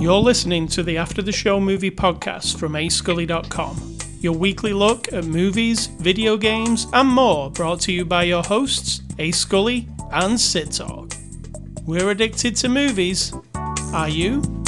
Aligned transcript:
You're 0.00 0.18
listening 0.18 0.66
to 0.68 0.82
the 0.82 0.96
After 0.96 1.22
the 1.22 1.30
Show 1.30 1.60
movie 1.60 1.90
podcast 1.90 2.58
from 2.58 2.72
ascully.com. 2.72 3.98
Your 4.20 4.32
weekly 4.32 4.72
look 4.72 5.12
at 5.12 5.24
movies, 5.24 5.86
video 5.86 6.36
games, 6.36 6.86
and 6.92 7.08
more 7.08 7.50
brought 7.50 7.80
to 7.82 7.92
you 7.92 8.04
by 8.04 8.24
your 8.24 8.42
hosts, 8.42 9.02
A 9.18 9.30
Scully 9.30 9.88
and 10.10 10.40
Sid 10.40 10.72
Talk. 10.72 11.12
We're 11.86 12.10
addicted 12.10 12.56
to 12.56 12.68
movies. 12.68 13.32
Are 13.92 14.08
you? 14.08 14.59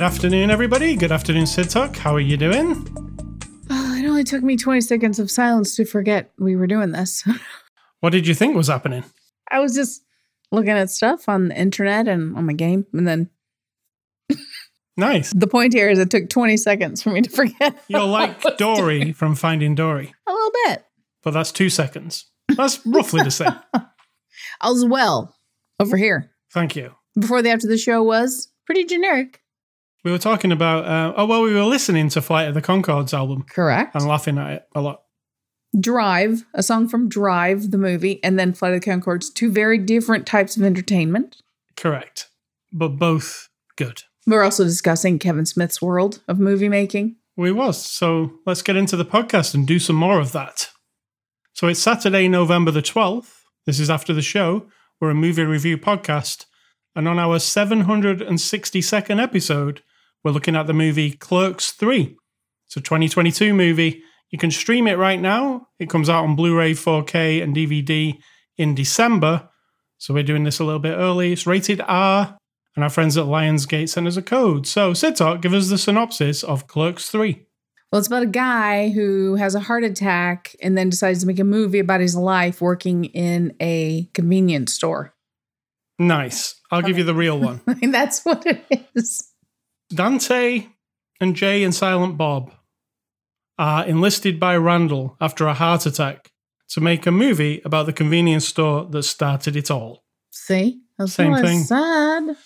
Good 0.00 0.06
afternoon, 0.06 0.50
everybody. 0.50 0.96
Good 0.96 1.12
afternoon, 1.12 1.44
Sid 1.46 1.68
Talk. 1.68 1.94
How 1.94 2.14
are 2.14 2.20
you 2.20 2.38
doing? 2.38 2.86
Oh, 3.68 3.94
it 3.98 4.06
only 4.06 4.24
took 4.24 4.42
me 4.42 4.56
20 4.56 4.80
seconds 4.80 5.18
of 5.18 5.30
silence 5.30 5.76
to 5.76 5.84
forget 5.84 6.32
we 6.38 6.56
were 6.56 6.66
doing 6.66 6.92
this. 6.92 7.22
What 8.00 8.08
did 8.08 8.26
you 8.26 8.32
think 8.34 8.56
was 8.56 8.68
happening? 8.68 9.04
I 9.50 9.60
was 9.60 9.74
just 9.74 10.02
looking 10.50 10.70
at 10.70 10.88
stuff 10.88 11.28
on 11.28 11.48
the 11.48 11.60
internet 11.60 12.08
and 12.08 12.34
on 12.34 12.46
my 12.46 12.54
game. 12.54 12.86
And 12.94 13.06
then 13.06 13.28
Nice. 14.96 15.34
the 15.34 15.46
point 15.46 15.74
here 15.74 15.90
is 15.90 15.98
it 15.98 16.10
took 16.10 16.30
20 16.30 16.56
seconds 16.56 17.02
for 17.02 17.10
me 17.10 17.20
to 17.20 17.28
forget. 17.36 17.76
You're 17.88 18.04
like 18.06 18.56
Dory 18.56 19.00
doing. 19.00 19.12
from 19.12 19.34
Finding 19.34 19.74
Dory, 19.74 20.14
A 20.26 20.32
little 20.32 20.52
bit. 20.64 20.86
but 21.22 21.32
that's 21.32 21.52
two 21.52 21.68
seconds. 21.68 22.24
That's 22.56 22.80
roughly 22.86 23.22
the 23.22 23.30
same. 23.30 23.52
All's 24.62 24.86
well 24.86 25.36
over 25.78 25.98
here. 25.98 26.30
Thank 26.54 26.74
you. 26.74 26.94
Before 27.20 27.42
the 27.42 27.50
after 27.50 27.66
the 27.66 27.76
show 27.76 28.02
was 28.02 28.48
pretty 28.64 28.84
generic. 28.84 29.42
We 30.02 30.10
were 30.10 30.18
talking 30.18 30.50
about, 30.50 30.84
uh, 30.86 31.12
oh, 31.16 31.26
well, 31.26 31.42
we 31.42 31.52
were 31.52 31.64
listening 31.64 32.08
to 32.10 32.22
Flight 32.22 32.48
of 32.48 32.54
the 32.54 32.62
Conchords 32.62 33.12
album 33.12 33.42
Correct. 33.42 33.94
and 33.94 34.06
laughing 34.06 34.38
at 34.38 34.50
it 34.50 34.68
a 34.74 34.80
lot. 34.80 35.02
Drive, 35.78 36.44
a 36.54 36.62
song 36.62 36.88
from 36.88 37.08
Drive, 37.08 37.70
the 37.70 37.78
movie, 37.78 38.18
and 38.24 38.38
then 38.38 38.54
Flight 38.54 38.74
of 38.74 38.80
the 38.80 38.90
Conchords, 38.90 39.32
two 39.32 39.52
very 39.52 39.78
different 39.78 40.26
types 40.26 40.56
of 40.56 40.62
entertainment. 40.62 41.36
Correct. 41.76 42.28
But 42.72 42.96
both 42.96 43.48
good. 43.76 44.02
We're 44.26 44.42
also 44.42 44.64
discussing 44.64 45.18
Kevin 45.18 45.46
Smith's 45.46 45.80
world 45.82 46.22
of 46.26 46.38
movie 46.38 46.68
making. 46.68 47.16
We 47.36 47.52
was. 47.52 47.84
So 47.84 48.32
let's 48.46 48.62
get 48.62 48.76
into 48.76 48.96
the 48.96 49.04
podcast 49.04 49.54
and 49.54 49.66
do 49.66 49.78
some 49.78 49.96
more 49.96 50.18
of 50.18 50.32
that. 50.32 50.70
So 51.52 51.68
it's 51.68 51.80
Saturday, 51.80 52.26
November 52.28 52.70
the 52.70 52.82
12th. 52.82 53.42
This 53.66 53.78
is 53.78 53.90
after 53.90 54.12
the 54.12 54.22
show. 54.22 54.66
We're 55.00 55.10
a 55.10 55.14
movie 55.14 55.44
review 55.44 55.78
podcast. 55.78 56.46
And 56.96 57.06
on 57.06 57.18
our 57.18 57.38
762nd 57.38 59.22
episode, 59.22 59.82
we're 60.24 60.32
looking 60.32 60.56
at 60.56 60.66
the 60.66 60.72
movie 60.72 61.12
Clerks 61.12 61.72
3. 61.72 62.16
It's 62.66 62.76
a 62.76 62.80
2022 62.80 63.54
movie. 63.54 64.02
You 64.30 64.38
can 64.38 64.50
stream 64.50 64.86
it 64.86 64.98
right 64.98 65.20
now. 65.20 65.68
It 65.78 65.90
comes 65.90 66.08
out 66.08 66.24
on 66.24 66.36
Blu 66.36 66.56
ray, 66.56 66.72
4K, 66.72 67.42
and 67.42 67.54
DVD 67.54 68.16
in 68.56 68.74
December. 68.74 69.48
So 69.98 70.14
we're 70.14 70.22
doing 70.22 70.44
this 70.44 70.60
a 70.60 70.64
little 70.64 70.80
bit 70.80 70.94
early. 70.94 71.32
It's 71.32 71.46
rated 71.46 71.80
R, 71.80 72.38
and 72.76 72.84
our 72.84 72.90
friends 72.90 73.18
at 73.18 73.26
Lionsgate 73.26 73.88
sent 73.88 74.06
us 74.06 74.16
a 74.16 74.22
code. 74.22 74.66
So, 74.66 74.94
Sid 74.94 75.16
Talk, 75.16 75.42
give 75.42 75.52
us 75.52 75.68
the 75.68 75.78
synopsis 75.78 76.42
of 76.42 76.66
Clerks 76.66 77.10
3. 77.10 77.46
Well, 77.90 77.98
it's 77.98 78.06
about 78.06 78.22
a 78.22 78.26
guy 78.26 78.90
who 78.90 79.34
has 79.34 79.56
a 79.56 79.60
heart 79.60 79.82
attack 79.82 80.54
and 80.62 80.78
then 80.78 80.90
decides 80.90 81.20
to 81.20 81.26
make 81.26 81.40
a 81.40 81.44
movie 81.44 81.80
about 81.80 82.00
his 82.00 82.14
life 82.14 82.60
working 82.60 83.06
in 83.06 83.54
a 83.60 84.08
convenience 84.14 84.72
store. 84.74 85.12
Nice. 85.98 86.54
I'll 86.70 86.82
give 86.82 86.98
you 86.98 87.04
the 87.04 87.14
real 87.14 87.38
one. 87.38 87.60
That's 87.82 88.24
what 88.24 88.46
it 88.46 88.88
is. 88.94 89.29
Dante 89.90 90.66
and 91.20 91.36
Jay 91.36 91.62
and 91.64 91.74
Silent 91.74 92.16
Bob 92.16 92.52
are 93.58 93.84
enlisted 93.84 94.40
by 94.40 94.56
Randall 94.56 95.16
after 95.20 95.46
a 95.46 95.54
heart 95.54 95.84
attack 95.84 96.30
to 96.70 96.80
make 96.80 97.06
a 97.06 97.10
movie 97.10 97.60
about 97.64 97.86
the 97.86 97.92
convenience 97.92 98.46
store 98.46 98.86
that 98.86 99.02
started 99.02 99.56
it 99.56 99.70
all. 99.70 100.04
See? 100.30 100.80
That's 100.98 101.12
Same 101.12 101.34
thing. 101.36 101.60
Sad. 101.64 102.36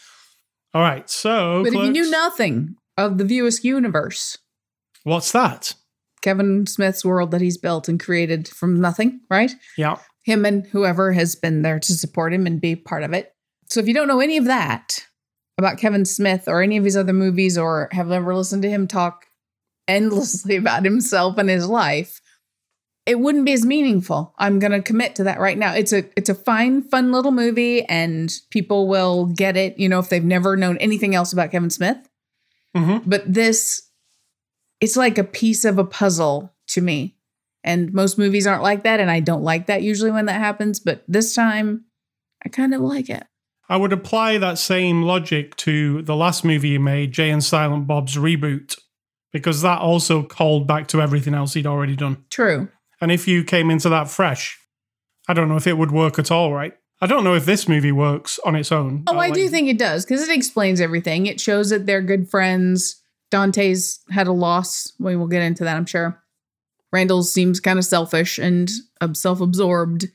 All 0.73 0.83
right, 0.83 1.09
so 1.09 1.63
But 1.63 1.75
if 1.75 1.75
you 1.75 1.91
knew 1.91 2.11
nothing 2.11 2.77
of 2.97 3.19
the 3.19 3.25
View 3.25 3.47
Askew 3.47 3.75
universe, 3.75 4.39
what's 5.05 5.31
that? 5.33 5.75
Kevin 6.23 6.67
Smith's 6.67 7.05
world 7.05 7.31
that 7.33 7.43
he's 7.43 7.59
built 7.59 7.89
and 7.89 8.01
created 8.01 8.49
from 8.49 8.81
nothing, 8.81 9.21
right? 9.31 9.53
Yeah, 9.77 9.99
Him 10.23 10.47
and 10.47 10.67
whoever 10.67 11.13
has 11.13 11.37
been 11.37 11.63
there 11.63 11.79
to 11.79 11.93
support 11.93 12.33
him 12.33 12.47
and 12.47 12.61
be 12.61 12.75
part 12.75 13.03
of 13.03 13.13
it. 13.13 13.35
So 13.69 13.81
if 13.81 13.87
you 13.87 13.95
don't 13.95 14.09
know 14.09 14.21
any 14.21 14.37
of 14.39 14.47
that 14.47 15.05
about 15.59 15.79
Kevin 15.79 16.05
Smith 16.05 16.49
or 16.49 16.63
any 16.63 16.77
of 16.77 16.85
his 16.85 16.97
other 16.97 17.13
movies 17.13 17.57
or 17.57 17.89
have 17.93 18.11
ever 18.11 18.35
listened 18.35 18.63
to 18.63 18.71
him 18.71 18.87
talk 18.87 19.27
endlessly 19.87 20.57
about 20.65 20.85
himself 20.85 21.39
and 21.39 21.49
his 21.49 21.67
life, 21.67 22.21
it 23.07 23.19
wouldn't 23.19 23.45
be 23.45 23.53
as 23.53 23.65
meaningful. 23.65 24.35
I'm 24.39 24.59
going 24.59 24.73
to 24.73 24.83
commit 24.83 25.15
to 25.17 25.25
that 25.25 25.39
right 25.39 25.59
now. 25.59 25.75
It's 25.75 25.93
a 25.93 26.05
it's 26.17 26.31
a 26.31 26.35
fine 26.35 26.83
fun 26.83 27.13
little 27.13 27.33
movie 27.33 27.85
and 27.85 28.33
people 28.51 28.89
will 28.89 29.27
get 29.27 29.57
it, 29.57 29.79
you 29.79 29.89
know, 29.89 29.99
if 29.99 30.09
they've 30.09 30.25
never 30.25 30.57
known 30.57 30.79
anything 30.79 31.15
else 31.15 31.33
about 31.33 31.51
Kevin 31.51 31.71
Smith. 31.71 31.99
hmm 32.75 32.99
But 33.05 33.33
this 33.33 33.83
it's 34.81 34.97
like 34.97 35.19
a 35.19 35.25
piece 35.25 35.65
of 35.65 35.79
a 35.79 35.85
puzzle 35.85 36.53
to 36.69 36.81
me. 36.81 37.17
And 37.63 37.95
most 37.95 38.19
movies 38.19 38.47
aren't 38.47 38.63
like 38.63 38.83
that 38.83 39.01
and 39.01 39.11
I 39.11 39.21
don't 39.21 39.43
like 39.43 39.67
that 39.67 39.83
usually 39.83 40.11
when 40.11 40.27
that 40.27 40.41
happens, 40.41 40.81
but 40.81 41.03
this 41.09 41.35
time 41.35 41.85
I 42.45 42.49
kind 42.49 42.75
of 42.75 42.81
like 42.81 43.09
it. 43.09 43.25
I 43.69 43.77
would 43.77 43.93
apply 43.93 44.39
that 44.39 44.59
same 44.59 45.03
logic 45.03 45.57
to 45.57 46.03
the 46.03 46.17
last 46.17 46.45
movie 46.45 46.71
you 46.71 46.81
made, 46.81 47.13
Jay 47.13 47.31
and 47.31 47.43
Silent 47.43 47.87
Bob's 47.87 48.17
reboot, 48.17 48.79
because 49.33 49.63
that 49.63 49.81
also 49.81 50.23
called 50.23 50.67
back 50.67 50.87
to 50.89 51.01
everything 51.01 51.35
else 51.35 51.55
he'd 51.55 51.67
already 51.67 51.97
done. 51.97 52.25
True. 52.31 52.69
And 53.01 53.11
if 53.11 53.27
you 53.27 53.43
came 53.43 53.71
into 53.71 53.89
that 53.89 54.09
fresh, 54.09 54.59
I 55.29 55.35
don't 55.35 55.49
know 55.49 55.57
if 55.57 55.67
it 55.67 55.79
would 55.79 55.91
work 55.91 56.19
at 56.19 56.31
all, 56.31 56.53
right? 56.53 56.75
I 57.01 57.07
don't 57.07 57.25
know 57.25 57.35
if 57.35 57.45
this 57.45 57.69
movie 57.69 57.93
works 57.93 58.39
on 58.45 58.55
its 58.55 58.71
own. 58.71 59.05
Oh, 59.09 59.19
I 59.19 59.31
do 59.31 59.49
think 59.49 59.69
it 59.69 59.79
does 59.79 60.05
because 60.05 60.27
it 60.27 60.35
explains 60.35 60.81
everything. 60.81 61.27
It 61.27 61.41
shows 61.41 61.71
that 61.71 61.87
they're 61.87 62.03
good 62.03 62.31
friends. 62.31 63.03
Dante's 63.31 64.01
had 64.11 64.27
a 64.27 64.33
loss. 64.33 64.93
We 64.99 65.17
will 65.17 65.27
get 65.27 65.43
into 65.43 65.65
that, 65.65 65.77
I'm 65.77 65.87
sure. 65.87 66.23
Randall 66.93 67.25
seems 67.25 67.59
kind 67.59 67.79
of 67.79 67.85
selfish 67.85 68.39
and 68.39 68.71
self 69.15 69.41
absorbed. 69.41 70.07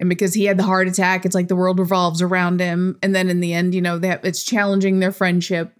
And 0.00 0.08
because 0.08 0.34
he 0.34 0.44
had 0.44 0.56
the 0.56 0.64
heart 0.64 0.88
attack, 0.88 1.26
it's 1.26 1.34
like 1.34 1.48
the 1.48 1.56
world 1.56 1.78
revolves 1.78 2.22
around 2.22 2.60
him. 2.60 2.98
And 3.02 3.14
then 3.14 3.28
in 3.28 3.40
the 3.40 3.52
end, 3.52 3.74
you 3.74 3.82
know, 3.82 3.98
that 3.98 4.24
it's 4.24 4.44
challenging 4.44 5.00
their 5.00 5.12
friendship. 5.12 5.72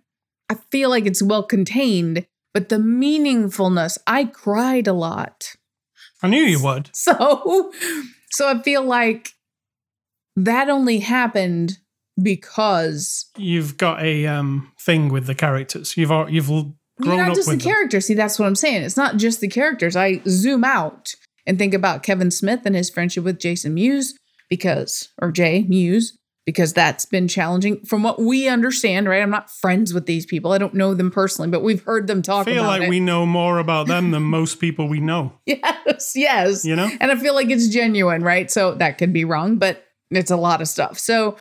I 0.48 0.54
feel 0.70 0.90
like 0.90 1.06
it's 1.06 1.22
well 1.22 1.42
contained, 1.42 2.26
but 2.52 2.68
the 2.68 2.76
meaningfulness, 2.76 3.98
I 4.06 4.24
cried 4.24 4.86
a 4.86 4.92
lot. 4.92 5.54
I 6.22 6.28
knew 6.28 6.42
you 6.42 6.62
would. 6.62 6.90
So, 6.94 7.72
so 8.30 8.48
I 8.48 8.60
feel 8.62 8.82
like 8.82 9.34
that 10.36 10.68
only 10.68 10.98
happened 10.98 11.78
because 12.20 13.30
You've 13.36 13.76
got 13.76 14.02
a 14.02 14.26
um, 14.26 14.72
thing 14.80 15.08
with 15.08 15.26
the 15.26 15.34
characters. 15.34 15.96
You've 15.96 16.10
you've 16.28 16.48
grown 16.48 16.74
not 17.18 17.30
up 17.30 17.34
just 17.36 17.48
the 17.48 17.56
them. 17.56 17.60
characters. 17.60 18.06
See, 18.06 18.14
that's 18.14 18.38
what 18.38 18.46
I'm 18.46 18.56
saying. 18.56 18.82
It's 18.82 18.96
not 18.96 19.16
just 19.16 19.40
the 19.40 19.48
characters. 19.48 19.96
I 19.96 20.20
zoom 20.26 20.64
out 20.64 21.14
and 21.48 21.58
think 21.58 21.74
about 21.74 22.04
Kevin 22.04 22.30
Smith 22.30 22.60
and 22.64 22.76
his 22.76 22.90
friendship 22.90 23.24
with 23.24 23.40
Jason 23.40 23.74
Mewes 23.74 24.14
because, 24.48 25.08
or 25.20 25.32
Jay 25.32 25.64
Mewes, 25.68 26.16
because 26.46 26.72
that's 26.72 27.04
been 27.04 27.26
challenging 27.26 27.84
from 27.84 28.02
what 28.02 28.20
we 28.20 28.48
understand, 28.48 29.08
right? 29.08 29.22
I'm 29.22 29.30
not 29.30 29.50
friends 29.50 29.92
with 29.92 30.06
these 30.06 30.24
people. 30.24 30.52
I 30.52 30.58
don't 30.58 30.74
know 30.74 30.94
them 30.94 31.10
personally, 31.10 31.50
but 31.50 31.62
we've 31.62 31.82
heard 31.82 32.06
them 32.06 32.18
I 32.18 32.22
talk 32.22 32.44
feel 32.46 32.62
like 32.62 32.82
it. 32.82 32.88
we 32.88 33.00
know 33.00 33.26
more 33.26 33.58
about 33.58 33.86
them 33.86 34.10
than 34.12 34.22
most 34.30 34.60
people 34.60 34.88
we 34.88 35.00
know. 35.00 35.32
yes, 35.46 36.12
yes. 36.14 36.64
You 36.64 36.76
know? 36.76 36.90
And 37.00 37.10
I 37.10 37.16
feel 37.16 37.34
like 37.34 37.50
it's 37.50 37.68
genuine, 37.68 38.22
right? 38.22 38.50
So 38.50 38.74
that 38.74 38.98
could 38.98 39.12
be 39.12 39.24
wrong, 39.24 39.56
but 39.56 39.84
it's 40.10 40.30
a 40.30 40.36
lot 40.36 40.60
of 40.60 40.68
stuff. 40.68 40.98
So 40.98 41.36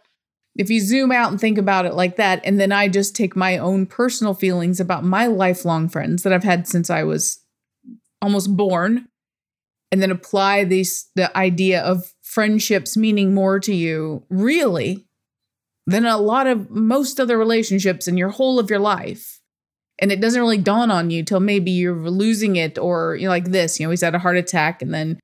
if 0.57 0.69
you 0.69 0.81
zoom 0.81 1.11
out 1.11 1.31
and 1.31 1.39
think 1.39 1.57
about 1.57 1.85
it 1.85 1.93
like 1.93 2.15
that, 2.15 2.41
and 2.43 2.59
then 2.59 2.71
I 2.71 2.87
just 2.87 3.15
take 3.15 3.35
my 3.35 3.57
own 3.57 3.85
personal 3.85 4.33
feelings 4.33 4.79
about 4.79 5.03
my 5.03 5.27
lifelong 5.27 5.87
friends 5.87 6.23
that 6.23 6.33
I've 6.33 6.43
had 6.43 6.67
since 6.67 6.89
I 6.89 7.03
was 7.03 7.39
almost 8.21 8.57
born, 8.57 9.07
and 9.91 10.01
then 10.01 10.11
apply 10.11 10.63
these 10.63 11.09
the 11.15 11.35
idea 11.37 11.81
of 11.81 12.13
friendships 12.21 12.97
meaning 12.97 13.33
more 13.33 13.59
to 13.59 13.73
you, 13.73 14.23
really, 14.29 15.07
than 15.85 16.05
a 16.05 16.17
lot 16.17 16.47
of 16.47 16.69
most 16.69 17.19
other 17.19 17.37
relationships 17.37 18.07
in 18.07 18.17
your 18.17 18.29
whole 18.29 18.59
of 18.59 18.69
your 18.69 18.79
life. 18.79 19.39
And 19.99 20.11
it 20.11 20.21
doesn't 20.21 20.39
really 20.39 20.59
dawn 20.59 20.91
on 20.91 21.09
you 21.09 21.23
till 21.23 21.39
maybe 21.39 21.71
you're 21.71 21.95
losing 21.95 22.55
it 22.55 22.77
or 22.77 23.15
you 23.15 23.23
know, 23.23 23.29
like 23.29 23.45
this, 23.45 23.79
you 23.79 23.85
know, 23.85 23.89
he's 23.89 24.01
had 24.01 24.13
a 24.13 24.19
heart 24.19 24.37
attack 24.37 24.81
and 24.81 24.93
then 24.93 25.17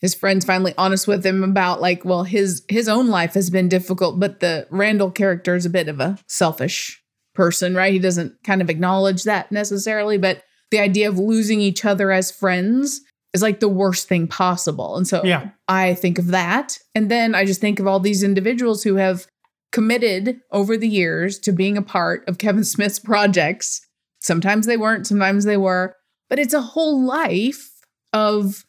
his 0.00 0.14
friends 0.14 0.44
finally 0.44 0.74
honest 0.78 1.08
with 1.08 1.24
him 1.24 1.42
about 1.42 1.80
like, 1.80 2.04
well, 2.04 2.24
his 2.24 2.62
his 2.68 2.88
own 2.88 3.08
life 3.08 3.34
has 3.34 3.50
been 3.50 3.68
difficult, 3.68 4.20
but 4.20 4.40
the 4.40 4.66
Randall 4.70 5.10
character 5.10 5.54
is 5.54 5.66
a 5.66 5.70
bit 5.70 5.88
of 5.88 6.00
a 6.00 6.18
selfish 6.28 7.02
person, 7.34 7.74
right? 7.74 7.92
He 7.92 7.98
doesn't 7.98 8.34
kind 8.44 8.60
of 8.60 8.70
acknowledge 8.70 9.24
that 9.24 9.50
necessarily, 9.50 10.18
but 10.18 10.42
the 10.70 10.80
idea 10.80 11.08
of 11.08 11.18
losing 11.18 11.60
each 11.60 11.84
other 11.84 12.12
as 12.12 12.30
friends 12.30 13.00
is 13.34 13.42
like 13.42 13.60
the 13.60 13.68
worst 13.68 14.08
thing 14.08 14.26
possible. 14.26 14.96
And 14.96 15.06
so 15.06 15.22
Yeah. 15.24 15.50
I 15.68 15.94
think 15.94 16.18
of 16.18 16.28
that. 16.28 16.78
And 16.94 17.10
then 17.10 17.34
I 17.34 17.44
just 17.44 17.60
think 17.60 17.78
of 17.78 17.86
all 17.86 18.00
these 18.00 18.22
individuals 18.22 18.82
who 18.82 18.96
have 18.96 19.26
committed 19.70 20.40
over 20.50 20.76
the 20.76 20.88
years 20.88 21.38
to 21.40 21.52
being 21.52 21.76
a 21.76 21.82
part 21.82 22.26
of 22.26 22.38
Kevin 22.38 22.64
Smith's 22.64 22.98
projects. 22.98 23.86
Sometimes 24.20 24.66
they 24.66 24.76
weren't, 24.76 25.06
sometimes 25.06 25.44
they 25.44 25.58
were, 25.58 25.94
but 26.30 26.38
it's 26.38 26.54
a 26.54 26.62
whole 26.62 27.04
life 27.04 27.70
of 28.12 28.64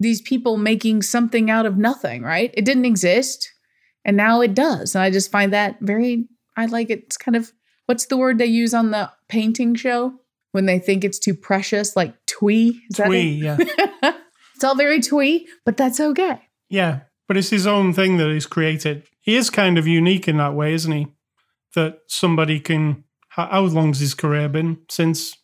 these 0.00 0.20
people 0.20 0.56
making 0.56 1.02
something 1.02 1.50
out 1.50 1.66
of 1.66 1.78
nothing, 1.78 2.22
right? 2.22 2.52
It 2.54 2.64
didn't 2.64 2.84
exist 2.84 3.48
and 4.04 4.16
now 4.16 4.40
it 4.40 4.54
does. 4.54 4.94
And 4.94 5.02
I 5.02 5.10
just 5.10 5.30
find 5.30 5.52
that 5.52 5.76
very, 5.80 6.26
I 6.56 6.66
like 6.66 6.90
it. 6.90 7.04
It's 7.04 7.16
kind 7.16 7.36
of, 7.36 7.52
what's 7.86 8.06
the 8.06 8.16
word 8.16 8.38
they 8.38 8.46
use 8.46 8.74
on 8.74 8.90
the 8.90 9.10
painting 9.28 9.76
show 9.76 10.14
when 10.54 10.66
they 10.66 10.78
think 10.78 11.04
it's 11.04 11.18
too 11.18 11.34
precious, 11.34 11.96
like 11.96 12.14
twee? 12.26 12.80
Is 12.90 12.96
that 12.96 13.06
Twee, 13.06 13.32
yeah. 13.32 13.56
it's 14.54 14.64
all 14.64 14.76
very 14.76 15.00
twee, 15.00 15.48
but 15.64 15.76
that's 15.76 16.00
okay. 16.00 16.40
Yeah, 16.70 17.00
but 17.28 17.36
it's 17.36 17.50
his 17.50 17.66
own 17.66 17.92
thing 17.92 18.16
that 18.18 18.30
he's 18.30 18.46
created. 18.46 19.04
He 19.20 19.36
is 19.36 19.50
kind 19.50 19.76
of 19.78 19.86
unique 19.86 20.28
in 20.28 20.36
that 20.38 20.54
way, 20.54 20.72
isn't 20.74 20.92
he? 20.92 21.06
That 21.74 21.98
somebody 22.06 22.60
can. 22.60 23.04
How, 23.30 23.46
how 23.46 23.60
long's 23.62 23.98
his 23.98 24.14
career 24.14 24.48
been? 24.48 24.78
Since 24.88 25.36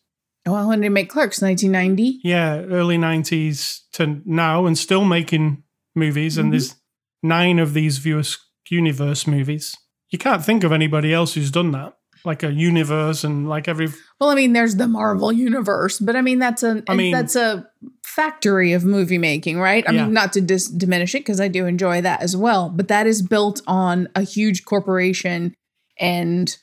Well, 0.45 0.67
when 0.69 0.79
did 0.79 0.85
they 0.85 0.89
make 0.89 1.09
Clerks? 1.09 1.41
1990? 1.41 2.21
yeah, 2.23 2.61
early 2.61 2.97
nineties 2.97 3.81
to 3.93 4.21
now, 4.25 4.65
and 4.65 4.77
still 4.77 5.03
making 5.05 5.63
movies. 5.95 6.37
Mhm. 6.37 6.39
And 6.39 6.53
there's 6.53 6.75
nine 7.21 7.59
of 7.59 7.73
these 7.73 7.97
View 7.97 8.19
Askew 8.19 8.45
Universe 8.69 9.27
movies. 9.27 9.75
You 10.09 10.17
can't 10.17 10.43
think 10.45 10.63
of 10.63 10.71
anybody 10.71 11.13
else 11.13 11.33
who's 11.33 11.51
done 11.51 11.71
that, 11.71 11.93
like 12.25 12.43
a 12.43 12.51
universe 12.51 13.23
and 13.23 13.49
like 13.49 13.67
every. 13.67 13.87
Well, 14.19 14.29
I 14.29 14.35
mean, 14.35 14.53
there's 14.53 14.75
the 14.75 14.87
Marvel 14.87 15.31
universe, 15.31 15.99
but 15.99 16.15
I 16.15 16.21
mean 16.21 16.39
that's 16.39 16.63
a 16.63 16.83
I 16.87 16.95
mean- 16.95 17.11
that's 17.11 17.35
a 17.35 17.67
factory 18.05 18.73
of 18.73 18.83
movie 18.83 19.17
making, 19.17 19.59
right? 19.59 19.87
I 19.87 19.93
Yeah. 19.93 20.03
mean, 20.05 20.13
not 20.13 20.33
to 20.33 20.41
dis- 20.41 20.67
diminish 20.69 21.15
it 21.15 21.19
because 21.19 21.39
I 21.39 21.47
do 21.47 21.65
enjoy 21.65 22.01
that 22.01 22.21
as 22.21 22.35
well, 22.35 22.69
but 22.69 22.87
that 22.89 23.07
is 23.07 23.21
built 23.21 23.61
on 23.67 24.09
a 24.15 24.21
huge 24.23 24.65
corporation 24.65 25.53
and 25.99 26.55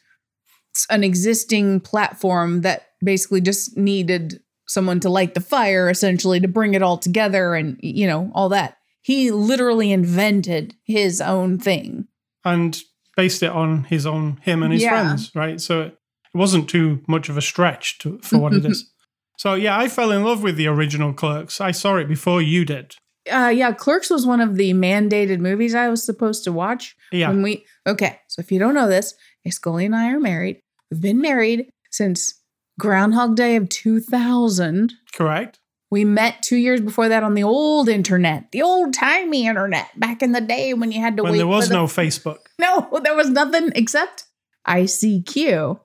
an 0.91 1.03
existing 1.03 1.81
platform 1.81 2.61
that 2.61 2.83
basically 3.03 3.41
just 3.41 3.77
needed 3.77 4.41
someone 4.69 5.01
to 5.01 5.09
light 5.09 5.33
the 5.35 5.41
fire, 5.41 5.89
essentially, 5.89 6.39
to 6.41 6.49
bring 6.49 6.75
it 6.75 6.83
all 6.83 6.99
together, 6.99 7.55
and 7.55 7.79
you 7.83 8.07
know 8.07 8.31
all 8.35 8.51
that. 8.51 8.77
He 9.01 9.31
literally 9.31 9.91
invented 9.91 10.75
his 10.85 11.21
own 11.21 11.59
thing. 11.59 12.07
and 12.45 12.79
based 13.19 13.43
it 13.43 13.51
on 13.51 13.83
his 13.85 14.07
own 14.07 14.39
him 14.43 14.63
and 14.63 14.73
his 14.73 14.83
Yeah. 14.83 14.91
friends, 14.91 15.31
right? 15.35 15.61
So 15.61 15.83
it 15.83 15.99
wasn't 16.33 16.69
too 16.71 17.03
much 17.09 17.29
of 17.29 17.37
a 17.37 17.43
stretch 17.43 17.99
to, 17.99 18.19
for 18.23 18.39
what 18.39 18.55
it 18.55 18.65
is. 18.65 18.91
So 19.37 19.55
yeah, 19.55 19.77
I 19.79 19.89
fell 19.89 20.11
in 20.13 20.23
love 20.25 20.43
with 20.43 20.57
the 20.57 20.69
original 20.69 21.13
Clerks. 21.13 21.61
I 21.61 21.73
saw 21.73 21.97
it 21.97 22.07
before 22.09 22.41
you 22.43 22.65
did. 22.65 22.95
Uh, 23.31 23.53
yeah, 23.55 23.73
Clerks 23.73 24.09
was 24.11 24.25
one 24.27 24.41
of 24.41 24.55
the 24.57 24.73
mandated 24.73 25.39
movies 25.41 25.75
I 25.75 25.89
was 25.89 26.03
supposed 26.03 26.45
to 26.45 26.53
watch. 26.53 26.97
Yeah, 27.13 27.29
When 27.31 27.43
we 27.43 27.65
okay, 27.87 28.21
so 28.29 28.41
if 28.41 28.51
you 28.53 28.59
don't 28.59 28.75
know 28.75 28.89
this, 28.89 29.15
Scully 29.51 29.85
and 29.87 29.97
I 29.97 30.11
are 30.13 30.21
married. 30.21 30.61
We've 30.91 31.01
been 31.01 31.21
married 31.21 31.71
since 31.91 32.35
Groundhog 32.79 33.35
Day 33.37 33.57
of 33.57 33.69
2000. 33.69 34.93
correct. 35.15 35.59
We 35.91 36.05
met 36.05 36.43
two 36.43 36.57
years 36.57 36.81
before 36.83 37.09
that 37.09 37.23
on 37.23 37.33
the 37.35 37.45
old 37.45 37.89
internet, 37.89 38.53
the 38.53 38.61
old 38.63 38.93
timey 38.93 39.47
internet, 39.47 39.89
back 39.99 40.23
in 40.23 40.33
the 40.33 40.41
day 40.41 40.75
when 40.75 40.93
you 40.93 41.01
had 41.01 41.17
to 41.17 41.23
When 41.23 41.33
wait. 41.33 41.39
there 41.39 41.47
was 41.47 41.65
for 41.65 41.69
the- 41.71 41.75
no 41.77 41.85
Facebook. 41.87 42.39
no, 42.59 43.01
there 43.03 43.15
was 43.17 43.31
nothing 43.31 43.73
except 43.75 44.25
ICQ. 44.67 45.81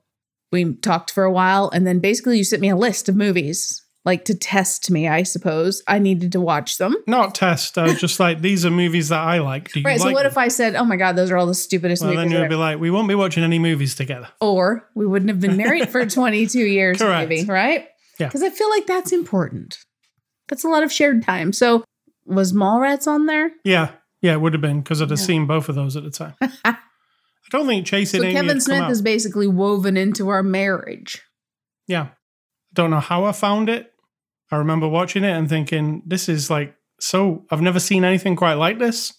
We 0.52 0.74
talked 0.76 1.12
for 1.12 1.24
a 1.24 1.32
while, 1.32 1.70
and 1.74 1.88
then 1.88 2.00
basically 2.00 2.38
you 2.38 2.44
sent 2.44 2.62
me 2.62 2.70
a 2.70 2.76
list 2.76 3.10
of 3.10 3.16
movies, 3.16 3.82
like 4.06 4.26
to 4.26 4.36
test 4.36 4.92
me. 4.92 5.08
I 5.08 5.24
suppose 5.24 5.82
I 5.88 5.98
needed 6.00 6.32
to 6.34 6.42
watch 6.42 6.78
them. 6.78 6.96
Not 7.08 7.34
test. 7.34 7.78
I 7.78 7.84
was 7.86 8.00
just 8.00 8.20
like, 8.20 8.42
these 8.42 8.66
are 8.66 8.70
movies 8.70 9.10
that 9.10 9.22
I 9.22 9.40
like. 9.40 9.72
Do 9.72 9.80
you 9.80 9.86
Right. 9.86 10.00
like 10.00 10.10
so 10.10 10.14
what 10.14 10.24
them? 10.24 10.32
if 10.32 10.38
I 10.38 10.50
said, 10.50 10.76
"Oh 10.76 10.84
my 10.86 10.96
God, 10.98 11.16
those 11.16 11.32
are 11.32 11.38
all 11.38 11.48
the 11.48 11.56
stupidest 11.56 12.04
Well, 12.04 12.14
movies"? 12.14 12.32
then 12.32 12.42
you'd 12.42 12.50
be 12.50 12.56
like, 12.56 12.78
we 12.80 12.92
won't 12.92 13.08
be 13.08 13.16
watching 13.16 13.44
any 13.44 13.58
movies 13.58 13.96
together. 13.96 14.28
or 14.42 14.88
we 14.96 15.08
wouldn't 15.08 15.30
have 15.30 15.40
been 15.40 15.58
married 15.58 15.90
for 15.90 16.06
22 16.10 16.60
years, 16.60 16.98
Correct. 17.00 17.30
maybe, 17.30 17.46
right? 17.46 17.88
Yeah. 18.20 18.28
Because 18.28 18.44
I 18.44 18.50
feel 18.52 18.70
like 18.70 18.86
that's 18.86 19.12
important. 19.12 19.80
That's 20.48 20.64
a 20.64 20.70
lot 20.70 20.84
of 20.84 20.92
shared 20.92 21.24
time. 21.24 21.54
So, 21.54 21.84
was 22.26 22.54
Mallrats 22.54 23.08
on 23.08 23.26
there? 23.26 23.52
Yeah, 23.64 23.92
yeah, 24.22 24.34
it 24.34 24.42
would 24.42 24.54
have 24.54 24.62
been 24.62 24.82
because 24.82 25.02
I'd 25.02 25.10
have 25.10 25.20
Yeah. 25.20 25.26
seen 25.26 25.46
both 25.48 25.70
of 25.70 25.76
those 25.76 25.96
at 25.96 26.04
the 26.04 26.12
time. 26.12 26.36
I 26.66 26.78
don't 27.52 27.68
think 27.68 27.86
Chasing 27.86 28.22
So, 28.22 28.26
Amy 28.26 28.34
Kevin 28.36 28.62
Smith 28.62 28.90
is 28.90 29.02
basically 29.02 29.48
woven 29.48 29.98
into 29.98 30.30
our 30.30 30.42
marriage. 30.44 31.22
Yeah. 31.88 32.04
I 32.04 32.10
don't 32.74 32.90
know 32.90 33.00
how 33.00 33.26
I 33.26 33.32
found 33.34 33.70
it. 33.70 33.92
I 34.52 34.56
remember 34.58 34.88
watching 34.88 35.24
it 35.24 35.32
and 35.32 35.48
thinking, 35.50 36.02
this 36.06 36.28
is 36.30 36.50
like 36.50 36.76
so 37.00 37.46
I've 37.52 37.62
never 37.62 37.80
seen 37.80 38.04
anything 38.06 38.36
quite 38.36 38.54
like 38.54 38.80
this. 38.80 39.14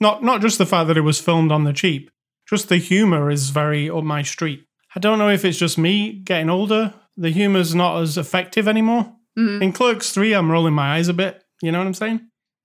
Not 0.00 0.22
not 0.22 0.40
just 0.42 0.58
the 0.58 0.66
fact 0.66 0.88
that 0.88 0.96
it 0.98 1.02
was 1.02 1.20
filmed 1.20 1.50
on 1.50 1.64
the 1.64 1.72
cheap, 1.72 2.10
just 2.48 2.68
the 2.68 2.76
humor 2.76 3.30
is 3.30 3.50
very 3.50 3.88
up 3.88 4.04
my 4.04 4.22
street. 4.22 4.64
I 4.94 5.00
don't 5.00 5.18
know 5.18 5.30
if 5.30 5.44
it's 5.44 5.58
just 5.58 5.78
me 5.78 6.12
getting 6.12 6.50
older. 6.50 6.94
The 7.16 7.30
humor's 7.30 7.74
not 7.74 8.02
as 8.02 8.18
effective 8.18 8.68
anymore. 8.68 9.15
Mhm. 9.38 9.62
In 9.62 9.72
Clerks 9.72 10.10
3, 10.12 10.32
I'm 10.34 10.50
rolling 10.50 10.74
my 10.74 10.96
eyes 10.96 11.08
a 11.08 11.14
bit. 11.14 11.42
You 11.62 11.72
know 11.72 11.78
what 11.78 11.86
I'm 11.86 11.94
saying? 11.94 12.20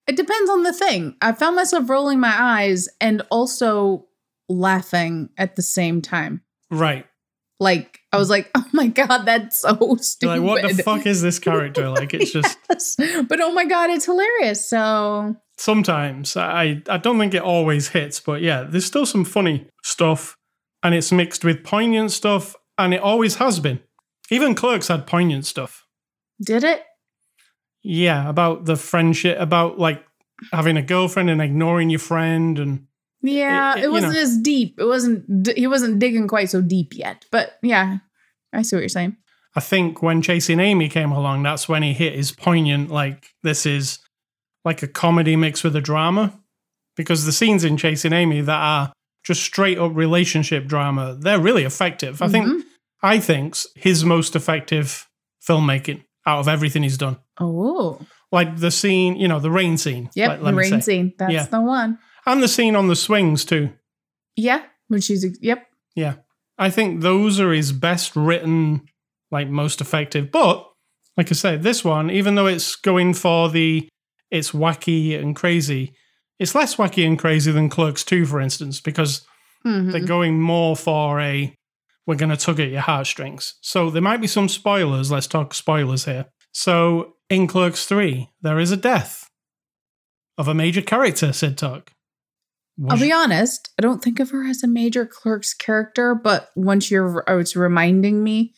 It 0.06 0.16
depends 0.16 0.50
on 0.50 0.62
the 0.62 0.72
thing. 0.72 1.16
I 1.22 1.32
found 1.32 1.56
myself 1.56 1.88
rolling 1.88 2.20
my 2.20 2.34
eyes 2.36 2.88
and 3.00 3.22
also 3.30 4.06
laughing 4.48 5.30
at 5.38 5.56
the 5.56 5.62
same 5.62 6.02
time. 6.02 6.42
Right. 6.70 7.06
Like, 7.60 8.00
I 8.12 8.16
was 8.16 8.28
like, 8.28 8.50
oh 8.56 8.64
my 8.72 8.88
God, 8.88 9.22
that's 9.24 9.60
so 9.60 9.96
stupid. 10.00 10.40
like, 10.40 10.42
what 10.42 10.62
the 10.76 10.82
fuck 10.82 11.06
is 11.06 11.22
this 11.22 11.38
character? 11.38 11.88
Like, 11.88 12.12
it's 12.14 12.32
just 12.32 12.58
Yes. 12.70 12.96
But 13.28 13.40
oh 13.40 13.52
my 13.52 13.64
God, 13.64 13.90
it's 13.90 14.06
hilarious. 14.06 14.68
So, 14.68 15.36
sometimes 15.58 16.36
I 16.36 16.82
I 16.88 16.98
don't 16.98 17.18
think 17.18 17.34
it 17.34 17.42
always 17.42 17.88
hits, 17.88 18.18
but 18.18 18.42
yeah, 18.42 18.62
there's 18.64 18.86
still 18.86 19.06
some 19.06 19.24
funny 19.24 19.66
stuff, 19.84 20.36
and 20.82 20.94
it's 20.94 21.12
mixed 21.12 21.44
with 21.44 21.62
poignant 21.62 22.10
stuff, 22.10 22.56
and 22.78 22.92
it 22.92 23.00
always 23.00 23.36
has 23.36 23.60
been. 23.60 23.80
Even 24.30 24.54
Clerks 24.54 24.88
had 24.88 25.06
poignant 25.06 25.46
stuff. 25.46 25.86
Did 26.44 26.64
it? 26.64 26.82
Yeah, 27.82 28.28
about 28.28 28.64
the 28.64 28.76
friendship, 28.76 29.38
about 29.40 29.78
like 29.78 30.04
having 30.52 30.76
a 30.76 30.82
girlfriend 30.82 31.30
and 31.30 31.42
ignoring 31.42 31.90
your 31.90 31.98
friend, 32.00 32.58
and 32.58 32.86
Yeah, 33.22 33.74
It- 33.74 33.78
it, 33.78 33.84
it- 33.84 33.90
wasn't 33.92 34.12
know. 34.14 34.20
as 34.20 34.36
deep. 34.38 34.74
It 34.78 34.84
wasn't. 34.84 35.48
He 35.56 35.66
wasn't 35.66 35.98
digging 35.98 36.26
quite 36.28 36.50
so 36.50 36.60
deep 36.60 36.92
yet. 36.96 37.24
But 37.30 37.58
yeah, 37.62 37.98
I 38.52 38.62
see 38.62 38.76
what 38.76 38.80
you're 38.82 38.88
saying. 38.88 39.16
I 39.54 39.60
think 39.60 40.02
when 40.02 40.22
Chasing 40.22 40.60
Amy 40.60 40.88
came 40.88 41.12
along, 41.12 41.42
that's 41.42 41.68
when 41.68 41.82
he 41.82 41.92
hit 41.92 42.14
his 42.14 42.32
poignant. 42.32 42.90
Like 42.90 43.26
this 43.42 43.66
is 43.66 43.98
like 44.64 44.82
a 44.82 44.88
comedy 44.88 45.36
mixed 45.36 45.62
with 45.64 45.76
a 45.76 45.80
drama, 45.80 46.38
because 46.96 47.24
the 47.26 47.32
scenes 47.32 47.64
in 47.64 47.76
Chasing 47.76 48.12
Amy 48.12 48.40
that 48.40 48.60
are 48.60 48.92
just 49.24 49.42
straight 49.42 49.78
up 49.78 49.94
relationship 49.94 50.66
drama, 50.66 51.16
they're 51.20 51.38
really 51.40 51.64
effective. 51.64 52.22
I 52.22 52.28
think 52.28 52.46
Mhm. 52.46 52.60
I 53.02 53.18
think's 53.20 53.66
his 53.76 54.04
most 54.04 54.34
effective 54.34 55.08
filmmaking 55.46 56.02
out 56.26 56.38
of 56.40 56.48
everything 56.48 56.82
he's 56.82 56.98
done. 56.98 57.18
Oh, 57.40 58.00
Like 58.30 58.56
the 58.56 58.70
scene, 58.70 59.16
you 59.16 59.28
know, 59.28 59.40
the 59.40 59.50
rain 59.50 59.76
scene. 59.76 60.08
yep. 60.14 60.40
let- 60.40 60.42
the 60.44 60.54
rain 60.54 60.70
say. 60.70 60.80
scene. 60.80 61.12
That's 61.18 61.32
Yeah. 61.32 61.46
the 61.46 61.60
one. 61.60 61.98
And 62.26 62.42
the 62.42 62.48
scene 62.48 62.76
on 62.76 62.88
the 62.88 62.96
swings 62.96 63.44
too. 63.44 63.70
Yeah, 64.36 64.62
when 64.88 65.00
she's 65.00 65.26
yep. 65.42 65.66
Yeah. 65.94 66.14
I 66.58 66.70
think 66.70 67.00
those 67.00 67.40
are 67.40 67.52
his 67.52 67.72
best 67.72 68.14
written, 68.16 68.82
like 69.30 69.48
most 69.48 69.80
effective. 69.80 70.30
But 70.30 70.66
like 71.16 71.30
I 71.30 71.34
said, 71.34 71.62
this 71.62 71.84
one, 71.84 72.10
even 72.10 72.34
though 72.36 72.46
it's 72.46 72.76
going 72.76 73.14
for 73.14 73.48
the 73.50 73.88
it's 74.30 74.52
wacky 74.52 75.18
and 75.20 75.36
crazy, 75.36 75.92
it's 76.38 76.54
less 76.54 76.76
wacky 76.76 77.06
and 77.06 77.18
crazy 77.18 77.52
than 77.52 77.68
Clerks 77.68 78.04
2, 78.04 78.24
for 78.24 78.40
instance, 78.40 78.80
because 78.80 79.26
Mhm. 79.66 79.92
they're 79.92 80.00
going 80.06 80.40
more 80.40 80.74
for 80.76 81.20
a 81.20 81.54
we're 82.06 82.16
going 82.16 82.30
to 82.30 82.36
tug 82.36 82.60
at 82.60 82.70
your 82.70 82.80
heartstrings. 82.80 83.54
So 83.60 83.90
there 83.90 84.02
might 84.02 84.20
be 84.20 84.26
some 84.26 84.48
spoilers. 84.48 85.10
Let's 85.10 85.26
talk 85.26 85.54
spoilers 85.54 86.04
here. 86.04 86.26
So 86.52 87.14
in 87.30 87.46
Clerks 87.46 87.86
3, 87.86 88.28
there 88.42 88.58
is 88.58 88.70
a 88.72 88.76
death 88.76 89.28
of 90.36 90.48
a 90.48 90.54
major 90.54 90.82
character, 90.82 91.32
Sid 91.32 91.56
Talk. 91.58 91.92
I'll 92.88 92.98
be 92.98 93.12
honest. 93.12 93.68
I 93.78 93.82
don't 93.82 94.02
think 94.02 94.18
of 94.18 94.30
her 94.30 94.44
as 94.48 94.62
a 94.62 94.68
major 94.68 95.06
Clerks 95.06 95.54
character, 95.54 96.14
but 96.14 96.48
once 96.56 96.90
you're, 96.90 97.22
oh, 97.28 97.38
it's 97.38 97.54
reminding 97.54 98.24
me 98.24 98.54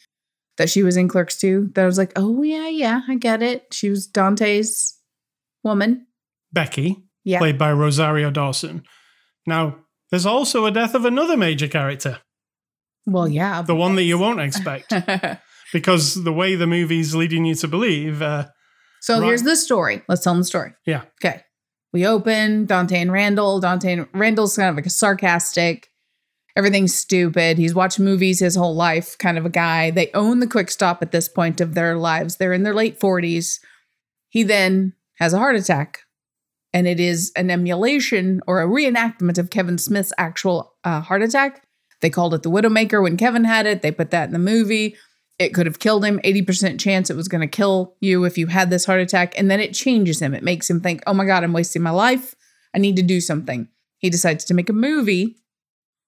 that 0.57 0.71
she 0.71 0.83
was 0.85 0.97
in 0.97 1.09
Clerks 1.09 1.37
2, 1.39 1.73
That 1.75 1.83
I 1.83 1.87
was 1.87 1.99
like, 1.99 2.13
oh 2.17 2.43
yeah, 2.43 2.69
yeah, 2.69 3.01
I 3.09 3.17
get 3.17 3.43
it. 3.43 3.67
She 3.73 3.91
was 3.91 4.07
Dante's 4.07 4.99
woman. 5.65 6.07
Becky, 6.53 7.03
Yeah. 7.25 7.39
played 7.41 7.59
by 7.59 7.73
Rosario 7.73 8.31
Dawson. 8.31 8.85
Now, 9.47 9.79
there's 10.11 10.27
also 10.27 10.65
a 10.65 10.71
death 10.71 10.95
of 10.95 11.05
another 11.05 11.37
major 11.37 11.67
character, 11.69 12.21
Well, 13.07 13.29
yeah. 13.29 13.63
the 13.63 13.75
one 13.75 13.95
that 13.97 14.05
you 14.05 14.19
won't 14.19 14.41
expect, 14.41 14.93
because 15.73 16.23
the 16.25 16.33
way 16.33 16.55
the 16.55 16.67
movie's 16.67 17.15
leading 17.15 17.45
you 17.45 17.55
to 17.57 17.69
believe, 17.69 18.23
uh, 18.23 18.47
So 19.01 19.21
Right. 19.21 19.27
here's 19.27 19.43
the 19.43 19.57
story. 19.57 20.03
Let's 20.09 20.23
tell 20.25 20.33
them 20.33 20.41
the 20.41 20.47
story. 20.47 20.73
Yeah. 20.87 21.03
Okay. 21.23 21.43
We 21.93 22.07
open 22.07 22.67
Dante 22.67 22.99
and 23.01 23.13
Randall. 23.13 23.61
Dante 23.61 23.93
and 23.93 24.09
Randall's 24.15 24.57
kind 24.57 24.71
of 24.71 24.77
like 24.77 24.87
a 24.87 24.91
sarcastic, 24.91 25.89
everything's 26.57 26.95
stupid. 26.95 27.59
He's 27.59 27.75
watched 27.75 27.99
movies 28.01 28.41
his 28.41 28.57
whole 28.57 28.75
life, 28.75 29.17
kind 29.19 29.37
of 29.39 29.45
a 29.45 29.51
guy. 29.51 29.91
They 29.91 30.11
own 30.15 30.41
the 30.41 30.47
quick 30.47 30.71
stop 30.71 31.03
at 31.03 31.13
this 31.13 31.29
point 31.29 31.61
of 31.61 31.75
their 31.75 31.97
lives. 31.97 32.37
They're 32.37 32.53
in 32.53 32.63
their 32.63 32.75
late 32.75 32.99
40s. 32.99 33.59
He 34.29 34.43
then 34.43 34.95
has 35.19 35.33
a 35.33 35.39
heart 35.39 35.57
attack 35.57 36.01
and 36.73 36.89
it 36.89 36.99
is 36.99 37.31
an 37.37 37.51
emulation 37.51 38.41
or 38.49 38.61
a 38.63 38.67
reenactment 38.67 39.39
of 39.39 39.51
Kevin 39.51 39.79
Smith's 39.79 40.13
actual 40.19 40.73
uh, 40.83 41.01
heart 41.01 41.23
attack. 41.23 41.64
They 42.05 42.11
called 42.11 42.35
it 42.35 42.43
the 42.43 42.51
Widowmaker 42.51 43.03
when 43.03 43.17
Kevin 43.17 43.45
had 43.45 43.65
it. 43.65 43.81
They 43.81 43.91
put 43.91 44.11
that 44.11 44.27
in 44.27 44.35
the 44.35 44.39
movie. 44.39 44.95
It 45.39 45.55
could 45.55 45.65
have 45.65 45.79
killed 45.79 46.05
him. 46.05 46.21
80% 46.23 46.79
chance 46.79 47.09
it 47.09 47.17
was 47.17 47.29
going 47.29 47.41
to 47.41 47.47
kill 47.47 47.97
you 47.99 48.25
if 48.25 48.37
you 48.37 48.49
had 48.49 48.69
this 48.69 48.85
heart 48.85 49.01
attack. 49.01 49.33
And 49.39 49.51
then 49.51 49.59
it 49.59 49.73
changes 49.73 50.21
him. 50.21 50.35
It 50.35 50.43
makes 50.43 50.69
him 50.69 50.83
think, 50.83 51.03
oh 51.07 51.15
my 51.15 51.25
God, 51.25 51.43
I'm 51.43 51.55
wasting 51.55 51.81
my 51.81 51.89
life. 51.89 52.35
I 52.75 52.79
need 52.79 52.97
to 52.97 53.03
do 53.03 53.23
something. 53.23 53.69
He 53.97 54.11
decides 54.11 54.45
to 54.45 54.53
make 54.53 54.69
a 54.69 54.75
movie, 54.75 55.37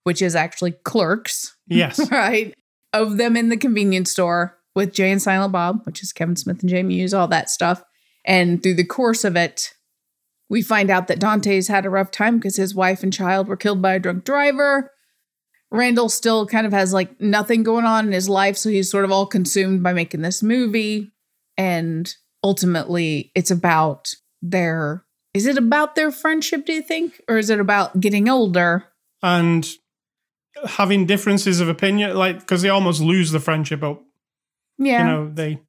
which 0.05 0.21
is 0.21 0.37
actually 0.37 0.73
Clerks, 0.73 1.57
Yes. 1.67 1.99
right? 2.11 2.53
Of 2.93 3.17
them 3.17 3.35
in 3.35 3.49
the 3.49 3.57
convenience 3.57 4.11
store 4.11 4.59
with 4.75 4.93
Jay 4.93 5.11
and 5.11 5.23
Silent 5.23 5.53
Bob, 5.53 5.81
which 5.87 6.03
is 6.03 6.13
Kevin 6.13 6.37
Smith 6.37 6.61
and 6.61 6.69
Jay 6.69 6.83
Mewes, 6.83 7.15
all 7.15 7.29
that 7.29 7.49
stuff. 7.49 7.83
And 8.27 8.63
through 8.63 8.75
the 8.75 8.85
course 8.85 9.25
of 9.25 9.35
it, 9.35 9.73
we 10.51 10.61
find 10.61 10.91
out 10.91 11.09
that 11.09 11.21
Dante's 11.21 11.69
had 11.69 11.87
a 11.87 11.91
rough 11.91 12.11
time 12.11 12.37
because 12.37 12.57
his 12.57 12.75
wife 12.75 13.03
and 13.03 13.15
child 13.15 13.49
were 13.49 13.57
killed 13.57 13.81
by 13.81 13.95
a 13.95 13.99
drunk 13.99 14.25
driver. 14.25 14.93
Randall 15.71 16.09
still 16.09 16.47
kind 16.47 16.67
of 16.67 16.73
has 16.73 16.93
like 16.93 17.21
nothing 17.21 17.63
going 17.63 17.85
on 17.85 18.07
in 18.07 18.13
his 18.13 18.29
life, 18.29 18.57
so 18.57 18.69
he's 18.69 18.91
sort 18.91 19.05
of 19.05 19.11
all 19.13 19.27
consumed 19.27 19.83
by 19.83 19.93
making 19.93 20.23
this 20.23 20.43
movie. 20.43 21.13
And 21.59 22.13
ultimately, 22.45 23.33
it's 23.35 23.51
about 23.51 24.13
their 24.43 25.05
is 25.35 25.47
it 25.47 25.59
about 25.59 25.97
their 25.97 26.11
friendship, 26.11 26.65
do 26.65 26.73
you 26.73 26.81
think? 26.83 27.21
Or 27.29 27.37
is 27.37 27.51
it 27.51 27.61
about 27.61 28.01
getting 28.01 28.29
older? 28.29 28.85
and 29.23 29.67
having 30.65 31.05
differences 31.07 31.61
of 31.61 31.69
opinion, 31.69 32.15
like 32.17 32.39
because 32.39 32.63
they 32.63 32.69
almost 32.69 33.01
lose 33.01 33.31
the 33.33 33.41
friendship. 33.41 33.81
But 33.81 34.01
Yeah. 34.79 34.99
you 35.01 35.05
know, 35.05 35.31
they 35.33 35.61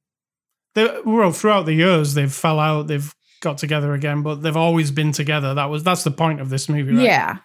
they 0.74 1.00
well 1.04 1.32
throughout 1.32 1.66
the 1.66 1.74
years 1.74 2.14
they've 2.14 2.32
fell 2.32 2.60
out, 2.60 2.86
they've 2.86 3.12
got 3.40 3.58
together 3.58 3.94
again, 3.94 4.22
but 4.22 4.36
they've 4.42 4.56
always 4.56 4.90
been 4.90 5.12
together. 5.12 5.54
That 5.54 5.70
was 5.70 5.82
that's 5.82 6.04
the 6.04 6.10
point 6.10 6.40
of 6.40 6.50
this 6.50 6.68
movie, 6.68 6.92
right? 6.92 7.04
Yeah. 7.04 7.36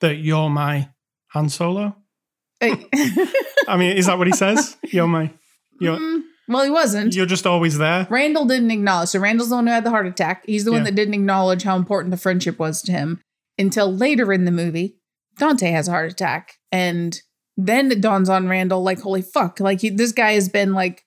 That 0.00 0.16
you're 0.16 0.50
my 0.50 0.90
Han 1.28 1.48
Solo. 1.48 1.96
I 2.62 3.76
mean, 3.76 3.96
is 3.96 4.06
that 4.06 4.18
what 4.18 4.26
he 4.26 4.32
says? 4.32 4.76
You're 4.84 5.06
my 5.08 5.30
you're 5.80 5.96
Mm, 5.98 6.22
well, 6.48 6.64
he 6.64 6.70
wasn't. 6.70 7.14
you're 7.14 7.26
just 7.26 7.46
always 7.46 7.78
there. 7.78 8.06
Randall 8.10 8.44
didn't 8.44 8.70
acknowledge. 8.70 9.08
So 9.10 9.18
Randall's 9.18 9.48
the 9.50 9.56
one 9.56 9.66
who 9.66 9.72
had 9.72 9.84
the 9.84 9.90
heart 9.90 10.06
attack. 10.06 10.44
He's 10.46 10.64
the 10.64 10.70
one 10.72 10.80
Yeah. 10.80 10.84
that 10.90 10.94
didn't 10.96 11.14
acknowledge 11.14 11.62
how 11.64 11.76
important 11.76 12.10
the 12.12 12.16
friendship 12.16 12.58
was 12.58 12.82
to 12.82 12.92
him 12.92 13.20
until 13.58 13.92
later 13.94 14.32
in 14.32 14.44
the 14.44 14.50
movie. 14.50 14.96
Dante 15.38 15.70
has 15.70 15.88
a 15.88 15.92
heart 15.92 16.12
attack, 16.12 16.54
and 16.70 17.18
then 17.56 17.90
it 17.90 18.00
dawns 18.00 18.28
on 18.28 18.48
Randall 18.48 18.82
like, 18.82 19.00
"Holy 19.00 19.22
fuck! 19.22 19.60
Like 19.60 19.80
he, 19.80 19.88
this 19.90 20.12
guy 20.12 20.32
has 20.32 20.48
been 20.48 20.72
like 20.74 21.02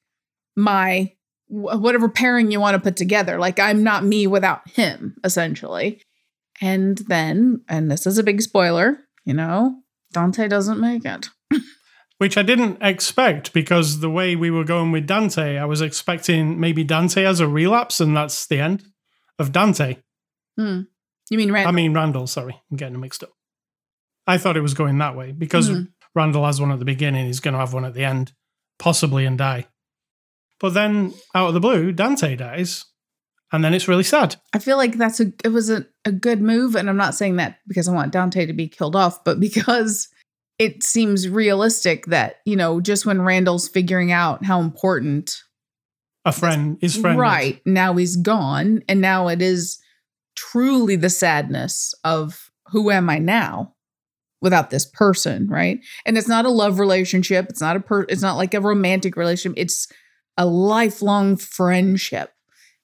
my 0.56 1.12
whatever 1.48 2.10
pairing 2.10 2.50
you 2.52 2.60
want 2.60 2.74
to 2.76 2.82
put 2.82 2.96
together. 2.98 3.38
Like 3.38 3.60
I'm 3.60 3.84
not 3.84 4.04
me 4.04 4.26
without 4.28 4.68
him, 4.72 5.16
essentially." 5.24 6.02
And 6.62 6.98
then, 7.08 7.62
and 7.70 7.92
this 7.92 8.08
is 8.08 8.18
a 8.18 8.24
big 8.24 8.42
spoiler, 8.42 8.98
you 9.26 9.34
know, 9.34 9.76
Dante 10.14 10.48
doesn't 10.48 10.80
make 10.80 11.04
it. 11.06 11.28
Which 12.18 12.38
I 12.38 12.44
didn't 12.44 12.78
expect 12.82 13.52
because 13.52 14.00
the 14.00 14.10
way 14.10 14.36
we 14.38 14.50
were 14.50 14.64
going 14.64 14.92
with 14.94 15.06
Dante, 15.06 15.58
I 15.58 15.66
was 15.66 15.82
expecting 15.82 16.60
maybe 16.60 16.84
Dante 16.84 17.24
has 17.24 17.42
a 17.42 17.48
relapse 17.48 18.00
and 18.00 18.16
that's 18.16 18.46
the 18.48 18.60
end 18.60 18.84
of 19.38 19.52
Dante. 19.52 19.98
Hmm. 20.58 20.82
You 21.30 21.38
mean 21.38 21.52
Randall? 21.52 21.70
I 21.70 21.76
mean 21.76 21.94
Randall, 21.94 22.28
sorry, 22.28 22.62
I'm 22.72 22.78
getting 22.78 23.00
mixed 23.02 23.24
up. 23.24 23.32
I 24.28 24.38
thought 24.38 24.56
it 24.56 24.62
was 24.62 24.74
going 24.74 24.98
that 25.00 25.16
way 25.18 25.34
because 25.34 25.68
Hmm. 25.68 25.82
Randall 26.14 26.46
has 26.46 26.62
one 26.62 26.72
at 26.72 26.80
the 26.80 26.86
beginning, 26.86 27.26
he's 27.26 27.42
going 27.42 27.54
to 27.54 27.60
have 27.60 27.74
one 27.74 27.84
at 27.84 27.94
the 27.94 28.06
end, 28.06 28.32
possibly 28.80 29.26
and 29.26 29.38
die. 29.38 29.68
But 30.62 30.74
then 30.74 31.14
out 31.36 31.50
of 31.50 31.54
the 31.54 31.60
blue, 31.60 31.92
Dante 31.92 32.38
dies, 32.38 32.86
and 33.52 33.62
then 33.62 33.74
it's 33.74 33.90
really 33.90 34.04
sad. 34.04 34.38
I 34.54 34.60
feel 34.60 34.78
like 34.78 34.98
that's 34.98 35.20
a 35.20 35.34
it 35.44 35.50
was 35.50 35.70
a, 35.70 35.86
a 36.06 36.14
good 36.14 36.42
move, 36.42 36.76
and 36.76 36.90
I'm 36.90 36.96
not 36.96 37.16
saying 37.16 37.36
that 37.36 37.58
because 37.68 37.90
I 37.90 37.94
want 37.94 38.14
Dante 38.14 38.46
to 38.46 38.54
be 38.54 38.70
killed 38.70 38.96
off, 38.96 39.26
but 39.26 39.40
because 39.42 40.08
it 40.58 40.84
seems 40.84 41.28
realistic 41.28 42.06
that 42.08 42.38
you 42.46 42.56
know 42.56 42.80
just 42.82 43.06
when 43.06 43.22
Randall's 43.22 43.68
figuring 43.68 44.12
out 44.12 44.46
how 44.46 44.60
important 44.62 45.42
A 46.26 46.32
friend, 46.32 46.78
his 46.82 46.96
friend, 46.98 47.18
is. 47.18 47.22
right 47.22 47.62
now 47.66 47.94
he's 47.96 48.16
gone, 48.16 48.82
and 48.88 49.02
now 49.02 49.28
it 49.28 49.42
is 49.42 49.80
truly 50.36 50.96
the 50.96 51.10
sadness 51.10 51.94
of 52.04 52.50
who 52.70 52.92
am 52.92 53.10
I 53.10 53.20
now 53.20 53.74
without 54.42 54.70
this 54.70 54.86
person, 54.86 55.48
right? 55.48 55.80
And 56.06 56.18
it's 56.18 56.28
not 56.28 56.46
a 56.46 56.50
love 56.50 56.80
relationship. 56.80 57.48
It's 57.50 57.62
not 57.62 57.76
a 57.76 57.80
per. 57.80 58.06
It's 58.10 58.22
not 58.22 58.38
like 58.38 58.54
a 58.54 58.62
romantic 58.62 59.16
relationship. 59.16 59.60
It's 59.60 59.88
a 60.38 60.46
lifelong 60.46 61.38
friendship, 61.38 62.32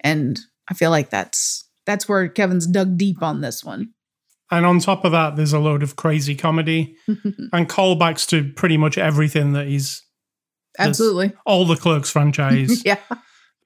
and 0.01 0.40
I 0.70 0.74
feel 0.74 0.90
like 0.90 1.10
that's 1.10 1.68
that's 1.86 2.08
where 2.08 2.28
Kevin's 2.30 2.68
dug 2.68 2.98
deep 2.98 3.22
on 3.24 3.42
this 3.42 3.63
one. 3.63 3.94
And 4.51 4.65
on 4.65 4.79
top 4.79 5.05
of 5.05 5.13
that, 5.13 5.36
there's 5.38 5.53
a 5.53 5.60
load 5.60 5.81
of 5.81 5.96
crazy 5.96 6.36
comedy 6.36 6.96
and 7.08 7.70
callbacks 7.70 8.27
to 8.29 8.51
pretty 8.53 8.77
much 8.77 8.98
everything 8.98 9.53
that 9.53 9.67
he's 9.67 10.03
Absolutely, 10.79 11.34
all 11.46 11.65
the 11.65 11.75
Clerks 11.75 12.10
franchise. 12.12 12.84
yeah. 12.86 12.98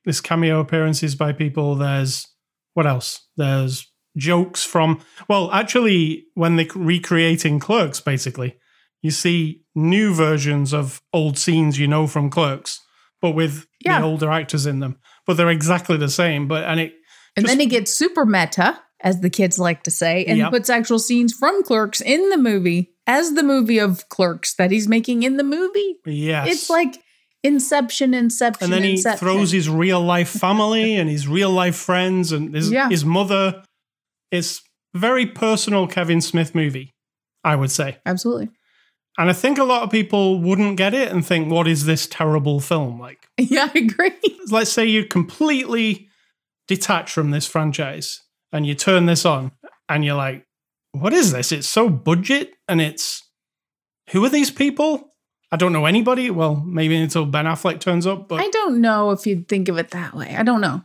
There's 0.06 0.22
cameo 0.22 0.60
appearances 0.60 1.16
by 1.16 1.34
people. 1.34 1.76
There's 1.76 2.28
what 2.74 2.86
else? 2.88 3.28
There's 3.38 3.92
jokes 4.18 4.64
from 4.64 5.02
well, 5.28 5.52
actually, 5.52 6.26
when 6.36 6.56
they're 6.56 6.68
recreating 6.76 7.60
Clerks, 7.60 8.00
basically, 8.00 8.56
you 9.02 9.12
see 9.12 9.62
new 9.76 10.14
versions 10.14 10.74
of 10.74 11.02
old 11.14 11.38
scenes 11.38 11.78
you 11.80 11.88
know 11.88 12.08
from 12.08 12.30
Clerks, 12.30 12.80
but 13.22 13.32
with 13.32 13.66
Yeah. 13.84 14.00
the 14.02 14.06
older 14.06 14.32
actors 14.32 14.66
in 14.66 14.80
them. 14.80 14.98
But 15.28 15.38
they're 15.38 15.50
exactly 15.50 15.98
the 15.98 16.10
same. 16.10 16.48
But 16.48 16.64
and 16.66 16.80
it 16.80 16.94
And 17.38 17.46
Just- 17.46 17.52
then 17.52 17.60
he 17.60 17.66
gets 17.66 17.92
super 17.94 18.26
meta, 18.26 18.80
as 19.06 19.22
the 19.22 19.30
kids 19.30 19.58
like 19.58 19.84
to 19.84 19.92
say, 19.92 20.26
and 20.26 20.38
Yep. 20.40 20.52
puts 20.52 20.70
actual 20.70 21.00
scenes 21.00 21.32
from 21.32 21.64
Clerks 21.64 22.02
in 22.02 22.30
the 22.32 22.38
movie 22.38 22.92
as 23.08 23.34
the 23.36 23.44
movie 23.44 23.78
of 23.80 24.10
Clerks 24.10 24.56
that 24.56 24.72
he's 24.72 24.88
making 24.88 25.24
in 25.24 25.38
the 25.38 25.44
movie. 25.44 25.96
yes, 26.06 26.48
It's 26.50 26.70
like 26.70 26.98
Inception, 27.44 28.14
Inception, 28.16 28.64
and 28.66 28.74
then 28.74 28.84
he 28.84 28.92
Inception. 28.94 29.20
throws 29.20 29.52
his 29.52 29.70
real 29.70 30.02
life 30.02 30.30
family 30.30 30.96
and 31.00 31.08
his 31.10 31.28
real 31.28 31.52
life 31.52 31.76
friends 31.76 32.32
and 32.32 32.54
his, 32.54 32.72
Yeah. 32.72 32.90
his 32.90 33.06
mother. 33.06 33.64
It's 34.32 34.62
very 34.96 35.28
personal 35.28 35.86
Kevin 35.88 36.20
Smith 36.22 36.56
movie, 36.56 36.96
I 37.44 37.56
would 37.56 37.70
say. 37.72 37.98
Absolutely. 38.06 38.50
And 39.18 39.30
I 39.30 39.34
think 39.34 39.58
a 39.60 39.64
lot 39.64 39.84
of 39.84 39.92
people 39.92 40.42
wouldn't 40.42 40.76
get 40.78 40.94
it 40.94 41.10
and 41.12 41.26
think, 41.26 41.50
what 41.52 41.68
is 41.68 41.86
this 41.86 42.08
terrible 42.08 42.60
film 42.60 43.00
like? 43.00 43.20
Yeah, 43.38 43.70
I 43.74 43.78
agree. 43.78 44.12
Let's 44.50 44.72
say 44.72 44.86
you're 44.88 45.06
completely 45.06 46.10
detached 46.68 47.14
from 47.14 47.30
this 47.32 47.46
franchise 47.46 48.22
and 48.56 48.66
you 48.66 48.74
turn 48.74 49.06
this 49.06 49.26
on 49.26 49.52
and 49.90 50.06
you're 50.06 50.16
like, 50.16 50.46
what 50.94 51.14
is 51.14 51.32
this? 51.32 51.52
It's 51.52 51.68
so 51.68 51.90
budget 51.90 52.52
and 52.68 52.80
it's 52.82 53.22
who 54.12 54.24
are 54.24 54.30
these 54.30 54.50
people? 54.52 55.10
I 55.52 55.58
don't 55.58 55.74
know 55.74 55.86
anybody. 55.86 56.30
Well, 56.32 56.56
maybe 56.56 56.96
until 56.96 57.26
Ben 57.26 57.46
Affleck 57.46 57.80
turns 57.80 58.08
up, 58.08 58.28
but 58.28 58.40
I 58.42 58.50
don't 58.50 58.82
know 58.82 59.12
if 59.12 59.28
you'd 59.28 59.48
think 59.48 59.68
of 59.68 59.78
it 59.78 59.92
that 59.92 60.14
way. 60.16 60.36
I 60.36 60.44
don't 60.44 60.62
know. 60.62 60.84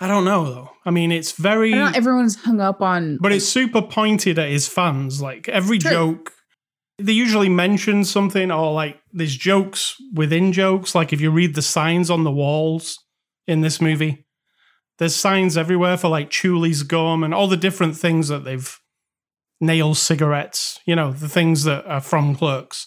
I 0.00 0.08
don't 0.08 0.24
know 0.24 0.44
though. 0.44 0.70
I 0.84 0.90
mean, 0.90 1.12
it's 1.12 1.32
very, 1.32 1.72
Not 1.72 1.96
everyone's 1.96 2.36
hung 2.36 2.60
up 2.60 2.80
on. 2.80 3.18
but 3.20 3.32
it's 3.32 3.44
super 3.46 3.82
pointed 3.82 4.38
at 4.38 4.48
his 4.48 4.66
fans. 4.66 5.20
Like 5.20 5.48
every 5.48 5.78
True. 5.78 5.90
joke, 5.90 6.32
they 6.98 7.12
usually 7.12 7.48
mention 7.50 8.04
something 8.04 8.50
or 8.50 8.72
like 8.72 8.98
there's 9.12 9.36
jokes 9.36 9.96
within 10.14 10.52
jokes. 10.52 10.94
Like 10.94 11.12
if 11.12 11.20
you 11.20 11.30
read 11.30 11.54
the 11.54 11.62
signs 11.62 12.08
on 12.10 12.24
the 12.24 12.30
walls 12.32 12.98
in 13.46 13.60
this 13.60 13.80
movie, 13.80 14.24
there's 15.00 15.16
signs 15.16 15.56
everywhere 15.56 15.96
for 15.96 16.08
like 16.08 16.30
Chewlie's 16.30 16.82
gum 16.82 17.24
and 17.24 17.34
all 17.34 17.48
the 17.48 17.56
different 17.56 17.96
things 17.96 18.28
that 18.28 18.44
they've 18.44 18.78
nail 19.58 19.94
cigarettes, 19.94 20.78
you 20.84 20.94
know, 20.94 21.10
the 21.10 21.28
things 21.28 21.64
that 21.64 21.86
are 21.86 22.02
from 22.02 22.36
clerks. 22.36 22.86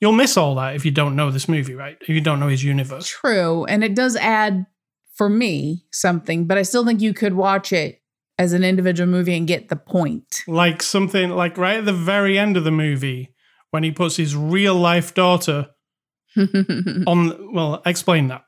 You'll 0.00 0.12
miss 0.12 0.36
all 0.36 0.54
that 0.56 0.76
if 0.76 0.84
you 0.84 0.90
don't 0.90 1.16
know 1.16 1.30
this 1.30 1.48
movie, 1.48 1.74
right? 1.74 1.96
If 2.00 2.10
you 2.10 2.20
don't 2.20 2.40
know 2.40 2.48
his 2.48 2.62
universe. 2.62 3.08
true, 3.08 3.64
and 3.64 3.82
it 3.82 3.94
does 3.94 4.16
add 4.16 4.66
for 5.14 5.28
me 5.28 5.86
something, 5.90 6.46
but 6.46 6.58
I 6.58 6.62
still 6.62 6.84
think 6.84 7.00
you 7.00 7.14
could 7.14 7.34
watch 7.34 7.72
it 7.72 8.02
as 8.38 8.52
an 8.52 8.62
individual 8.62 9.08
movie 9.08 9.36
and 9.36 9.46
get 9.46 9.68
the 9.68 9.76
point. 9.76 10.42
like 10.46 10.82
something 10.82 11.30
like 11.30 11.58
right 11.58 11.78
at 11.78 11.84
the 11.86 11.92
very 11.92 12.38
end 12.38 12.56
of 12.56 12.64
the 12.64 12.70
movie 12.70 13.34
when 13.70 13.82
he 13.82 13.90
puts 13.90 14.16
his 14.16 14.36
real 14.36 14.74
life 14.74 15.14
daughter 15.14 15.68
on 16.36 17.52
well 17.52 17.82
explain 17.84 18.28
that 18.28 18.44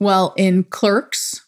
well, 0.00 0.32
in 0.36 0.64
Clerks, 0.64 1.44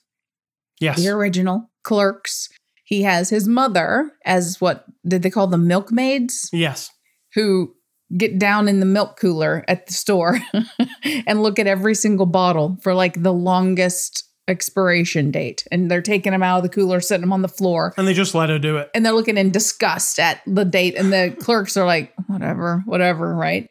yes. 0.81 0.99
The 0.99 1.09
original 1.09 1.71
Clerks, 1.83 2.49
he 2.85 3.03
has 3.03 3.31
his 3.31 3.47
mother 3.47 4.13
as 4.25 4.61
what 4.61 4.85
did 5.07 5.23
they 5.23 5.31
call 5.31 5.47
them 5.47 5.67
milkmaids? 5.67 6.51
Yes. 6.53 6.91
Who 7.35 7.75
get 8.17 8.39
down 8.39 8.69
in 8.69 8.81
the 8.81 8.87
milk 8.87 9.19
cooler 9.19 9.65
at 9.69 9.87
the 9.87 9.93
store 9.93 10.41
and 11.27 11.43
look 11.43 11.59
at 11.59 11.67
every 11.67 11.95
single 11.95 12.27
bottle 12.27 12.77
for 12.83 12.95
like 12.95 13.23
the 13.23 13.33
longest 13.33 14.25
expiration 14.49 15.31
date. 15.31 15.65
And 15.71 15.91
they're 15.91 16.03
taking 16.03 16.33
them 16.33 16.43
out 16.43 16.59
of 16.59 16.63
the 16.65 16.69
cooler 16.69 17.01
setting 17.01 17.23
them 17.23 17.33
on 17.33 17.43
the 17.43 17.49
floor. 17.49 17.95
And 17.97 18.07
they 18.07 18.15
just 18.15 18.35
let 18.35 18.51
her 18.51 18.59
do 18.59 18.77
it. 18.77 18.91
And 18.95 19.07
they're 19.07 19.13
looking 19.13 19.39
in 19.39 19.51
disgust 19.51 20.19
at 20.19 20.43
the 20.47 20.65
date. 20.65 20.97
And 20.97 21.13
the 21.13 21.37
clerks 21.41 21.77
are 21.77 21.87
like 21.87 22.13
whatever 22.27 22.83
whatever 22.85 23.35
right? 23.35 23.69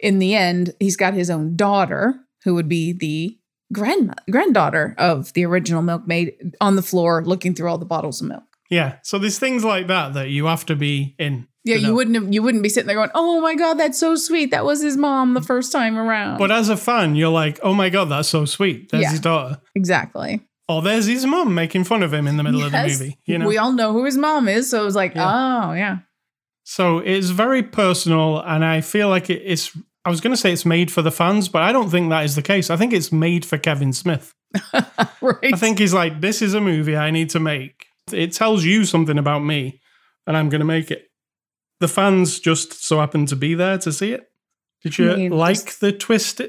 In 0.00 0.18
the 0.18 0.34
end 0.34 0.74
he's 0.80 0.96
got 0.96 1.14
his 1.14 1.30
own 1.30 1.56
daughter 1.56 2.14
who 2.44 2.54
would 2.54 2.68
be 2.68 2.92
the 2.92 3.38
grand 3.72 4.14
granddaughter 4.30 4.94
of 4.98 5.32
the 5.32 5.44
original 5.44 5.82
milkmaid 5.82 6.34
on 6.60 6.76
the 6.76 6.82
floor 6.82 7.24
looking 7.24 7.54
through 7.54 7.68
all 7.68 7.78
the 7.78 7.84
bottles 7.84 8.20
of 8.20 8.28
milk 8.28 8.44
Yeah. 8.70 8.96
So 9.02 9.18
there's 9.18 9.38
things 9.38 9.64
like 9.64 9.86
that 9.88 10.14
that 10.14 10.28
you 10.30 10.46
have 10.46 10.64
to 10.66 10.76
be 10.76 11.14
in. 11.18 11.46
Yeah, 11.64 11.76
you 11.76 11.88
know. 11.88 11.94
wouldn't 11.94 12.14
have, 12.16 12.32
you 12.32 12.42
wouldn't 12.44 12.62
be 12.62 12.68
sitting 12.68 12.86
there 12.86 12.94
going, 12.96 13.10
"Oh 13.12 13.40
my 13.40 13.56
god, 13.56 13.74
that's 13.74 13.98
so 13.98 14.14
sweet. 14.14 14.52
That 14.52 14.64
was 14.64 14.82
his 14.82 14.96
mom 14.96 15.34
the 15.34 15.42
first 15.42 15.72
time 15.72 15.98
around." 15.98 16.38
But 16.38 16.52
as 16.52 16.68
a 16.68 16.76
fan, 16.76 17.16
you're 17.16 17.28
like, 17.30 17.58
oh 17.62 17.74
my 17.74 17.88
God, 17.90 18.08
that's 18.08 18.28
so 18.28 18.44
sweet. 18.44 18.90
There's 18.90 19.02
Yeah. 19.02 19.10
his 19.10 19.20
daughter. 19.20 19.60
exactly. 19.74 20.42
Or 20.68 20.80
there's 20.82 21.06
his 21.06 21.26
mom 21.26 21.54
making 21.54 21.84
fun 21.84 22.02
of 22.04 22.12
him 22.14 22.26
in 22.28 22.36
the 22.36 22.42
middle 22.44 22.62
of 22.62 22.70
the 22.72 22.82
movie. 22.82 23.18
You 23.24 23.38
know? 23.38 23.46
we 23.48 23.58
all 23.58 23.72
know 23.72 23.92
who 23.92 24.04
his 24.04 24.16
mom 24.16 24.48
is, 24.48 24.70
so 24.70 24.80
it 24.82 24.84
was 24.84 24.94
like, 24.96 25.14
Yeah. 25.16 25.28
oh 25.68 25.72
yeah, 25.74 25.98
So 26.64 26.98
it's 26.98 27.30
very 27.30 27.62
personal, 27.64 28.40
and 28.40 28.64
I 28.64 28.80
feel 28.80 29.08
like 29.08 29.28
it's. 29.30 29.76
I 30.06 30.08
was 30.08 30.20
going 30.20 30.32
to 30.32 30.36
say 30.36 30.52
it's 30.52 30.64
made 30.64 30.92
for 30.92 31.02
the 31.02 31.10
fans, 31.10 31.48
but 31.48 31.62
I 31.62 31.72
don't 31.72 31.90
think 31.90 32.10
that 32.10 32.24
is 32.24 32.36
the 32.36 32.42
case. 32.42 32.70
I 32.70 32.76
think 32.76 32.92
it's 32.92 33.10
made 33.10 33.44
for 33.44 33.58
Kevin 33.58 33.92
Smith. 33.92 34.32
right. 35.20 35.52
I 35.52 35.56
think 35.56 35.80
he's 35.80 35.92
like, 35.92 36.20
this 36.20 36.40
is 36.42 36.54
a 36.54 36.60
movie 36.60 36.96
I 36.96 37.10
need 37.10 37.28
to 37.30 37.40
make. 37.40 37.86
It 38.12 38.32
tells 38.32 38.62
you 38.62 38.84
something 38.84 39.18
about 39.18 39.40
me, 39.40 39.80
and 40.24 40.36
I'm 40.36 40.48
going 40.48 40.60
to 40.60 40.64
make 40.64 40.92
it. 40.92 41.10
The 41.80 41.88
fans 41.88 42.38
just 42.38 42.84
so 42.84 43.00
happen 43.00 43.26
to 43.26 43.34
be 43.34 43.54
there 43.54 43.78
to 43.78 43.92
see 43.92 44.12
it. 44.12 44.30
Did 44.84 44.96
you 44.96 45.10
I 45.10 45.16
mean, 45.16 45.32
like 45.32 45.56
just- 45.64 45.80
the 45.80 45.90
twist? 45.90 46.40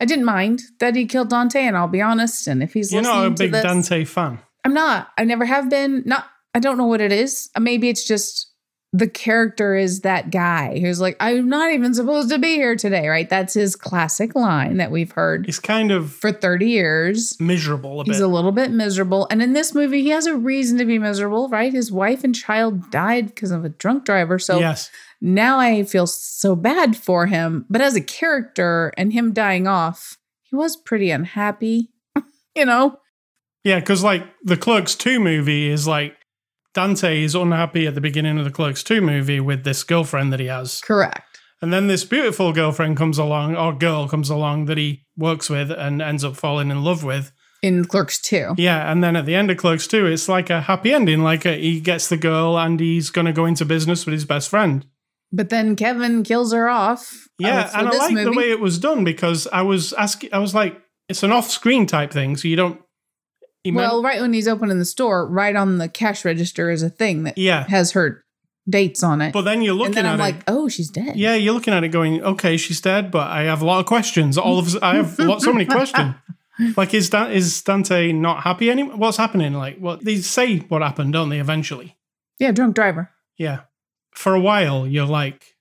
I 0.00 0.06
didn't 0.06 0.24
mind 0.24 0.62
that 0.80 0.96
he 0.96 1.04
killed 1.04 1.28
Dante, 1.28 1.60
and 1.60 1.76
I'll 1.76 1.88
be 1.88 2.00
honest. 2.00 2.46
And 2.46 2.62
if 2.62 2.72
he's 2.72 2.94
You're 2.94 3.02
not 3.02 3.26
a 3.26 3.30
big 3.30 3.52
this, 3.52 3.62
Dante 3.62 4.04
fan. 4.04 4.38
I'm 4.64 4.72
not. 4.72 5.10
I 5.18 5.24
never 5.24 5.44
have 5.44 5.68
been. 5.68 6.02
Not. 6.06 6.24
I 6.54 6.60
don't 6.60 6.78
know 6.78 6.86
what 6.86 7.02
it 7.02 7.12
is. 7.12 7.50
Maybe 7.60 7.90
it's 7.90 8.08
just 8.08 8.51
the 8.94 9.08
character 9.08 9.74
is 9.74 10.02
that 10.02 10.30
guy 10.30 10.78
who's 10.78 11.00
like, 11.00 11.16
I'm 11.18 11.48
not 11.48 11.72
even 11.72 11.94
supposed 11.94 12.28
to 12.28 12.38
be 12.38 12.54
here 12.56 12.76
today. 12.76 13.08
Right? 13.08 13.28
That's 13.28 13.54
his 13.54 13.74
classic 13.74 14.34
line 14.34 14.76
that 14.76 14.90
we've 14.90 15.12
heard 15.12 15.46
He's 15.46 15.58
kind 15.58 15.90
of 15.90 16.12
for 16.12 16.30
30 16.30 16.66
years. 16.66 17.40
miserable 17.40 18.02
a 18.02 18.04
He's 18.04 18.20
a 18.20 18.28
little 18.28 18.52
bit 18.52 18.70
miserable. 18.70 19.26
And 19.30 19.42
in 19.42 19.54
this 19.54 19.74
movie, 19.74 20.02
he 20.02 20.10
has 20.10 20.26
a 20.26 20.36
reason 20.36 20.76
to 20.78 20.84
be 20.84 20.98
miserable, 20.98 21.48
right? 21.48 21.72
His 21.72 21.90
wife 21.90 22.22
and 22.22 22.34
child 22.34 22.90
died 22.90 23.26
because 23.26 23.50
of 23.50 23.64
a 23.64 23.70
drunk 23.70 24.04
driver. 24.04 24.38
So 24.38 24.58
yes. 24.58 24.90
now 25.20 25.58
I 25.58 25.84
feel 25.84 26.06
so 26.06 26.54
bad 26.54 26.96
for 26.96 27.26
him. 27.26 27.64
But 27.70 27.80
as 27.80 27.96
a 27.96 28.00
character 28.00 28.92
and 28.98 29.12
him 29.12 29.32
dying 29.32 29.66
off, 29.66 30.18
he 30.42 30.54
was 30.54 30.76
pretty 30.76 31.10
unhappy, 31.10 31.90
you 32.54 32.66
know? 32.66 32.98
Yeah, 33.64 33.80
because 33.80 34.02
like 34.02 34.26
the 34.42 34.56
Clerks 34.56 34.94
2 34.96 35.18
movie 35.18 35.68
is 35.68 35.86
like 35.86 36.16
Dante 36.74 37.22
is 37.22 37.34
unhappy 37.34 37.86
at 37.86 37.94
the 37.94 38.00
beginning 38.00 38.38
of 38.38 38.44
the 38.44 38.50
Clerks 38.50 38.82
2 38.82 39.00
movie 39.00 39.40
with 39.40 39.64
this 39.64 39.84
girlfriend 39.84 40.32
that 40.32 40.40
he 40.40 40.46
has. 40.46 40.80
Correct. 40.80 41.40
And 41.60 41.72
then 41.72 41.86
this 41.86 42.04
beautiful 42.04 42.52
girlfriend 42.52 42.96
comes 42.96 43.18
along, 43.18 43.56
or 43.56 43.72
girl 43.72 44.08
comes 44.08 44.30
along 44.30 44.64
that 44.64 44.78
he 44.78 45.04
works 45.16 45.48
with 45.48 45.70
and 45.70 46.02
ends 46.02 46.24
up 46.24 46.34
falling 46.34 46.70
in 46.70 46.82
love 46.82 47.04
with. 47.04 47.30
In 47.62 47.84
Clerks 47.84 48.20
2. 48.20 48.54
Yeah, 48.58 48.90
and 48.90 49.04
then 49.04 49.14
at 49.14 49.26
the 49.26 49.36
end 49.36 49.50
of 49.50 49.58
Clerks 49.58 49.86
2, 49.86 50.06
it's 50.06 50.28
like 50.28 50.50
a 50.50 50.62
happy 50.62 50.92
ending. 50.92 51.22
Like 51.22 51.44
a, 51.44 51.56
he 51.56 51.78
gets 51.80 52.08
the 52.08 52.16
girl 52.16 52.58
and 52.58 52.80
he's 52.80 53.10
going 53.10 53.26
to 53.26 53.32
go 53.32 53.46
into 53.46 53.64
business 53.64 54.04
with 54.04 54.14
his 54.14 54.24
best 54.24 54.48
friend. 54.48 54.84
But 55.30 55.50
then 55.50 55.76
Kevin 55.76 56.24
kills 56.24 56.52
her 56.52 56.68
off. 56.68 57.28
Yeah, 57.38 57.70
uh, 57.72 57.78
and 57.78 57.88
I 57.88 57.96
like 57.96 58.14
the 58.14 58.32
way 58.32 58.50
it 58.50 58.60
was 58.60 58.78
done 58.78 59.04
because 59.04 59.46
I 59.46 59.62
was 59.62 59.92
asking, 59.92 60.34
I 60.34 60.38
was 60.38 60.54
like, 60.54 60.80
it's 61.08 61.22
an 61.22 61.32
off 61.32 61.48
screen 61.48 61.86
type 61.86 62.12
thing. 62.12 62.36
So 62.36 62.48
you 62.48 62.56
don't. 62.56 62.80
Well, 63.64 64.02
right 64.02 64.20
when 64.20 64.32
he's 64.32 64.48
opening 64.48 64.78
the 64.78 64.84
store, 64.84 65.26
right 65.28 65.54
on 65.54 65.78
the 65.78 65.88
cash 65.88 66.24
register 66.24 66.70
is 66.70 66.82
a 66.82 66.90
thing 66.90 67.22
that 67.24 67.38
yeah. 67.38 67.64
has 67.68 67.92
her 67.92 68.24
dates 68.68 69.02
on 69.02 69.20
it. 69.20 69.32
But 69.32 69.42
then 69.42 69.62
you're 69.62 69.74
looking 69.74 69.98
and 69.98 69.98
then 69.98 70.06
at 70.06 70.12
I'm 70.14 70.20
it. 70.20 70.22
like, 70.22 70.42
oh, 70.48 70.68
she's 70.68 70.90
dead. 70.90 71.16
Yeah, 71.16 71.34
you're 71.34 71.54
looking 71.54 71.74
at 71.74 71.84
it 71.84 71.88
going, 71.88 72.22
okay, 72.22 72.56
she's 72.56 72.80
dead, 72.80 73.10
but 73.10 73.28
I 73.28 73.42
have 73.42 73.62
a 73.62 73.64
lot 73.64 73.80
of 73.80 73.86
questions. 73.86 74.36
All 74.36 74.58
of 74.58 74.76
I 74.82 74.96
have 74.96 75.18
lot, 75.18 75.42
so 75.42 75.52
many 75.52 75.66
questions. 75.66 76.14
Like, 76.76 76.92
is 76.92 77.08
Dan, 77.08 77.32
is 77.32 77.62
Dante 77.62 78.12
not 78.12 78.42
happy 78.42 78.70
anymore? 78.70 78.96
What's 78.96 79.16
happening? 79.16 79.54
Like, 79.54 79.78
what 79.78 80.04
they 80.04 80.18
say 80.18 80.58
what 80.58 80.82
happened, 80.82 81.14
don't 81.14 81.30
they? 81.30 81.40
Eventually, 81.40 81.96
Yeah, 82.38 82.52
drunk 82.52 82.74
driver. 82.74 83.10
yeah. 83.38 83.60
For 84.14 84.34
a 84.34 84.40
while, 84.40 84.86
you're 84.86 85.06
like, 85.06 85.56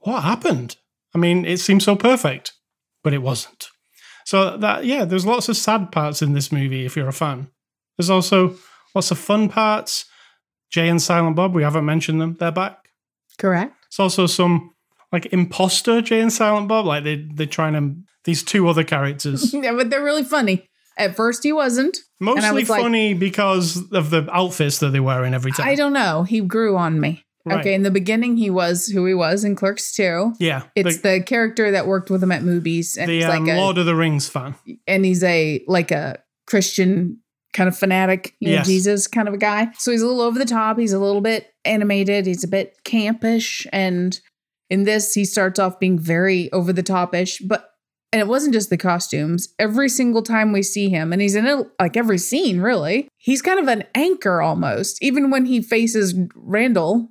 what 0.00 0.22
happened? 0.22 0.76
I 1.14 1.18
mean, 1.18 1.46
it 1.46 1.60
seemed 1.60 1.82
so 1.82 1.96
perfect, 1.96 2.52
but 3.02 3.14
it 3.14 3.22
wasn't. 3.22 3.68
So 4.24 4.56
that 4.56 4.84
yeah, 4.84 5.04
there's 5.04 5.26
lots 5.26 5.48
of 5.48 5.56
sad 5.56 5.92
parts 5.92 6.22
in 6.22 6.32
this 6.32 6.50
movie. 6.50 6.84
If 6.86 6.96
you're 6.96 7.08
a 7.08 7.12
fan, 7.12 7.48
there's 7.96 8.10
also 8.10 8.56
lots 8.94 9.10
of 9.10 9.18
fun 9.18 9.48
parts. 9.48 10.06
Jay 10.70 10.88
and 10.88 11.00
Silent 11.00 11.36
Bob, 11.36 11.54
we 11.54 11.62
haven't 11.62 11.84
mentioned 11.84 12.20
them. 12.20 12.36
They're 12.40 12.50
back. 12.50 12.88
Correct. 13.38 13.74
It's 13.88 14.00
also 14.00 14.26
some 14.26 14.72
like 15.12 15.26
imposter 15.26 16.00
Jay 16.02 16.20
and 16.20 16.32
Silent 16.32 16.68
Bob. 16.68 16.86
Like 16.86 17.04
they 17.04 17.16
they're 17.34 17.46
trying 17.46 17.74
to 17.74 17.96
these 18.24 18.42
two 18.42 18.68
other 18.68 18.84
characters. 18.84 19.52
Yeah, 19.64 19.72
but 19.72 19.90
they're 19.90 20.02
really 20.02 20.24
funny. 20.24 20.68
At 20.96 21.16
first, 21.16 21.42
he 21.42 21.52
wasn't. 21.52 21.98
Mostly 22.20 22.62
was 22.62 22.70
like- 22.70 22.80
funny 22.82 23.14
because 23.14 23.76
of 23.92 24.10
the 24.10 24.28
outfits 24.32 24.78
that 24.78 24.90
they 24.90 25.00
wear 25.00 25.24
in 25.24 25.34
every 25.34 25.50
time. 25.52 25.66
I 25.66 25.74
don't 25.74 25.92
know. 25.92 26.22
He 26.22 26.40
grew 26.40 26.76
on 26.76 27.00
me. 27.00 27.23
Right. 27.46 27.60
Okay, 27.60 27.74
in 27.74 27.82
the 27.82 27.90
beginning, 27.90 28.36
he 28.38 28.48
was 28.48 28.86
who 28.86 29.04
he 29.04 29.12
was 29.12 29.44
in 29.44 29.54
Clerks 29.54 29.94
2. 29.94 30.34
Yeah. 30.40 30.62
It's 30.74 30.98
the, 30.98 31.18
the 31.18 31.22
character 31.22 31.70
that 31.72 31.86
worked 31.86 32.08
with 32.08 32.22
him 32.22 32.32
at 32.32 32.42
movies, 32.42 32.96
and 32.96 33.08
the 33.10 33.16
he's 33.16 33.24
um, 33.24 33.44
like 33.44 33.54
a 33.54 33.60
Lord 33.60 33.76
of 33.78 33.84
the 33.86 33.94
Rings 33.94 34.28
fan. 34.28 34.54
and 34.86 35.04
he's 35.04 35.22
a 35.22 35.62
like 35.66 35.90
a 35.90 36.22
Christian 36.46 37.20
kind 37.52 37.68
of 37.68 37.76
fanatic, 37.78 38.34
you 38.40 38.48
know, 38.48 38.54
Yes. 38.56 38.66
Jesus 38.66 39.06
kind 39.06 39.28
of 39.28 39.34
a 39.34 39.38
guy. 39.38 39.68
So 39.78 39.90
he's 39.92 40.02
a 40.02 40.06
little 40.06 40.22
over 40.22 40.38
the 40.38 40.44
top. 40.44 40.78
He's 40.78 40.92
a 40.92 40.98
little 40.98 41.20
bit 41.20 41.52
animated. 41.64 42.26
He's 42.26 42.44
a 42.44 42.48
bit 42.48 42.76
campish, 42.84 43.66
and 43.72 44.18
in 44.70 44.84
this, 44.84 45.12
he 45.12 45.24
starts 45.26 45.58
off 45.58 45.78
being 45.78 45.98
very 45.98 46.50
over 46.52 46.72
the 46.72 46.82
topish. 46.82 47.40
But 47.40 47.70
and 48.10 48.20
it 48.20 48.28
wasn't 48.28 48.54
just 48.54 48.70
the 48.70 48.76
costumes. 48.78 49.48
Every 49.58 49.88
single 49.88 50.22
time 50.22 50.52
we 50.52 50.62
see 50.62 50.88
him, 50.88 51.12
and 51.12 51.20
he's 51.20 51.34
in 51.34 51.46
it 51.46 51.66
like 51.78 51.96
every 51.96 52.16
scene, 52.18 52.60
really, 52.60 53.08
he's 53.18 53.42
kind 53.42 53.58
of 53.58 53.68
an 53.68 53.84
anchor 53.94 54.40
almost. 54.40 55.02
Even 55.02 55.30
when 55.30 55.44
he 55.46 55.60
faces 55.60 56.14
Randall 56.34 57.08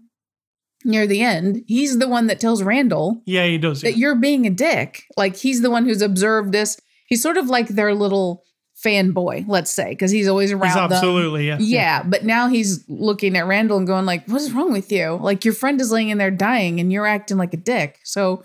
near 0.85 1.07
the 1.07 1.21
end, 1.21 1.63
he's 1.67 1.97
the 1.99 2.07
one 2.07 2.27
that 2.27 2.39
tells 2.39 2.63
Randall 2.63 3.21
Yeah, 3.25 3.45
he 3.45 3.57
does. 3.57 3.81
that 3.81 3.97
you're 3.97 4.15
being 4.15 4.45
a 4.45 4.49
dick. 4.49 5.03
Like 5.17 5.35
he's 5.35 5.61
the 5.61 5.69
one 5.71 5.85
who's 5.85 6.01
observed 6.01 6.51
this. 6.51 6.77
He's 7.07 7.21
sort 7.21 7.37
of 7.37 7.47
like 7.47 7.67
their 7.69 7.93
little 7.93 8.43
fanboy, 8.83 9.45
let's 9.47 9.71
say, 9.71 9.89
because 9.89 10.11
he's 10.11 10.27
always 10.27 10.51
around 10.51 10.65
He's 10.65 10.73
them. 10.75 10.91
absolutely 10.91 11.47
yeah. 11.47 11.57
Yeah, 11.59 12.03
but 12.03 12.25
now 12.25 12.47
he's 12.49 12.83
looking 12.89 13.37
at 13.37 13.45
Randall 13.45 13.77
and 13.77 13.87
going 13.87 14.05
like, 14.05 14.25
"What's 14.27 14.51
wrong 14.51 14.71
with 14.73 14.91
you? 14.91 15.17
Like 15.21 15.45
your 15.45 15.53
friend 15.53 15.79
is 15.79 15.91
laying 15.91 16.09
in 16.09 16.17
there 16.17 16.31
dying, 16.31 16.79
and 16.79 16.91
you're 16.91 17.05
acting 17.07 17.37
like 17.37 17.53
a 17.53 17.57
dick." 17.57 17.99
So 18.03 18.43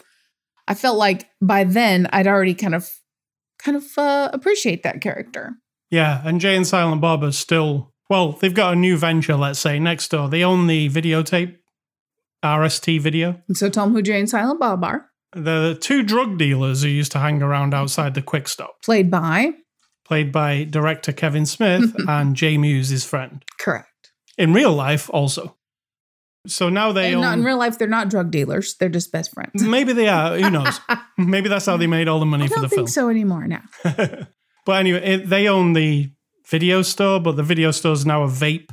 I 0.68 0.74
felt 0.74 0.98
like 0.98 1.29
by 1.40 1.64
then 1.64 2.09
I'd 2.12 2.27
already 2.27 2.55
kind 2.55 2.74
of, 2.74 2.88
kind 3.59 3.77
of 3.77 3.85
uh, 3.96 4.29
appreciate 4.33 4.83
that 4.83 5.01
character. 5.01 5.55
Yeah, 5.90 6.20
and 6.24 6.40
Jay 6.40 6.55
and 6.55 6.66
Silent 6.66 7.01
Bob 7.01 7.24
are 7.24 7.33
still 7.33 7.94
well. 8.11 8.33
They've 8.33 8.53
got 8.55 8.74
a 8.74 8.77
new 8.77 8.96
venture. 8.98 9.35
Let's 9.35 9.59
say 9.59 9.79
next 9.79 10.11
door. 10.11 10.29
They 10.29 10.44
own 10.44 10.66
the 10.66 10.88
videotape, 10.90 11.57
RST 12.44 12.87
video. 13.01 13.42
And 13.48 13.57
so 13.57 13.68
Tom 13.68 13.96
him 13.96 14.14
and 14.14 14.31
Silent 14.31 14.61
Bob 14.61 14.85
are, 14.85 15.07
The 15.33 15.77
two 15.81 16.03
drug 16.03 16.38
dealers 16.38 16.83
who 16.83 16.88
used 16.88 17.12
to 17.12 17.18
hang 17.18 17.42
around 17.42 17.74
outside 17.74 18.14
the 18.14 18.22
quick 18.22 18.48
stop, 18.48 18.83
played 18.83 19.11
by 19.11 19.53
played 20.05 20.33
by 20.33 20.64
director 20.64 21.12
Kevin 21.12 21.44
Smith 21.46 21.94
and 22.09 22.35
Jay 22.35 22.57
Mewes, 22.57 22.88
his 22.88 23.05
friend. 23.05 23.44
correct. 23.61 24.12
In 24.38 24.53
real 24.55 24.72
life, 24.72 25.11
also. 25.11 25.57
So 26.46 26.68
now 26.68 26.92
they 26.92 27.12
And 27.12 27.20
not 27.20 27.37
in 27.37 27.44
real 27.44 27.59
life, 27.59 27.79
they're 27.79 27.88
not 27.88 28.09
drug 28.09 28.31
dealers; 28.31 28.77
they're 28.79 28.88
just 28.88 29.11
best 29.12 29.35
friends. 29.35 29.62
Maybe 29.62 29.92
they 29.92 30.09
are. 30.09 30.38
Who 30.38 30.51
knows? 30.51 30.81
Maybe 31.18 31.48
that's 31.48 31.66
how 31.66 31.77
they 31.77 31.88
made 31.88 32.09
all 32.09 32.20
the 32.20 32.27
money 32.27 32.46
for 32.46 32.61
the 32.61 32.68
video. 32.68 32.85
I 32.85 32.85
don't 32.85 32.87
think 32.87 32.94
film. 32.94 33.07
so 33.07 33.11
anymore 33.11 33.46
now. 33.48 33.62
but 34.64 34.72
anyway, 34.77 35.03
it, 35.05 35.29
they 35.29 35.48
own 35.48 35.72
the 35.72 36.11
video 36.48 36.83
store, 36.83 37.20
but 37.20 37.37
the 37.37 37.42
video 37.42 37.72
store 37.72 37.92
is 37.92 38.07
now 38.07 38.22
a 38.22 38.29
vape 38.29 38.70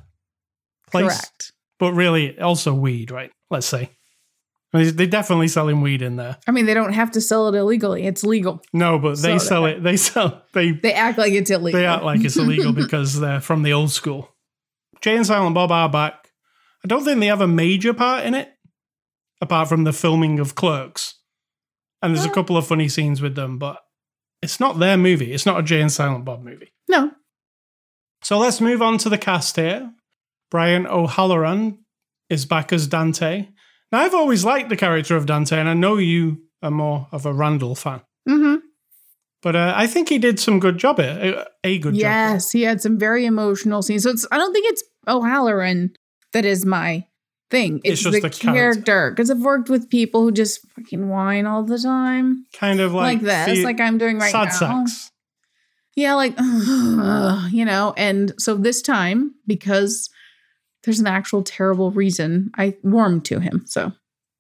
place. 0.89 1.05
Correct. 1.05 1.51
But 1.79 1.93
really, 1.93 2.39
also 2.39 2.73
weed, 2.73 3.11
right? 3.11 3.31
Let's 3.49 3.67
say. 3.67 3.89
I 4.73 4.77
mean, 4.79 4.95
They're 4.95 5.07
definitely 5.07 5.47
selling 5.47 5.81
weed 5.81 6.01
in 6.01 6.17
there. 6.17 6.37
I 6.47 6.51
mean, 6.51 6.65
they 6.65 6.73
don't 6.73 6.93
have 6.93 7.11
to 7.11 7.21
sell 7.21 7.47
it 7.47 7.57
illegally. 7.57 8.03
It's 8.05 8.23
legal. 8.23 8.61
No, 8.73 8.99
but 8.99 9.17
they 9.21 9.37
So 9.39 9.45
sell 9.45 9.65
it. 9.65 9.81
They 9.83 9.95
sell. 9.97 10.43
They 10.53 10.71
They 10.71 10.91
act 10.93 11.17
like 11.17 11.31
it's 11.33 11.49
illegal. 11.51 11.79
they 11.79 11.85
act 11.85 12.03
like 12.03 12.23
it's 12.25 12.35
illegal 12.37 12.73
because 12.83 13.19
they're 13.19 13.39
from 13.39 13.63
the 13.63 13.71
old 13.73 13.91
school. 13.91 14.29
Jay 15.01 15.15
and 15.15 15.25
Silent 15.25 15.55
Bob 15.55 15.71
are 15.71 15.89
back. 15.89 16.31
I 16.83 16.87
don't 16.87 17.03
think 17.05 17.19
they 17.19 17.27
have 17.27 17.41
a 17.41 17.47
major 17.47 17.93
part 17.93 18.25
in 18.25 18.33
it, 18.33 18.49
apart 19.41 19.69
from 19.69 19.83
the 19.85 19.93
filming 19.93 20.39
of 20.39 20.55
Clerks. 20.55 21.15
And 22.01 22.13
there's 22.15 22.25
a 22.25 22.29
couple 22.29 22.57
of 22.57 22.67
funny 22.67 22.87
scenes 22.89 23.21
with 23.21 23.35
them, 23.35 23.57
but 23.57 23.77
it's 24.41 24.59
not 24.59 24.77
their 24.79 24.97
movie. 24.97 25.31
It's 25.33 25.45
not 25.45 25.59
a 25.59 25.63
Jay 25.63 25.81
and 25.81 25.91
Silent 25.91 26.25
Bob 26.25 26.43
movie. 26.43 26.73
no. 26.89 27.11
So 28.23 28.39
let's 28.39 28.59
move 28.59 28.81
on 28.81 28.97
to 28.99 29.09
the 29.09 29.17
cast 29.19 29.55
here. 29.55 29.91
Brian 30.49 30.87
O'Halloran 30.87 31.84
is 32.29 32.45
back 32.45 32.73
as 32.73 32.87
Dante. 32.87 33.47
Now, 33.91 33.99
I've 33.99 34.15
always 34.15 34.43
liked 34.43 34.69
the 34.69 34.75
character 34.77 35.15
of 35.15 35.25
Dante, 35.25 35.59
and 35.59 35.69
I 35.69 35.73
know 35.73 35.97
you 35.97 36.41
are 36.61 36.71
more 36.71 37.07
of 37.11 37.25
a 37.25 37.33
Randall 37.33 37.75
fan. 37.75 38.01
Mm-hmm. 38.27 38.55
But 39.41 39.55
uh, 39.55 39.73
I 39.75 39.85
think 39.85 40.09
he 40.09 40.17
did 40.17 40.39
some 40.39 40.59
good 40.59 40.77
job 40.79 40.99
here. 40.99 41.45
A, 41.63 41.67
a 41.75 41.77
good 41.79 41.93
job. 41.93 42.01
Yes, 42.01 42.51
he 42.51 42.63
had 42.63 42.81
some 42.81 42.97
very 42.97 43.25
emotional 43.25 43.83
scenes. 43.83 44.03
So 44.03 44.09
it's 44.09 44.25
I 44.31 44.37
don't 44.37 44.51
think 44.53 44.65
it's 44.69 44.83
O'Halloran 45.07 45.93
that 46.33 46.45
is 46.45 46.65
my 46.65 47.05
thing. 47.49 47.79
It's 47.83 48.01
It's, 48.05 48.11
just 48.11 48.21
the, 48.21 48.29
character. 48.29 49.11
Because 49.11 49.31
I've 49.31 49.39
worked 49.39 49.69
with 49.69 49.89
people 49.89 50.23
who 50.23 50.31
just 50.31 50.59
fucking 50.75 51.07
whine 51.07 51.45
all 51.45 51.63
the 51.63 51.77
time. 51.79 52.45
Kind 52.53 52.81
of 52.81 52.93
like, 52.93 53.21
Like, 53.21 53.21
this, 53.21 53.59
the- 53.59 53.63
like 53.63 53.79
I'm 53.79 53.97
doing 53.97 54.19
right 54.19 54.31
sad 54.31 54.45
now. 54.61 54.85
sex. 54.85 55.11
Yeah, 55.95 56.15
like 56.15 56.33
you 57.51 57.63
know, 57.63 57.93
and 57.95 58.33
so 58.37 58.55
this 58.55 58.81
time 58.81 59.35
because 59.47 60.09
there's 60.85 60.99
an 60.99 61.07
actual 61.07 61.43
terrible 61.43 61.91
reason 61.91 62.51
I 62.57 62.77
warmed 62.83 63.25
to 63.25 63.39
him. 63.39 63.63
So 63.65 63.91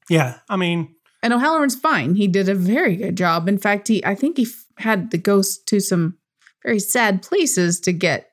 Yeah, 0.09 0.37
I 0.47 0.55
mean, 0.55 0.95
and 1.23 1.33
O'Halloran's 1.33 1.75
fine. 1.75 2.15
He 2.15 2.27
did 2.27 2.47
a 2.49 2.55
very 2.55 2.95
good 2.95 3.17
job. 3.17 3.49
In 3.49 3.57
fact, 3.57 3.87
he 3.87 4.05
I 4.05 4.15
think 4.15 4.37
he 4.37 4.43
f- 4.43 4.65
had 4.77 5.11
to 5.11 5.17
go 5.17 5.39
s- 5.39 5.57
to 5.65 5.79
some 5.79 6.17
very 6.63 6.79
sad 6.79 7.21
places 7.23 7.79
to 7.81 7.91
get. 7.91 8.29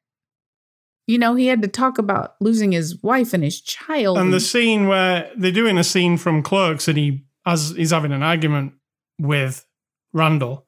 You 1.08 1.18
know, 1.18 1.34
he 1.34 1.46
had 1.48 1.62
to 1.62 1.68
talk 1.68 1.98
about 1.98 2.36
losing 2.40 2.72
his 2.72 3.02
wife 3.02 3.34
and 3.34 3.42
his 3.42 3.60
child. 3.60 4.18
and 4.18 4.32
the 4.32 4.40
scene 4.40 4.86
where 4.86 5.30
they're 5.36 5.50
doing 5.50 5.76
a 5.78 5.84
scene 5.84 6.16
from 6.16 6.42
Clerks, 6.42 6.86
and 6.86 6.96
he 6.96 7.24
as 7.44 7.70
he's 7.76 7.90
having 7.90 8.12
an 8.12 8.22
argument 8.22 8.74
with 9.18 9.66
Randall 10.12 10.66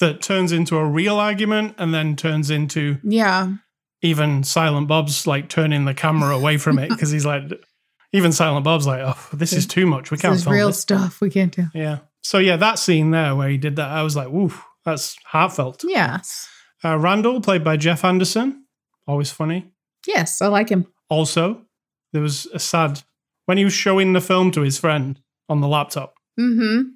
that 0.00 0.22
turns 0.22 0.52
into 0.52 0.76
a 0.78 0.84
real 0.86 1.16
argument, 1.16 1.74
and 1.78 1.92
then 1.92 2.16
turns 2.16 2.50
into 2.50 2.98
yeah, 3.04 3.52
even 4.04 4.44
Silent 4.44 4.86
Bob's 4.86 5.26
like 5.26 5.48
turning 5.48 5.84
the 5.86 5.94
camera 5.94 6.36
away 6.36 6.58
from 6.58 6.78
it 6.78 6.88
because 6.90 7.10
he's 7.10 7.26
like, 7.26 7.42
even 8.12 8.30
Silent 8.32 8.64
Bob's 8.64 8.86
like, 8.86 9.00
oh, 9.02 9.18
this 9.32 9.52
is 9.52 9.66
too 9.66 9.86
much. 9.86 10.10
We 10.12 10.18
can't 10.18 10.36
is 10.36 10.44
film 10.44 10.54
real 10.54 10.68
this. 10.68 10.88
Real 10.90 11.00
stuff. 11.00 11.20
We 11.20 11.30
can't 11.30 11.52
do. 11.54 11.64
Yeah. 11.74 11.98
So 12.22 12.38
yeah, 12.38 12.56
that 12.56 12.78
scene 12.78 13.10
there 13.10 13.34
where 13.34 13.48
he 13.48 13.56
did 13.58 13.76
that, 13.76 13.88
I 13.88 14.02
was 14.02 14.14
like, 14.14 14.28
oof, 14.28 14.62
that's 14.84 15.16
heartfelt. 15.24 15.82
Yes, 15.86 16.48
Uh, 16.84 16.96
Randall, 16.98 17.40
played 17.40 17.64
by 17.64 17.76
Jeff 17.76 18.04
Anderson, 18.04 18.66
always 19.06 19.30
funny. 19.30 19.72
yes, 20.06 20.40
I 20.42 20.46
like 20.48 20.68
him. 20.68 20.86
Also, 21.08 21.62
there 22.12 22.22
was 22.22 22.46
a 22.54 22.58
sad 22.58 23.02
when 23.46 23.58
he 23.58 23.64
was 23.64 23.72
showing 23.74 24.12
the 24.12 24.20
film 24.20 24.50
to 24.52 24.60
his 24.62 24.78
friend 24.78 25.18
on 25.48 25.60
the 25.60 25.68
laptop, 25.68 26.14
Mm-hmm. 26.40 26.88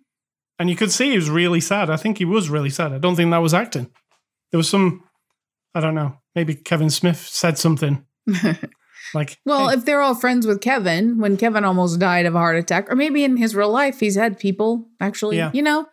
and 0.58 0.70
you 0.70 0.76
could 0.76 0.90
see 0.92 1.10
he 1.10 1.16
was 1.16 1.28
really 1.30 1.60
sad. 1.60 1.90
I 1.90 1.96
think 1.96 2.18
he 2.18 2.24
was 2.24 2.48
really 2.50 2.70
sad. 2.70 2.92
I 2.92 2.98
don't 2.98 3.16
think 3.16 3.30
that 3.30 3.38
was 3.42 3.54
acting. 3.54 3.90
There 4.50 4.58
was 4.58 4.68
some, 4.68 5.04
I 5.74 5.80
don't 5.80 5.94
know, 5.94 6.16
maybe 6.38 6.54
Kevin 6.54 6.88
Smith 6.88 7.18
said 7.18 7.58
something 7.58 8.04
like, 9.12 9.38
Well, 9.44 9.70
hey, 9.70 9.74
if 9.76 9.84
they're 9.84 10.00
all 10.00 10.14
friends 10.14 10.46
with 10.46 10.60
Kevin, 10.60 11.18
when 11.18 11.36
Kevin 11.36 11.64
almost 11.64 11.98
died 11.98 12.26
of 12.26 12.36
a 12.36 12.38
heart 12.38 12.56
attack, 12.56 12.88
or 12.88 12.94
maybe 12.94 13.24
in 13.24 13.36
his 13.36 13.56
real 13.56 13.70
life, 13.70 13.98
he's 13.98 14.14
had 14.14 14.38
people 14.38 14.88
actually, 15.00 15.38
Yeah. 15.38 15.50
you 15.52 15.62
know, 15.62 15.86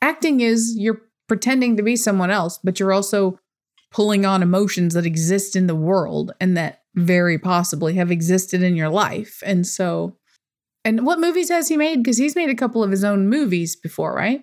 acting 0.00 0.40
is 0.40 0.74
you're 0.74 1.02
pretending 1.28 1.76
to 1.76 1.82
be 1.82 1.96
someone 1.96 2.30
else, 2.30 2.58
but 2.64 2.80
you're 2.80 2.94
also 2.94 3.38
pulling 3.90 4.24
on 4.24 4.42
emotions 4.42 4.94
that 4.94 5.04
exist 5.04 5.54
in 5.54 5.66
the 5.66 5.74
world 5.74 6.32
and 6.40 6.56
that 6.56 6.80
very 6.94 7.38
possibly 7.38 7.94
have 7.94 8.10
existed 8.10 8.62
in 8.62 8.76
your 8.76 8.88
life. 8.88 9.42
And 9.44 9.66
so, 9.66 10.16
and 10.82 11.04
what 11.04 11.20
movies 11.20 11.50
has 11.50 11.68
he 11.68 11.76
made? 11.76 12.02
Because 12.02 12.16
he's 12.16 12.36
made 12.36 12.48
a 12.48 12.54
couple 12.54 12.82
of 12.82 12.90
his 12.90 13.04
own 13.04 13.28
movies 13.28 13.76
before, 13.76 14.14
right? 14.14 14.40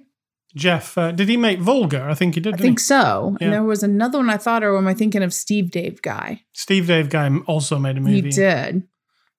Jeff, 0.55 0.97
uh, 0.97 1.11
did 1.11 1.29
he 1.29 1.37
make 1.37 1.59
Vulgar? 1.59 2.09
I 2.09 2.13
think 2.13 2.35
he 2.35 2.41
did. 2.41 2.53
I 2.55 2.57
think 2.57 2.79
he? 2.79 2.83
so. 2.83 3.37
Yeah. 3.39 3.45
And 3.45 3.53
there 3.53 3.63
was 3.63 3.83
another 3.83 4.17
one 4.17 4.29
I 4.29 4.37
thought, 4.37 4.63
or 4.63 4.77
am 4.77 4.87
I 4.87 4.93
thinking 4.93 5.23
of 5.23 5.33
Steve 5.33 5.71
Dave 5.71 6.01
guy? 6.01 6.41
Steve 6.53 6.87
Dave 6.87 7.09
Guy 7.09 7.29
also 7.47 7.79
made 7.79 7.97
a 7.97 8.01
movie. 8.01 8.21
He 8.21 8.29
did. 8.29 8.83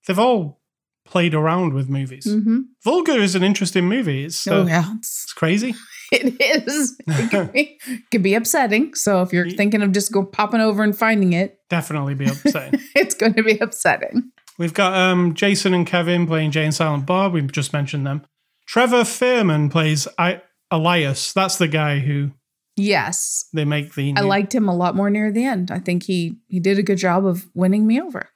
They've 0.07 0.19
all 0.19 0.61
played 1.05 1.35
around 1.35 1.75
with 1.75 1.89
movies. 1.89 2.25
hmm 2.31 2.61
Vulgar 2.85 3.13
is 3.21 3.35
an 3.35 3.43
interesting 3.43 3.87
movie. 3.89 4.25
It's, 4.25 4.47
uh, 4.47 4.55
Oh, 4.55 4.67
yeah. 4.67 4.85
It's 4.99 5.25
it's 5.25 5.33
crazy. 5.33 5.75
It 6.15 6.39
is. 6.67 7.01
It 7.07 7.31
can 7.31 7.47
be, 7.47 7.79
can 8.11 8.21
be 8.21 8.35
upsetting. 8.35 8.95
So 8.95 9.23
if 9.23 9.33
you're 9.33 9.49
thinking 9.49 9.81
of 9.81 9.93
just 9.93 10.13
go 10.13 10.23
popping 10.23 10.61
over 10.61 10.83
and 10.83 10.95
finding 10.97 11.33
it, 11.33 11.57
Definitely 11.71 12.15
be 12.15 12.27
upsetting. 12.31 12.81
it's 12.95 13.15
going 13.15 13.33
to 13.33 13.43
be 13.43 13.57
upsetting. 13.59 14.31
We've 14.59 14.75
got 14.75 14.93
um, 14.93 15.33
Jason 15.33 15.73
and 15.73 15.87
Kevin 15.87 16.27
playing 16.27 16.51
Jay 16.51 16.65
and 16.65 16.75
Silent 16.75 17.07
Bob. 17.07 17.33
We've 17.33 17.51
just 17.51 17.73
mentioned 17.73 18.07
them. 18.07 18.27
Trevor 18.67 19.05
Fehrman 19.05 19.71
plays 19.71 20.07
I- 20.19 20.43
Elias. 20.73 21.33
That's 21.33 21.57
the 21.59 21.69
guy 21.69 22.01
who 22.01 22.33
Yes, 22.77 23.49
they 23.53 23.67
make 23.67 23.95
the. 23.95 24.15
I 24.17 24.23
liked 24.23 24.55
him 24.55 24.67
a 24.69 24.75
lot 24.75 24.97
more 24.97 25.11
near 25.11 25.31
the 25.31 25.45
end. 25.45 25.71
I 25.71 25.79
think 25.79 26.05
he 26.05 26.39
he 26.49 26.59
did 26.59 26.79
a 26.79 26.83
good 26.83 26.97
job 26.99 27.27
of 27.27 27.47
winning 27.55 27.87
me 27.87 28.01
over. 28.01 28.29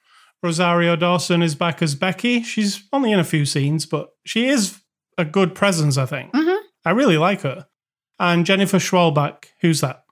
Rosario 0.43 0.95
Dawson 0.95 1.41
is 1.41 1.55
back 1.55 1.81
as 1.81 1.95
Becky. 1.95 2.43
She's 2.43 2.83
only 2.93 3.11
in 3.11 3.19
a 3.19 3.23
few 3.23 3.45
scenes, 3.45 3.87
but 3.87 4.09
she 4.25 4.45
is 4.47 4.79
a 5.17 5.25
good 5.25 5.55
presence, 5.55 5.97
I 5.97 6.05
think. 6.05 6.31
Mhm. 6.33 6.59
I 6.85 6.91
really 6.91 7.17
like 7.17 7.41
her. 7.41 7.65
And 8.19 8.45
Jennifer 8.45 8.77
Schwalbach, 8.77 9.45
who's 9.61 9.81
that? 9.81 10.03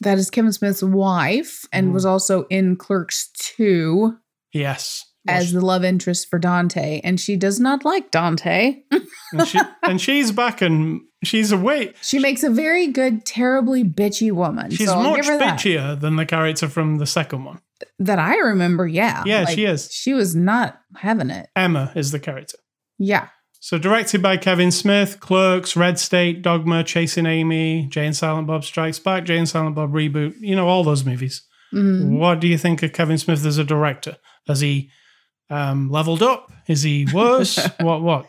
That 0.00 0.16
is 0.16 0.30
Kevin 0.30 0.52
Smith's 0.52 0.82
wife, 0.82 1.66
and 1.72 1.88
Mhm. 1.88 1.92
was 1.92 2.06
also 2.06 2.46
in 2.48 2.76
Clerks 2.76 3.28
two 3.34 4.16
Yes. 4.52 5.04
Well, 5.26 5.36
as 5.36 5.52
the 5.52 5.60
love 5.60 5.84
interest 5.84 6.28
for 6.30 6.38
Dante, 6.38 7.00
and 7.04 7.20
she 7.20 7.36
does 7.36 7.60
not 7.60 7.84
like 7.84 8.10
Dante. 8.10 8.82
and, 9.32 9.46
she, 9.46 9.58
and 9.82 10.00
she's 10.00 10.32
back 10.32 10.62
and 10.62 11.00
she's 11.24 11.52
away. 11.52 11.94
She 12.02 12.18
makes 12.18 12.42
a 12.42 12.50
very 12.50 12.86
good, 12.88 13.24
terribly 13.24 13.84
bitchy 13.84 14.32
woman. 14.32 14.70
She's 14.70 14.88
so 14.88 15.02
much 15.02 15.16
give 15.16 15.26
her 15.26 15.38
that. 15.38 15.58
bitchier 15.58 15.98
than 16.00 16.16
the 16.16 16.26
character 16.26 16.68
from 16.68 16.98
the 16.98 17.06
second 17.06 17.44
one. 17.44 17.60
That 17.98 18.18
I 18.18 18.36
remember, 18.36 18.86
yeah. 18.86 19.22
Yeah, 19.26 19.44
she 19.44 19.64
is. 19.64 19.90
She 19.92 20.14
was 20.14 20.34
not 20.34 20.80
having 20.96 21.30
it. 21.30 21.48
Emma 21.54 21.92
is 21.94 22.10
the 22.10 22.18
character. 22.20 22.58
Yeah. 22.98 23.28
So 23.60 23.78
directed 23.78 24.22
by 24.22 24.36
Kevin 24.36 24.70
Smith, 24.70 25.18
Clerks, 25.20 25.76
Red 25.76 25.98
State, 25.98 26.40
Dogma, 26.42 26.84
Chasing 26.84 27.26
Amy, 27.26 27.86
Jay 27.88 28.06
and 28.06 28.16
Silent 28.16 28.46
Bob 28.46 28.64
Strikes 28.64 28.98
Back, 28.98 29.24
Jay 29.24 29.36
and 29.36 29.48
Silent 29.48 29.74
Bob 29.74 29.92
Reboot. 29.92 30.34
You 30.40 30.54
know 30.56 30.68
all 30.68 30.84
those 30.84 31.04
movies. 31.04 31.42
Mhm. 31.74 32.18
What 32.18 32.40
do 32.40 32.46
you 32.46 32.56
think 32.58 32.82
of 32.82 32.92
Kevin 32.92 33.18
Smith 33.18 33.44
as 33.44 33.58
a 33.58 33.64
director? 33.64 34.16
Has 34.46 34.60
he 34.60 34.90
um, 35.50 35.90
leveled 35.90 36.22
up? 36.22 36.50
Is 36.68 36.82
he 36.82 37.06
worse? 37.12 37.56
what? 37.80 38.02
What? 38.02 38.26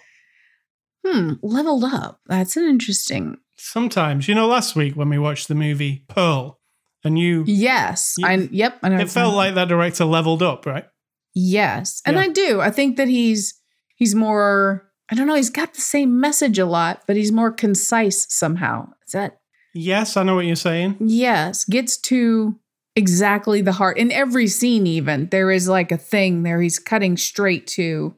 Hmm, 1.09 1.33
leveled 1.41 1.83
up. 1.85 2.19
That's 2.27 2.57
an 2.57 2.65
interesting. 2.65 3.37
Sometimes, 3.55 4.27
you 4.27 4.35
know, 4.35 4.47
last 4.47 4.75
week 4.75 4.95
when 4.95 5.09
we 5.09 5.17
watched 5.17 5.47
the 5.47 5.55
movie 5.55 6.03
Pearl, 6.09 6.59
and 7.03 7.17
you, 7.17 7.43
Yes, 7.47 8.15
You- 8.17 8.27
I. 8.27 8.33
Yep, 8.51 8.79
I 8.83 8.89
know. 8.89 8.99
it 8.99 9.09
felt 9.09 9.33
like 9.35 9.55
that 9.55 9.67
director 9.69 10.05
leveled 10.05 10.43
up, 10.43 10.65
right? 10.65 10.85
yes, 11.33 12.01
and 12.05 12.15
Yeah. 12.15 12.23
I 12.23 12.27
do. 12.29 12.61
I 12.61 12.71
think 12.71 12.97
that 12.97 13.07
he's 13.07 13.53
he's 13.95 14.13
more. 14.15 14.83
I 15.09 15.15
don't 15.15 15.27
know. 15.27 15.35
He's 15.35 15.49
got 15.51 15.73
the 15.73 15.81
same 15.81 16.19
message 16.19 16.59
a 16.59 16.65
lot, 16.65 17.03
but 17.07 17.15
he's 17.15 17.31
more 17.31 17.51
concise 17.51 18.25
somehow. 18.29 18.89
Is 19.07 19.13
that 19.13 19.39
Yes, 19.73 20.17
I 20.17 20.23
know 20.23 20.35
what 20.35 20.45
you're 20.45 20.55
saying. 20.55 20.97
yes? 20.99 21.63
Gets 21.65 21.97
to 22.09 22.59
exactly 22.95 23.61
the 23.61 23.73
heart 23.73 23.97
in 23.97 24.11
every 24.11 24.47
scene. 24.47 24.85
Even 24.87 25.27
there 25.29 25.51
is 25.51 25.67
like 25.67 25.91
a 25.91 25.97
thing 25.97 26.43
there. 26.43 26.59
He's 26.61 26.79
cutting 26.79 27.15
straight 27.15 27.67
to. 27.67 28.15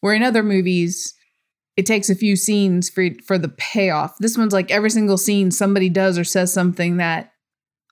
Where 0.00 0.14
in 0.14 0.22
other 0.22 0.42
movies, 0.42 1.14
it 1.80 1.86
takes 1.86 2.10
a 2.10 2.14
few 2.14 2.36
scenes 2.36 2.90
for 2.90 3.08
for 3.24 3.38
the 3.38 3.48
payoff. 3.48 4.18
This 4.18 4.36
one's 4.36 4.52
like 4.52 4.70
every 4.70 4.90
single 4.90 5.16
scene 5.16 5.50
somebody 5.50 5.88
does 5.88 6.18
or 6.18 6.24
says 6.24 6.52
something 6.52 6.98
that 6.98 7.32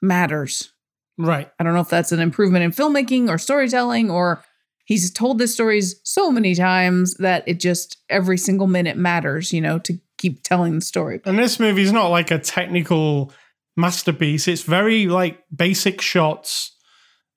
matters. 0.03 0.71
Right. 1.17 1.51
I 1.59 1.65
don't 1.65 1.73
know 1.73 1.81
if 1.81 1.89
that's 1.89 2.13
an 2.13 2.21
improvement 2.21 2.65
in 2.65 2.71
filmmaking 2.71 3.31
or 3.31 3.39
storytelling 3.39 4.11
or 4.11 4.45
he's 4.85 5.11
told 5.11 5.39
the 5.39 5.49
stories 5.49 5.99
so 6.05 6.31
many 6.31 6.55
times 6.55 7.15
that 7.15 7.45
it 7.47 7.61
just 7.61 7.97
every 8.11 8.37
single 8.37 8.67
minute 8.67 8.99
matters, 8.99 9.55
you 9.55 9.63
know, 9.63 9.79
to 9.79 9.99
keep 10.19 10.43
telling 10.43 10.75
the 10.75 10.83
story. 10.83 11.23
And 11.25 11.39
this 11.39 11.59
movie's 11.59 11.91
not 11.91 12.09
like 12.09 12.31
a 12.31 12.39
technical 12.39 13.33
masterpiece. 13.75 14.47
It's 14.47 14.65
very 14.65 15.07
like 15.07 15.43
basic 15.55 16.03
shots. 16.03 16.77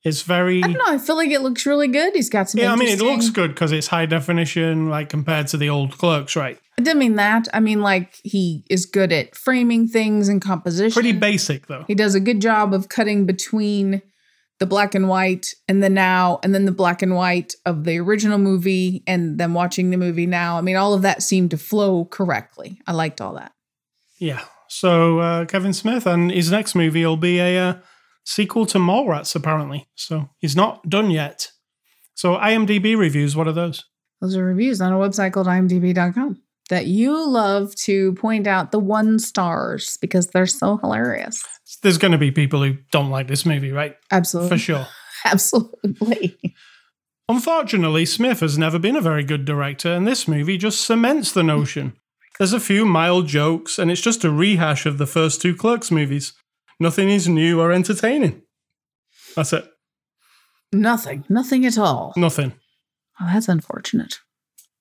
It's 0.03 0.23
very 0.23 0.63
I 0.63 0.67
don't 0.67 0.77
know. 0.77 0.93
I 0.93 0.97
feel 0.97 1.15
like 1.15 1.29
it 1.29 1.41
looks 1.41 1.65
really 1.65 1.87
good. 1.87 2.15
He's 2.15 2.29
got 2.29 2.49
some. 2.49 2.59
yeah. 2.59 2.73
I 2.73 2.75
mean, 2.75 2.87
it 2.87 3.01
looks 3.01 3.29
good 3.29 3.49
because 3.49 3.71
it's 3.71 3.87
high 3.87 4.07
definition, 4.07 4.89
like 4.89 5.09
compared 5.09 5.47
to 5.47 5.57
the 5.57 5.69
old 5.69 5.97
Clerks, 5.97 6.35
right? 6.35 6.59
I 6.79 6.81
didn't 6.81 6.99
mean 6.99 7.15
that. 7.15 7.47
I 7.53 7.59
mean, 7.59 7.81
like 7.81 8.17
he 8.23 8.65
is 8.69 8.87
good 8.87 9.11
at 9.11 9.35
framing 9.35 9.87
things 9.87 10.27
and 10.27 10.41
composition. 10.41 10.93
Pretty 10.93 11.11
basic 11.11 11.67
though. 11.67 11.85
He 11.87 11.93
does 11.93 12.15
a 12.15 12.19
good 12.19 12.41
job 12.41 12.73
of 12.73 12.89
cutting 12.89 13.27
between 13.27 14.01
the 14.57 14.65
black 14.65 14.95
and 14.95 15.07
white 15.07 15.53
and 15.67 15.83
the 15.83 15.89
now, 15.89 16.39
and 16.43 16.53
then 16.53 16.65
the 16.65 16.71
black 16.71 17.01
and 17.01 17.15
white 17.15 17.53
of 17.65 17.83
the 17.83 17.99
original 17.99 18.37
movie, 18.37 19.03
and 19.05 19.39
then 19.39 19.53
watching 19.53 19.91
the 19.91 19.97
movie 19.97 20.27
now. 20.27 20.57
I 20.57 20.61
mean, 20.61 20.75
all 20.75 20.93
of 20.93 21.03
that 21.03 21.21
seemed 21.21 21.51
to 21.51 21.57
flow 21.57 22.05
correctly. 22.05 22.79
I 22.87 22.93
liked 22.93 23.21
all 23.21 23.33
that. 23.33 23.53
Yeah. 24.19 24.41
So 24.67 25.19
uh, 25.19 25.45
Kevin 25.45 25.73
Smith 25.73 26.07
and 26.07 26.31
his 26.31 26.49
next 26.49 26.75
movie 26.75 27.05
will 27.05 27.17
be 27.17 27.39
a 27.39 27.57
uh, 27.59 27.73
sequel 28.23 28.65
to 28.67 28.77
Mallrats, 28.77 29.35
apparently. 29.35 29.87
So 29.95 30.29
he's 30.39 30.55
not 30.55 30.89
done 30.89 31.11
yet. 31.11 31.51
So 32.15 32.35
IMDb 32.35 32.97
reviews, 32.97 33.35
what 33.35 33.47
are 33.47 33.53
those? 33.53 33.85
Those 34.21 34.35
are 34.35 34.45
reviews 34.45 34.81
on 34.81 34.93
a 34.93 34.97
website 34.97 35.33
called 35.33 35.47
imdb.com 35.47 36.41
that 36.69 36.85
you 36.85 37.27
love 37.27 37.75
to 37.75 38.13
point 38.13 38.47
out 38.47 38.71
the 38.71 38.79
one 38.79 39.19
stars 39.19 39.97
because 40.01 40.27
they're 40.27 40.45
so 40.45 40.77
hilarious. 40.77 41.43
There's 41.83 41.97
going 41.97 42.13
to 42.13 42.17
be 42.17 42.31
people 42.31 42.63
who 42.63 42.77
don't 42.91 43.09
like 43.09 43.27
this 43.27 43.45
movie, 43.45 43.71
right? 43.71 43.95
Absolutely. 44.09 44.49
For 44.49 44.57
sure. 44.57 44.87
Absolutely. 45.25 46.37
Unfortunately, 47.27 48.05
Smith 48.05 48.39
has 48.39 48.57
never 48.57 48.79
been 48.79 48.95
a 48.95 49.01
very 49.01 49.23
good 49.23 49.45
director, 49.45 49.91
and 49.91 50.07
this 50.07 50.27
movie 50.27 50.57
just 50.57 50.81
cements 50.81 51.31
the 51.31 51.43
notion. 51.43 51.93
There's 52.37 52.53
a 52.53 52.59
few 52.59 52.85
mild 52.85 53.27
jokes, 53.27 53.77
and 53.77 53.91
it's 53.91 54.01
just 54.01 54.23
a 54.23 54.31
rehash 54.31 54.85
of 54.85 54.97
the 54.97 55.05
first 55.05 55.41
two 55.41 55.55
Clerks 55.55 55.91
movies. 55.91 56.33
Nothing 56.81 57.11
is 57.11 57.27
new 57.27 57.61
or 57.61 57.71
entertaining. 57.71 58.41
That's 59.35 59.53
it. 59.53 59.69
Nothing. 60.73 61.23
Nothing 61.29 61.63
at 61.67 61.77
all. 61.77 62.11
Nothing. 62.17 62.53
Oh, 63.19 63.29
that's 63.31 63.47
unfortunate. 63.47 64.19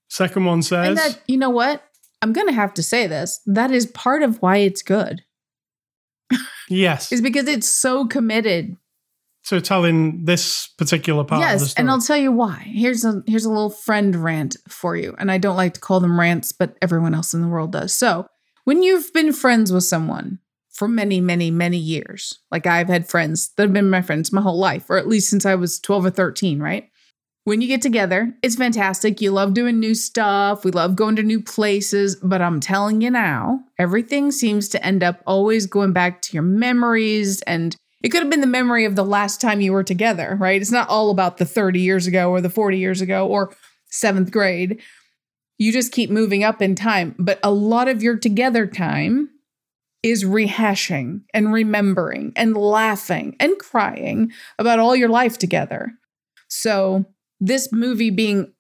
Second 0.09 0.47
one 0.47 0.63
says, 0.63 0.89
And 0.89 0.97
that, 0.97 1.21
you 1.27 1.37
know 1.37 1.51
what? 1.51 1.85
I'm 2.23 2.33
going 2.33 2.47
to 2.47 2.55
have 2.55 2.73
to 2.75 2.83
say 2.83 3.07
this. 3.07 3.43
That 3.45 3.71
is 3.71 3.85
part 3.85 4.23
of 4.23 4.41
why 4.41 4.59
it's 4.59 4.81
good, 4.81 5.21
yes. 6.71 7.13
is 7.13 7.21
because 7.21 7.47
it's 7.47 7.69
so 7.69 8.07
committed 8.07 8.79
to 9.49 9.61
telling 9.61 10.25
this 10.25 10.69
particular 10.79 11.23
part 11.23 11.43
of 11.43 11.49
the 11.49 11.53
yes, 11.53 11.73
story. 11.73 11.83
and 11.83 11.91
I'll 11.91 12.01
tell 12.01 12.17
you 12.17 12.33
why. 12.33 12.63
Here's 12.65 13.05
a 13.05 13.23
here's 13.27 13.45
a 13.45 13.51
little 13.51 13.69
friend 13.69 14.17
rant 14.17 14.57
for 14.71 14.97
you. 14.97 15.15
And 15.19 15.31
I 15.31 15.37
don't 15.37 15.57
like 15.57 15.75
to 15.75 15.81
call 15.81 16.01
them 16.01 16.19
rants, 16.19 16.51
but 16.53 16.79
everyone 16.81 17.15
else 17.15 17.35
in 17.35 17.43
the 17.43 17.49
world 17.49 17.73
does. 17.73 17.93
So, 17.93 18.27
when 18.65 18.83
you've 18.83 19.13
been 19.13 19.35
friends 19.35 19.71
with 19.71 19.85
someone 19.85 20.39
for 20.81 20.89
many, 20.89 21.21
many, 21.21 21.51
many 21.51 21.77
years, 21.77 22.39
like 22.51 22.67
I've 22.67 22.89
had 22.89 23.07
friends 23.07 23.51
that 23.57 23.65
have 23.65 23.73
been 23.75 23.91
my 23.91 24.01
friends 24.01 24.33
my 24.33 24.41
whole 24.41 24.59
life, 24.59 24.89
or 24.89 24.97
at 24.97 25.07
least 25.07 25.29
since 25.29 25.45
I 25.45 25.55
was 25.55 25.79
12 25.79 26.07
or 26.07 26.11
13, 26.11 26.59
right? 26.59 26.89
When 27.45 27.61
you 27.61 27.69
get 27.69 27.83
together, 27.83 28.33
it's 28.43 28.57
fantastic. 28.57 29.21
You 29.21 29.31
love 29.31 29.53
doing 29.53 29.79
new 29.79 29.95
stuff. 29.95 30.65
We 30.65 30.71
love 30.71 30.97
going 30.97 31.17
to 31.17 31.23
new 31.23 31.43
places. 31.43 32.17
But 32.17 32.41
I'm 32.41 32.61
telling 32.61 33.03
you 33.03 33.11
now, 33.11 33.61
everything 33.79 34.33
seems 34.33 34.71
to 34.71 34.83
end 34.83 35.03
up 35.03 35.21
always 35.27 35.67
going 35.67 35.93
back 35.93 36.23
to 36.23 36.33
your 36.33 36.45
memories. 36.45 37.43
And 37.43 37.77
it 38.03 38.09
could 38.09 38.23
have 38.23 38.31
been 38.31 38.41
the 38.41 38.47
memory 38.47 38.87
of 38.87 38.97
the 38.97 39.05
last 39.05 39.39
time 39.39 39.61
you 39.61 39.75
were 39.75 39.85
together, 39.85 40.39
right? 40.41 40.63
It's 40.63 40.73
not 40.73 40.89
all 40.89 41.11
about 41.11 41.37
the 41.37 41.45
30 41.45 41.79
years 41.79 42.07
ago 42.07 42.31
or 42.31 42.41
the 42.41 42.49
40 42.49 42.79
years 42.79 43.03
ago 43.03 43.27
or 43.27 43.53
seventh 43.91 44.31
grade. 44.31 44.81
You 45.59 45.73
just 45.73 45.93
keep 45.93 46.09
moving 46.09 46.43
up 46.43 46.63
in 46.63 46.75
time. 46.75 47.15
But 47.19 47.39
a 47.43 47.51
lot 47.51 47.87
of 47.87 48.03
your 48.03 48.17
together 48.17 48.67
time 48.67 49.29
is 50.03 50.25
rehashing 50.25 51.23
and 51.35 51.53
remembering 51.53 52.33
and 52.37 52.57
laughing 52.57 53.37
and 53.39 53.59
crying 53.59 54.33
about 54.59 54.79
all 54.79 54.97
your 54.97 55.09
life 55.09 55.39
together. 55.39 55.93
So, 56.49 57.05
this 57.41 57.73
movie 57.73 58.11
being 58.11 58.53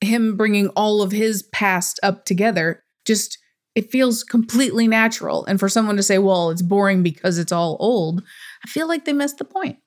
him 0.00 0.36
bringing 0.36 0.68
all 0.70 1.02
of 1.02 1.12
his 1.12 1.42
past 1.44 1.98
up 2.02 2.24
together 2.24 2.84
just 3.06 3.38
it 3.74 3.90
feels 3.90 4.24
completely 4.24 4.86
natural 4.86 5.44
and 5.46 5.58
for 5.58 5.70
someone 5.70 5.96
to 5.96 6.02
say 6.02 6.18
well 6.18 6.50
it's 6.50 6.60
boring 6.60 7.02
because 7.02 7.38
it's 7.38 7.50
all 7.50 7.78
old 7.80 8.22
i 8.62 8.68
feel 8.68 8.86
like 8.86 9.06
they 9.06 9.14
missed 9.14 9.38
the 9.38 9.44
point 9.44 9.78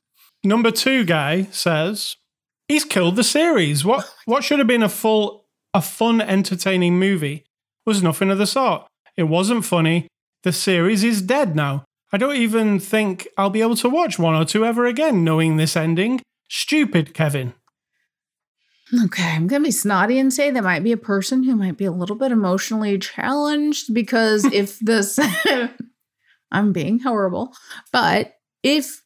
Number 0.44 0.72
two 0.72 1.04
guy 1.04 1.44
says 1.52 2.16
he's 2.68 2.86
killed 2.86 3.18
the 3.18 3.24
series. 3.24 3.84
What 3.84 4.10
what 4.26 4.44
should 4.44 4.60
have 4.60 4.68
been 4.68 4.84
a 4.84 4.90
full, 4.90 5.46
a 5.74 5.82
fun, 5.82 6.22
entertaining 6.22 6.98
movie 6.98 7.46
was 7.86 8.02
nothing 8.02 8.30
of 8.30 8.38
the 8.38 8.48
sort. 8.48 8.88
It 9.18 9.24
wasn't 9.24 9.66
funny. 9.66 10.08
The 10.44 10.52
series 10.54 11.04
is 11.04 11.22
dead 11.22 11.56
now. 11.56 11.84
I 12.12 12.18
don't 12.18 12.36
even 12.36 12.80
think 12.80 13.28
I'll 13.38 13.50
be 13.50 13.62
able 13.62 13.76
to 13.78 13.90
watch 13.90 14.18
one 14.18 14.36
or 14.36 14.46
two 14.46 14.66
ever 14.66 14.86
again, 14.86 15.24
knowing 15.24 15.58
this 15.58 15.76
ending. 15.76 16.22
Stupid, 16.50 17.14
Kevin. 17.14 17.54
okay 19.04 19.36
i'm 19.36 19.46
gonna 19.46 19.66
be 19.66 19.72
snotty 19.72 20.18
and 20.18 20.34
say 20.34 20.50
there 20.50 20.64
might 20.64 20.84
be 20.84 20.92
a 20.92 20.98
person 20.98 21.44
who 21.44 21.56
might 21.56 21.78
be 21.78 21.86
a 21.86 21.92
little 21.92 22.16
bit 22.16 22.32
emotionally 22.32 22.98
challenged 22.98 23.94
because 23.94 24.46
if 24.52 24.80
this 24.80 25.20
i'm 26.52 26.74
being 26.74 26.98
horrible 27.00 27.54
but 27.94 28.34
if 28.64 29.04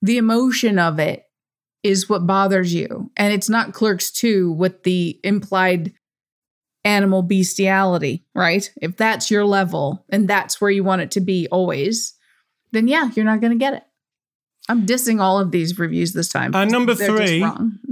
the 0.00 0.16
emotion 0.16 0.78
of 0.78 0.98
it 0.98 1.24
is 1.82 2.08
what 2.08 2.26
bothers 2.26 2.72
you 2.72 3.10
and 3.18 3.34
it's 3.34 3.50
not 3.50 3.74
clerks 3.74 4.10
2 4.10 4.50
with 4.52 4.82
the 4.84 5.20
implied 5.22 5.92
animal 6.84 7.22
bestiality 7.22 8.24
right 8.34 8.70
if 8.80 8.96
that's 8.96 9.30
your 9.30 9.44
level 9.44 10.04
and 10.10 10.28
that's 10.28 10.60
where 10.60 10.70
you 10.70 10.84
want 10.84 11.02
it 11.02 11.10
to 11.10 11.20
be 11.20 11.46
always 11.50 12.14
then 12.72 12.86
yeah 12.88 13.10
you're 13.14 13.24
not 13.24 13.40
going 13.40 13.52
to 13.52 13.58
get 13.58 13.74
it 13.74 13.82
i'm 14.68 14.86
dissing 14.86 15.20
all 15.20 15.38
of 15.40 15.50
these 15.50 15.78
reviews 15.78 16.12
this 16.12 16.28
time 16.28 16.54
And 16.54 16.70
number 16.70 16.94
They're 16.94 17.16
three- 17.16 17.42
wrong. 17.42 17.78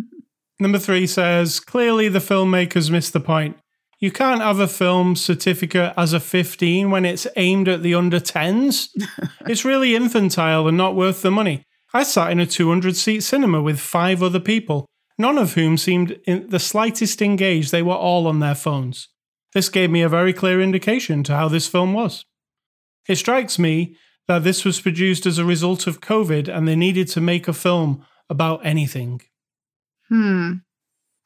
Number 0.59 0.79
three 0.79 1.07
says 1.07 1.61
clearly 1.61 2.09
the 2.09 2.19
filmmakers 2.19 2.91
missed 2.91 3.13
the 3.13 3.21
point. 3.21 3.59
You 3.99 4.11
can't 4.11 4.41
have 4.41 4.59
a 4.59 4.67
film 4.67 5.15
certificate 5.15 5.93
as 5.99 6.15
a 6.15 6.21
15 6.21 6.91
when 6.91 7.05
it's 7.05 7.27
aimed 7.37 7.69
at 7.69 7.83
the 7.83 7.95
under 7.95 8.19
10s. 8.19 8.89
it's 9.47 9.67
really 9.67 9.95
infantile 9.95 10.67
and 10.67 10.75
not 10.75 10.95
worth 10.97 11.21
the 11.21 11.31
money. 11.31 11.63
I 11.93 12.05
sat 12.05 12.31
in 12.33 12.41
a 12.41 12.47
200 12.47 12.97
seat 12.97 13.21
cinema 13.21 13.61
with 13.61 13.79
five 13.79 14.23
other 14.23 14.41
people, 14.41 14.87
none 15.19 15.39
of 15.39 15.55
whom 15.55 15.77
seemed 15.77 16.19
in 16.27 16.49
the 16.49 16.59
slightest 16.59 17.23
engaged. 17.23 17.73
They 17.73 17.83
were 17.83 17.95
all 17.95 18.27
on 18.27 18.41
their 18.41 18.55
phones. 18.55 19.09
This 19.55 19.69
gave 19.69 19.91
me 19.91 20.03
a 20.03 20.09
very 20.09 20.33
clear 20.33 20.61
indication 20.61 21.23
to 21.25 21.35
how 21.35 21.49
this 21.49 21.67
film 21.69 21.93
was. 21.93 22.25
It 23.09 23.17
strikes 23.17 23.59
me 23.59 23.97
that 24.29 24.45
this 24.45 24.65
was 24.65 24.81
produced 24.81 25.25
as 25.27 25.39
a 25.39 25.45
result 25.45 25.87
of 25.87 26.01
COVID 26.01 26.49
and 26.49 26.67
they 26.67 26.77
needed 26.77 27.09
to 27.09 27.21
make 27.21 27.49
a 27.49 27.53
film 27.53 28.05
about 28.29 28.65
anything. 28.67 29.23
Hmm. 30.09 30.53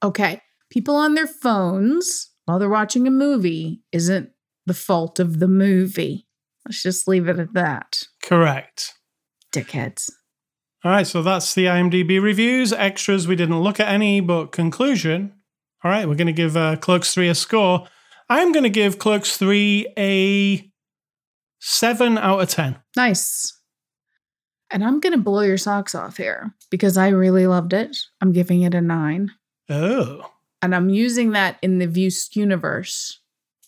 Okay. 0.02 0.42
People 0.70 0.94
on 0.94 1.14
their 1.14 1.26
phones 1.26 2.30
while 2.44 2.58
they're 2.58 2.68
watching 2.68 3.06
a 3.06 3.10
movie 3.10 3.82
isn't 3.92 4.30
the 4.66 4.74
fault 4.74 5.18
of 5.18 5.40
the 5.40 5.48
movie. 5.48 6.26
Let's 6.66 6.82
just 6.82 7.08
leave 7.08 7.28
it 7.28 7.38
at 7.38 7.54
that. 7.54 8.04
Correct. 8.22 8.94
Dickheads. 9.52 10.10
All 10.82 10.90
right, 10.90 11.06
so 11.06 11.22
that's 11.22 11.54
the 11.54 11.66
IMDb 11.66 12.22
reviews. 12.22 12.72
Extras, 12.72 13.28
we 13.28 13.36
didn't 13.36 13.60
look 13.60 13.78
at 13.80 13.88
any, 13.88 14.20
but 14.20 14.46
conclusion. 14.46 15.34
All 15.84 15.90
right, 15.90 16.08
we're 16.08 16.14
going 16.14 16.26
to 16.26 16.32
give 16.32 16.56
uh, 16.56 16.76
Clerks 16.76 17.12
3 17.12 17.28
a 17.28 17.34
score. 17.34 17.86
I'm 18.30 18.52
going 18.52 18.62
to 18.62 18.70
give 18.70 18.98
Clerks 18.98 19.36
3 19.36 19.88
a 19.98 20.70
7 21.58 22.16
out 22.16 22.40
of 22.40 22.48
10. 22.48 22.78
Nice. 22.96 23.58
And 24.70 24.84
I'm 24.84 25.00
going 25.00 25.12
to 25.12 25.18
blow 25.18 25.40
your 25.40 25.58
socks 25.58 25.94
off 25.94 26.16
here 26.16 26.54
because 26.70 26.96
I 26.96 27.08
really 27.08 27.46
loved 27.46 27.72
it. 27.72 27.96
I'm 28.20 28.32
giving 28.32 28.62
it 28.62 28.74
a 28.74 28.80
nine. 28.80 29.30
Oh. 29.68 30.30
And 30.62 30.74
I'm 30.74 30.88
using 30.88 31.32
that 31.32 31.58
in 31.60 31.78
the 31.78 31.86
View 31.86 32.10
universe, 32.32 33.20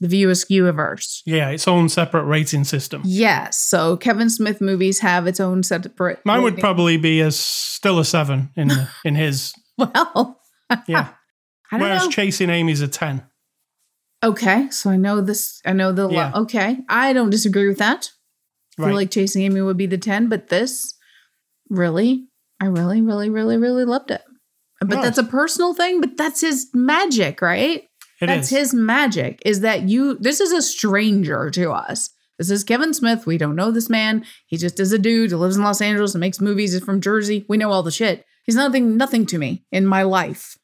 the 0.03 0.09
View 0.09 0.33
universe. 0.49 1.23
Yeah, 1.25 1.51
its 1.51 1.69
own 1.69 1.89
separate 1.89 2.25
rating 2.25 2.65
system. 2.65 3.03
Yes. 3.05 3.57
So 3.59 3.97
Kevin 3.97 4.29
Smith 4.29 4.61
movies 4.61 4.99
have 4.99 5.29
its 5.29 5.39
own 5.39 5.63
separate. 5.63 6.19
Mine 6.25 6.43
would 6.43 6.59
probably 6.59 6.97
be 6.97 7.21
a, 7.21 7.31
still 7.31 8.01
a 8.01 8.05
7 8.05 8.51
in, 8.57 8.73
in 9.05 9.15
his. 9.15 9.55
Well, 9.79 10.41
Yeah. 10.89 11.11
Whereas 11.71 12.05
know. 12.05 12.11
Chasing 12.11 12.51
Amy's 12.51 12.81
a 12.81 12.89
10. 12.89 13.23
Okay, 14.25 14.69
so 14.71 14.91
I 14.91 14.97
know 14.97 15.21
this. 15.21 15.61
I 15.65 15.73
know 15.73 15.93
the. 15.93 16.09
Yeah. 16.09 16.33
Okay, 16.35 16.79
I 16.89 17.13
don't 17.13 17.31
disagree 17.31 17.67
with 17.67 17.79
that. 17.79 18.11
I 18.79 18.85
feel 18.85 18.95
like 18.95 19.11
Chasing 19.11 19.43
Amy 19.43 19.61
would 19.61 19.77
be 19.77 19.87
the 19.87 19.99
ten, 19.99 20.29
but 20.29 20.49
this, 20.49 20.95
really, 21.69 22.29
I 22.61 22.67
really, 22.67 23.01
really, 23.03 23.31
really, 23.31 23.57
really 23.57 23.85
loved 23.85 24.13
it. 24.13 24.23
But 24.81 24.91
Nice. 24.91 25.05
that's 25.05 25.19
a 25.19 25.25
personal 25.25 25.75
thing. 25.75 26.01
But 26.01 26.17
that's 26.17 26.41
his 26.41 26.69
magic, 26.73 27.43
right? 27.43 27.83
It 28.23 28.27
that's 28.27 28.53
is. 28.53 28.59
his 28.59 28.75
magic. 28.75 29.43
Is 29.45 29.61
that 29.61 29.83
you? 29.89 30.17
This 30.19 30.41
is 30.41 30.53
a 30.53 30.63
stranger 30.63 31.51
to 31.51 31.73
us. 31.73 32.11
This 32.39 32.51
is 32.51 32.65
Kevin 32.65 32.95
Smith. 32.95 33.27
We 33.27 33.37
don't 33.37 33.57
know 33.57 33.71
this 33.71 33.91
man. 33.91 34.25
He 34.47 34.57
just 34.57 34.81
is 34.81 34.93
a 34.93 34.99
dude 34.99 35.31
who 35.31 35.37
lives 35.37 35.57
in 35.57 35.63
Los 35.63 35.81
Angeles 35.81 36.15
and 36.15 36.21
makes 36.21 36.41
movies. 36.41 36.73
He's 36.73 36.85
from 36.85 37.01
Jersey. 37.01 37.45
We 37.49 37.57
know 37.57 37.71
all 37.71 37.83
the 37.83 37.91
shit. 37.91 38.25
He's 38.45 38.57
nothing, 38.57 38.97
nothing 38.97 39.27
to 39.27 39.39
me 39.39 39.65
in 39.71 39.87
my 39.87 40.03
life, 40.03 40.57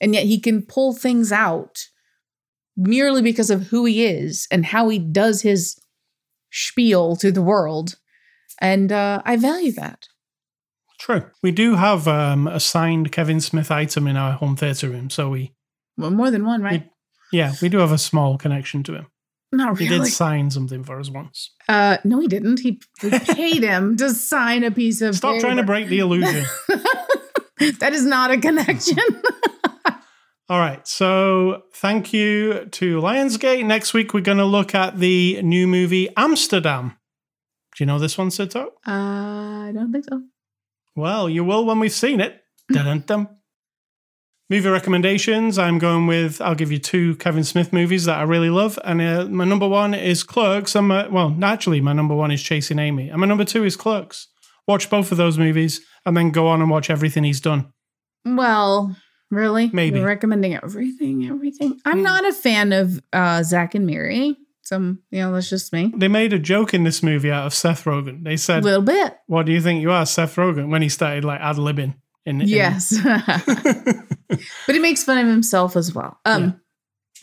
and 0.00 0.14
yet 0.14 0.24
he 0.24 0.40
can 0.40 0.62
pull 0.62 0.94
things 0.94 1.32
out 1.32 1.86
merely 2.76 3.22
because 3.22 3.50
of 3.50 3.68
who 3.68 3.84
he 3.86 4.04
is 4.04 4.46
and 4.50 4.66
how 4.66 4.88
he 4.88 4.98
does 4.98 5.42
his 5.42 5.78
spiel 6.50 7.16
to 7.16 7.32
the 7.32 7.42
world. 7.42 7.96
And 8.60 8.92
uh, 8.92 9.22
I 9.24 9.36
value 9.36 9.72
that. 9.72 10.06
True. 10.98 11.24
We 11.42 11.50
do 11.50 11.74
have 11.74 12.08
um, 12.08 12.46
a 12.46 12.60
signed 12.60 13.12
Kevin 13.12 13.40
Smith 13.40 13.70
item 13.70 14.06
in 14.06 14.16
our 14.16 14.32
home 14.32 14.56
theatre 14.56 14.88
room. 14.88 15.10
So 15.10 15.30
we, 15.30 15.52
Well, 15.96 16.10
more 16.10 16.30
than 16.30 16.44
one, 16.44 16.62
right? 16.62 16.88
Yeah, 17.32 17.54
we 17.60 17.68
do 17.68 17.78
have 17.78 17.92
a 17.92 17.98
small 17.98 18.38
connection 18.38 18.82
to 18.84 18.94
him. 18.94 19.06
Not 19.52 19.78
really. 19.78 19.86
He 19.86 19.98
did 19.98 20.06
sign 20.08 20.50
something 20.50 20.82
for 20.84 20.98
us 20.98 21.08
once. 21.08 21.50
Uh, 21.68 21.98
no, 22.04 22.20
he 22.20 22.26
didn't. 22.26 22.60
He, 22.60 22.80
we 23.02 23.10
paid 23.18 23.62
him 23.62 23.96
to 23.96 24.10
sign 24.10 24.64
a 24.64 24.70
piece 24.70 25.00
of. 25.00 25.14
Stop 25.14 25.40
trying 25.40 25.56
to 25.56 25.62
break 25.62 25.88
the 25.88 26.00
illusion. 26.00 26.44
that 27.78 27.92
is 27.92 28.04
not 28.04 28.30
a 28.30 28.38
connection. 28.38 28.98
All 30.48 30.60
right. 30.60 30.86
So 30.86 31.62
thank 31.74 32.12
you 32.12 32.66
to 32.66 33.00
Lionsgate. 33.00 33.64
Next 33.64 33.94
week, 33.94 34.14
we're 34.14 34.20
going 34.20 34.38
to 34.38 34.44
look 34.44 34.74
at 34.74 34.98
the 34.98 35.42
new 35.42 35.66
movie 35.66 36.08
Amsterdam. 36.16 36.96
Do 37.76 37.82
you 37.82 37.86
know 37.86 37.98
this 37.98 38.16
one, 38.16 38.28
Sito? 38.28 38.66
uh, 38.66 38.70
I 38.86 39.72
don't 39.74 39.92
think 39.92 40.04
so. 40.08 40.22
Well, 40.94 41.28
you 41.28 41.44
will 41.44 41.64
when 41.66 41.78
we've 41.78 41.92
seen 41.92 42.20
it. 42.20 42.42
Dun-dun-dun. 42.72 43.28
Movie 44.48 44.68
recommendations. 44.68 45.58
I'm 45.58 45.78
going 45.78 46.06
with, 46.06 46.40
I'll 46.40 46.54
give 46.54 46.70
you 46.70 46.78
two 46.78 47.16
Kevin 47.16 47.42
Smith 47.42 47.72
movies 47.72 48.04
that 48.04 48.18
I 48.18 48.22
really 48.22 48.50
love. 48.50 48.78
And 48.84 49.00
uh, 49.00 49.24
my 49.26 49.44
number 49.44 49.66
one 49.66 49.92
is 49.92 50.22
Clerks. 50.22 50.76
And 50.76 50.86
my, 50.88 51.08
well, 51.08 51.30
naturally, 51.30 51.80
my 51.80 51.92
number 51.92 52.14
one 52.14 52.30
is 52.30 52.40
Chasing 52.42 52.78
Amy. 52.78 53.08
And 53.08 53.20
my 53.20 53.26
number 53.26 53.44
two 53.44 53.64
is 53.64 53.74
Clerks. 53.74 54.28
Watch 54.68 54.88
both 54.88 55.10
of 55.10 55.18
those 55.18 55.36
movies 55.36 55.80
and 56.04 56.16
then 56.16 56.30
go 56.30 56.46
on 56.46 56.60
and 56.62 56.70
watch 56.70 56.90
everything 56.90 57.24
he's 57.24 57.40
done. 57.40 57.72
Well, 58.24 58.94
really? 59.32 59.68
Maybe. 59.72 59.98
You're 59.98 60.06
recommending 60.06 60.54
everything, 60.54 61.26
everything. 61.26 61.80
I'm 61.84 61.98
Hmm. 61.98 62.02
not 62.04 62.24
a 62.26 62.32
fan 62.32 62.72
of 62.72 63.00
uh, 63.12 63.42
Zack 63.42 63.74
and 63.74 63.84
Miri. 63.86 64.36
Some, 64.62 65.00
you 65.12 65.20
know, 65.20 65.32
that's 65.32 65.48
just 65.50 65.72
me. 65.72 65.92
They 65.96 66.08
made 66.08 66.32
a 66.32 66.40
joke 66.40 66.74
in 66.74 66.82
this 66.82 67.00
movie 67.02 67.30
out 67.30 67.46
of 67.46 67.54
Seth 67.54 67.84
Rogen. 67.84 68.24
They 68.24 68.34
A 68.34 68.38
said, 68.38 68.64
little 68.64 68.82
bit. 68.82 69.16
What 69.28 69.46
do 69.46 69.52
you 69.52 69.60
think 69.60 69.80
you 69.80 69.92
are, 69.92 70.04
Seth 70.06 70.34
Rogen? 70.36 70.70
When 70.70 70.82
he 70.82 70.88
started 70.88 71.24
like 71.24 71.40
ad 71.40 71.54
libbing. 71.56 71.94
In- 72.26 72.40
Yes. 72.40 72.94
but 73.06 74.74
he 74.74 74.78
makes 74.78 75.04
fun 75.04 75.18
of 75.18 75.26
himself 75.26 75.76
as 75.76 75.94
well. 75.94 76.18
Um, 76.24 76.60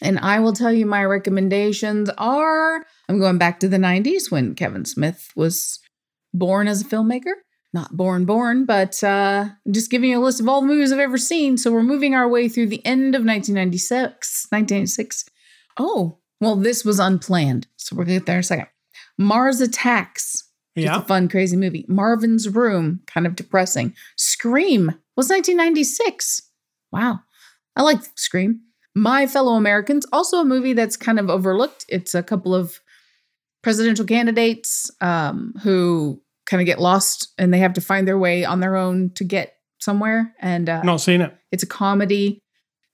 and 0.01 0.17
I 0.19 0.39
will 0.39 0.53
tell 0.53 0.71
you 0.73 0.85
my 0.85 1.03
recommendations 1.05 2.09
are 2.17 2.85
I'm 3.09 3.19
going 3.19 3.37
back 3.37 3.59
to 3.59 3.67
the 3.67 3.77
90s 3.77 4.31
when 4.31 4.55
Kevin 4.55 4.85
Smith 4.85 5.27
was 5.35 5.79
born 6.33 6.67
as 6.67 6.81
a 6.81 6.85
filmmaker. 6.85 7.33
not 7.73 7.95
Born 7.95 8.25
Born, 8.25 8.65
but 8.65 9.03
uh, 9.03 9.49
just 9.69 9.91
giving 9.91 10.09
you 10.11 10.19
a 10.19 10.23
list 10.23 10.39
of 10.39 10.47
all 10.47 10.61
the 10.61 10.67
movies 10.67 10.91
I've 10.91 10.99
ever 10.99 11.17
seen. 11.17 11.57
So 11.57 11.71
we're 11.71 11.83
moving 11.83 12.15
our 12.15 12.27
way 12.27 12.47
through 12.49 12.67
the 12.67 12.85
end 12.85 13.13
of 13.15 13.25
1996. 13.25 14.47
1996. 14.49 15.25
Oh, 15.77 16.19
well, 16.39 16.55
this 16.55 16.85
was 16.85 16.99
unplanned. 16.99 17.67
So 17.77 17.95
we're 17.95 18.05
going 18.05 18.15
to 18.15 18.19
get 18.21 18.25
there 18.25 18.35
in 18.37 18.41
a 18.41 18.43
second. 18.43 18.67
Mars 19.17 19.59
Attacks. 19.61 20.42
Just 20.75 20.85
Yeah. 20.85 20.97
a 20.97 21.01
fun, 21.05 21.27
crazy 21.29 21.55
movie. 21.57 21.85
Marvin's 21.87 22.49
Room, 22.49 23.01
kind 23.07 23.27
of 23.27 23.35
depressing. 23.35 23.93
Scream 24.15 24.95
was 25.15 25.29
1996. 25.29 26.41
Wow. 26.91 27.19
I 27.75 27.81
like 27.83 27.99
Scream. 28.15 28.61
My 28.95 29.25
Fellow 29.27 29.53
Americans, 29.53 30.05
also 30.13 30.37
a 30.39 30.45
movie 30.45 30.73
that's 30.73 30.97
kind 30.97 31.19
of 31.19 31.29
overlooked. 31.29 31.85
It's 31.89 32.13
a 32.13 32.21
couple 32.23 32.53
of 32.53 32.79
presidential 33.63 34.05
candidates 34.05 34.91
um, 35.01 35.53
who 35.63 36.21
kind 36.45 36.61
of 36.61 36.65
get 36.65 36.79
lost 36.79 37.29
and 37.37 37.53
they 37.53 37.59
have 37.59 37.73
to 37.73 37.81
find 37.81 38.07
their 38.07 38.17
way 38.17 38.43
on 38.45 38.59
their 38.59 38.75
own 38.75 39.11
to 39.15 39.23
get 39.23 39.53
somewhere. 39.79 40.33
And 40.39 40.69
uh, 40.69 40.83
Not 40.83 40.97
seen 41.01 41.21
it. 41.21 41.35
it's 41.51 41.63
a 41.63 41.67
comedy. 41.67 42.39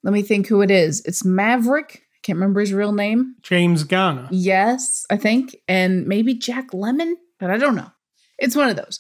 Let 0.04 0.14
me 0.14 0.22
think 0.22 0.48
who 0.48 0.62
it 0.62 0.72
is. 0.72 1.02
It's 1.06 1.26
Maverick. 1.26 2.04
I 2.04 2.20
can't 2.24 2.38
remember 2.38 2.62
his 2.62 2.72
real 2.74 2.94
name. 2.94 3.36
James 3.42 3.84
Garner. 3.84 4.28
Yes, 4.32 5.06
I 5.10 5.18
think. 5.18 5.56
And 5.68 6.06
maybe 6.08 6.34
Jack 6.34 6.72
Lemmon, 6.72 7.14
but 7.40 7.50
I 7.50 7.58
don't 7.58 7.76
know. 7.76 7.90
It's 8.38 8.56
one 8.56 8.70
of 8.70 8.76
those. 8.76 9.00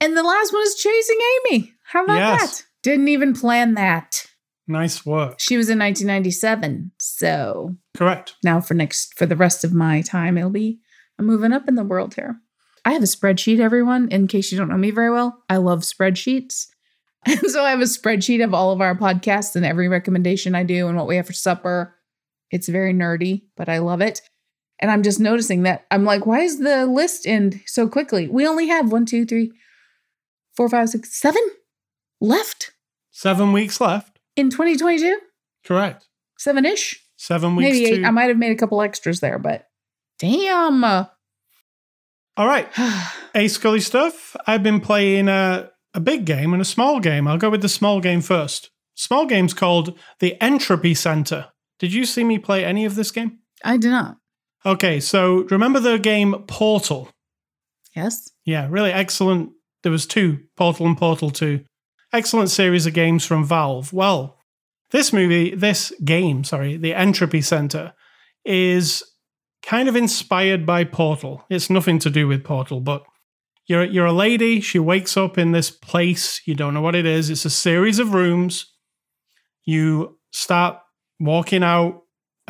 And 0.00 0.16
the 0.16 0.22
last 0.22 0.52
one 0.52 0.62
is 0.62 0.74
Chasing 0.76 1.18
Amy. 1.50 1.72
How 1.84 2.04
about 2.04 2.18
Yes. 2.18 2.58
that? 2.60 2.66
Didn't 2.82 3.08
even 3.08 3.34
plan 3.34 3.74
that. 3.74 4.26
Nice 4.66 5.04
work. 5.04 5.40
She 5.40 5.56
was 5.56 5.68
in 5.68 5.78
1997. 5.78 6.92
So 6.98 7.76
Correct. 7.96 8.34
now 8.44 8.60
for 8.60 8.74
next 8.74 9.14
for 9.18 9.26
the 9.26 9.36
rest 9.36 9.64
of 9.64 9.74
my 9.74 10.00
time, 10.02 10.38
it'll 10.38 10.50
be 10.50 10.80
I'm 11.18 11.26
moving 11.26 11.52
up 11.52 11.68
in 11.68 11.74
the 11.74 11.84
world 11.84 12.14
here. 12.14 12.40
I 12.84 12.92
have 12.92 13.02
a 13.02 13.06
spreadsheet, 13.06 13.58
everyone, 13.60 14.08
in 14.10 14.26
case 14.26 14.50
you 14.50 14.56
don't 14.56 14.70
know 14.70 14.78
me 14.78 14.90
very 14.90 15.10
well. 15.10 15.42
I 15.50 15.56
love 15.58 15.80
spreadsheets. 15.80 16.66
And 17.26 17.38
so 17.50 17.62
I 17.62 17.68
have 17.68 17.82
a 17.82 17.84
spreadsheet 17.84 18.42
of 18.42 18.54
all 18.54 18.72
of 18.72 18.80
our 18.80 18.96
podcasts 18.96 19.54
and 19.54 19.62
every 19.66 19.88
recommendation 19.88 20.54
I 20.54 20.62
do 20.62 20.88
and 20.88 20.96
what 20.96 21.06
we 21.06 21.16
have 21.16 21.26
for 21.26 21.34
supper. 21.34 21.94
It's 22.50 22.66
very 22.66 22.94
nerdy, 22.94 23.42
but 23.58 23.68
I 23.68 23.76
love 23.80 24.00
it. 24.00 24.22
And 24.80 24.90
I'm 24.90 25.02
just 25.02 25.20
noticing 25.20 25.62
that 25.64 25.84
I'm 25.90 26.04
like, 26.04 26.24
why 26.26 26.40
is 26.40 26.58
the 26.58 26.86
list 26.86 27.26
end 27.26 27.60
so 27.66 27.86
quickly? 27.88 28.28
We 28.28 28.46
only 28.46 28.68
have 28.68 28.90
one, 28.90 29.04
two, 29.06 29.26
three, 29.26 29.52
four, 30.56 30.68
five, 30.68 30.88
six, 30.88 31.14
seven 31.14 31.42
left 32.20 32.72
Seven 33.10 33.52
weeks 33.52 33.80
left. 33.80 34.18
in 34.36 34.48
2022. 34.50 35.18
Correct. 35.66 36.06
Seven 36.38 36.64
ish. 36.64 37.04
Seven 37.16 37.54
weeks. 37.56 37.70
Maybe 37.70 37.84
eight. 37.86 37.98
to- 38.00 38.06
I 38.06 38.10
might 38.10 38.28
have 38.28 38.38
made 38.38 38.52
a 38.52 38.56
couple 38.56 38.80
extras 38.80 39.20
there, 39.20 39.38
but 39.38 39.66
damn. 40.18 40.82
All 40.84 41.08
right. 42.38 42.68
a 43.34 43.48
Scully 43.48 43.80
stuff. 43.80 44.34
I've 44.46 44.62
been 44.62 44.80
playing 44.80 45.28
a, 45.28 45.70
a 45.92 46.00
big 46.00 46.24
game 46.24 46.52
and 46.54 46.62
a 46.62 46.64
small 46.66 47.00
game. 47.00 47.28
I'll 47.28 47.36
go 47.36 47.50
with 47.50 47.60
the 47.62 47.68
small 47.68 48.00
game 48.00 48.22
first. 48.22 48.70
Small 48.94 49.26
game's 49.26 49.52
called 49.54 49.98
the 50.20 50.40
Entropy 50.42 50.94
Center. 50.94 51.48
Did 51.78 51.92
you 51.92 52.06
see 52.06 52.24
me 52.24 52.38
play 52.38 52.64
any 52.64 52.84
of 52.86 52.94
this 52.94 53.10
game? 53.10 53.40
I 53.64 53.76
did 53.76 53.90
not. 53.90 54.16
Okay, 54.64 55.00
so 55.00 55.44
remember 55.44 55.80
the 55.80 55.98
game 55.98 56.34
Portal? 56.46 57.08
Yes. 57.94 58.30
Yeah, 58.44 58.68
really 58.70 58.92
excellent. 58.92 59.50
There 59.82 59.92
was 59.92 60.06
two, 60.06 60.40
Portal 60.56 60.86
and 60.86 60.96
Portal 60.96 61.30
2. 61.30 61.64
Excellent 62.12 62.50
series 62.50 62.86
of 62.86 62.92
games 62.92 63.24
from 63.24 63.44
Valve. 63.44 63.92
Well, 63.92 64.36
this 64.90 65.12
movie, 65.12 65.54
this 65.54 65.92
game, 66.04 66.44
sorry, 66.44 66.76
the 66.76 66.94
Entropy 66.94 67.40
Center, 67.40 67.94
is 68.44 69.02
kind 69.62 69.88
of 69.88 69.96
inspired 69.96 70.66
by 70.66 70.84
Portal. 70.84 71.44
It's 71.48 71.70
nothing 71.70 71.98
to 72.00 72.10
do 72.10 72.26
with 72.28 72.44
Portal, 72.44 72.80
but 72.80 73.04
you're 73.66 73.84
you're 73.84 74.06
a 74.06 74.12
lady, 74.12 74.60
she 74.60 74.78
wakes 74.78 75.16
up 75.16 75.38
in 75.38 75.52
this 75.52 75.70
place, 75.70 76.40
you 76.44 76.54
don't 76.54 76.74
know 76.74 76.80
what 76.80 76.96
it 76.96 77.06
is. 77.06 77.30
It's 77.30 77.44
a 77.44 77.50
series 77.50 77.98
of 77.98 78.14
rooms. 78.14 78.66
You 79.64 80.18
start 80.32 80.78
walking 81.20 81.62
out 81.62 81.99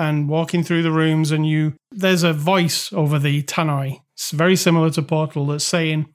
and 0.00 0.30
walking 0.30 0.62
through 0.64 0.82
the 0.82 0.90
rooms 0.90 1.30
and 1.30 1.46
you 1.46 1.74
there's 1.90 2.22
a 2.22 2.32
voice 2.32 2.90
over 2.92 3.18
the 3.18 3.42
tannoy. 3.42 4.00
It's 4.14 4.30
very 4.30 4.56
similar 4.56 4.88
to 4.90 5.02
Portal 5.02 5.46
that's 5.46 5.64
saying 5.64 6.06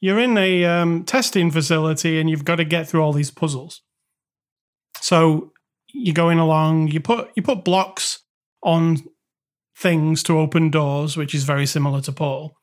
you're 0.00 0.18
in 0.18 0.36
a 0.36 0.64
um, 0.64 1.04
testing 1.04 1.50
facility 1.52 2.18
and 2.18 2.28
you've 2.28 2.44
got 2.44 2.56
to 2.56 2.64
get 2.64 2.88
through 2.88 3.02
all 3.02 3.12
these 3.12 3.30
puzzles. 3.30 3.82
So 5.00 5.52
you're 5.92 6.14
going 6.14 6.40
along. 6.40 6.88
You 6.88 7.00
put 7.00 7.30
you 7.36 7.42
put 7.42 7.64
blocks 7.64 8.18
on 8.62 8.98
things 9.76 10.24
to 10.24 10.38
open 10.38 10.70
doors, 10.70 11.16
which 11.16 11.34
is 11.34 11.44
very 11.44 11.66
similar 11.66 12.00
to 12.02 12.12
Portal. 12.12 12.56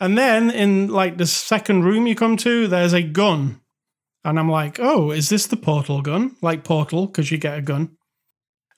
And 0.00 0.18
then 0.18 0.50
in 0.50 0.88
like 0.88 1.18
the 1.18 1.26
second 1.26 1.84
room 1.84 2.08
you 2.08 2.16
come 2.16 2.36
to, 2.38 2.66
there's 2.66 2.94
a 2.94 3.02
gun, 3.02 3.60
and 4.24 4.38
I'm 4.38 4.50
like, 4.50 4.80
oh, 4.80 5.12
is 5.12 5.28
this 5.28 5.46
the 5.46 5.56
Portal 5.56 6.02
gun? 6.02 6.36
Like 6.42 6.64
Portal, 6.64 7.06
because 7.06 7.30
you 7.30 7.38
get 7.38 7.58
a 7.58 7.62
gun. 7.62 7.96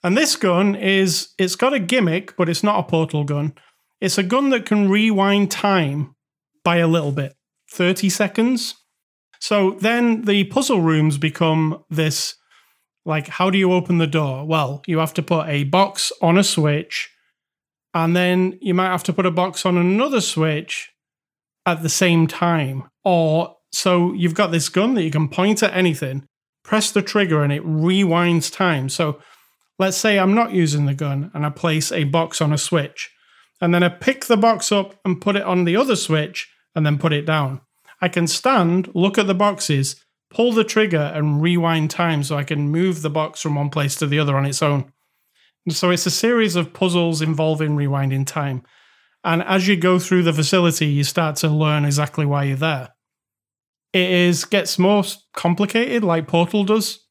And 0.03 0.17
this 0.17 0.35
gun 0.35 0.75
is 0.75 1.29
it's 1.37 1.55
got 1.55 1.73
a 1.73 1.79
gimmick, 1.79 2.35
but 2.35 2.49
it's 2.49 2.63
not 2.63 2.79
a 2.79 2.83
Portal 2.83 3.23
gun. 3.23 3.53
It's 4.01 4.17
a 4.17 4.23
gun 4.23 4.49
that 4.49 4.65
can 4.65 4.89
rewind 4.89 5.49
time 5.49 6.15
by 6.63 6.77
a 6.77 6.87
little 6.87 7.13
bit, 7.13 7.35
30 7.71 8.09
seconds. 8.09 8.75
So 9.39 9.71
then 9.71 10.23
the 10.23 10.45
puzzle 10.45 10.81
rooms 10.81 11.17
become 11.17 11.83
this 11.89 12.35
like, 13.05 13.27
how 13.27 13.49
do 13.49 13.57
you 13.57 13.73
open 13.73 13.97
the 13.97 14.07
door? 14.07 14.45
Well, 14.45 14.81
you 14.87 14.99
have 14.99 15.13
to 15.15 15.23
put 15.23 15.47
a 15.47 15.65
box 15.65 16.11
on 16.21 16.37
a 16.37 16.43
switch, 16.43 17.09
and 17.93 18.15
then 18.15 18.57
you 18.61 18.73
might 18.73 18.91
have 18.91 19.03
to 19.03 19.13
put 19.13 19.25
a 19.25 19.31
box 19.31 19.65
on 19.65 19.77
another 19.77 20.21
switch 20.21 20.91
at 21.65 21.83
the 21.83 21.89
same 21.89 22.27
time. 22.27 22.83
Or 23.03 23.57
so 23.71 24.13
you've 24.13 24.33
got 24.33 24.51
this 24.51 24.69
gun 24.69 24.93
that 24.93 25.03
you 25.03 25.11
can 25.11 25.27
point 25.27 25.61
at 25.61 25.73
anything, 25.73 26.25
press 26.63 26.91
the 26.91 27.01
trigger, 27.01 27.43
and 27.43 27.51
it 27.51 27.65
rewinds 27.65 28.53
time. 28.53 28.87
So 28.89 29.19
let's 29.79 29.97
say 29.97 30.17
I'm 30.17 30.35
not 30.35 30.51
using 30.51 30.85
the 30.85 30.93
gun 30.93 31.31
and 31.33 31.45
I 31.45 31.49
place 31.49 31.91
a 31.91 32.03
box 32.03 32.41
on 32.41 32.53
a 32.53 32.57
switch, 32.57 33.11
and 33.61 33.73
then 33.73 33.83
I 33.83 33.89
pick 33.89 34.25
the 34.25 34.37
box 34.37 34.71
up 34.71 34.99
and 35.05 35.21
put 35.21 35.35
it 35.35 35.43
on 35.43 35.63
the 35.63 35.75
other 35.75 35.95
switch 35.95 36.49
and 36.75 36.85
then 36.85 36.97
put 36.97 37.13
it 37.13 37.25
down. 37.25 37.61
I 38.01 38.09
can 38.09 38.27
stand, 38.27 38.89
look 38.93 39.17
at 39.17 39.27
the 39.27 39.33
boxes, 39.33 39.95
pull 40.29 40.51
the 40.51 40.63
trigger, 40.63 41.11
and 41.13 41.41
rewind 41.41 41.89
time 41.89 42.23
so 42.23 42.35
I 42.35 42.43
can 42.43 42.69
move 42.69 43.01
the 43.01 43.09
box 43.09 43.41
from 43.41 43.55
one 43.55 43.69
place 43.69 43.95
to 43.97 44.07
the 44.07 44.19
other 44.19 44.35
on 44.35 44.45
its 44.45 44.61
own. 44.61 44.91
And 45.65 45.73
so 45.75 45.89
it's 45.89 46.05
a 46.05 46.11
series 46.11 46.55
of 46.55 46.73
puzzles 46.73 47.21
involving 47.21 47.77
rewinding 47.77 48.27
time. 48.27 48.63
And 49.23 49.41
as 49.43 49.67
you 49.67 49.77
go 49.77 49.99
through 49.99 50.23
the 50.23 50.33
facility, 50.33 50.87
you 50.87 51.05
start 51.05 51.37
to 51.37 51.47
learn 51.47 51.85
exactly 51.85 52.25
why 52.25 52.43
you're 52.43 52.57
there. 52.57 52.89
It 53.93 54.09
is 54.09 54.43
gets 54.43 54.77
more 54.77 55.03
complicated, 55.33 56.03
like 56.03 56.27
Portal 56.27 56.65
does. 56.65 57.02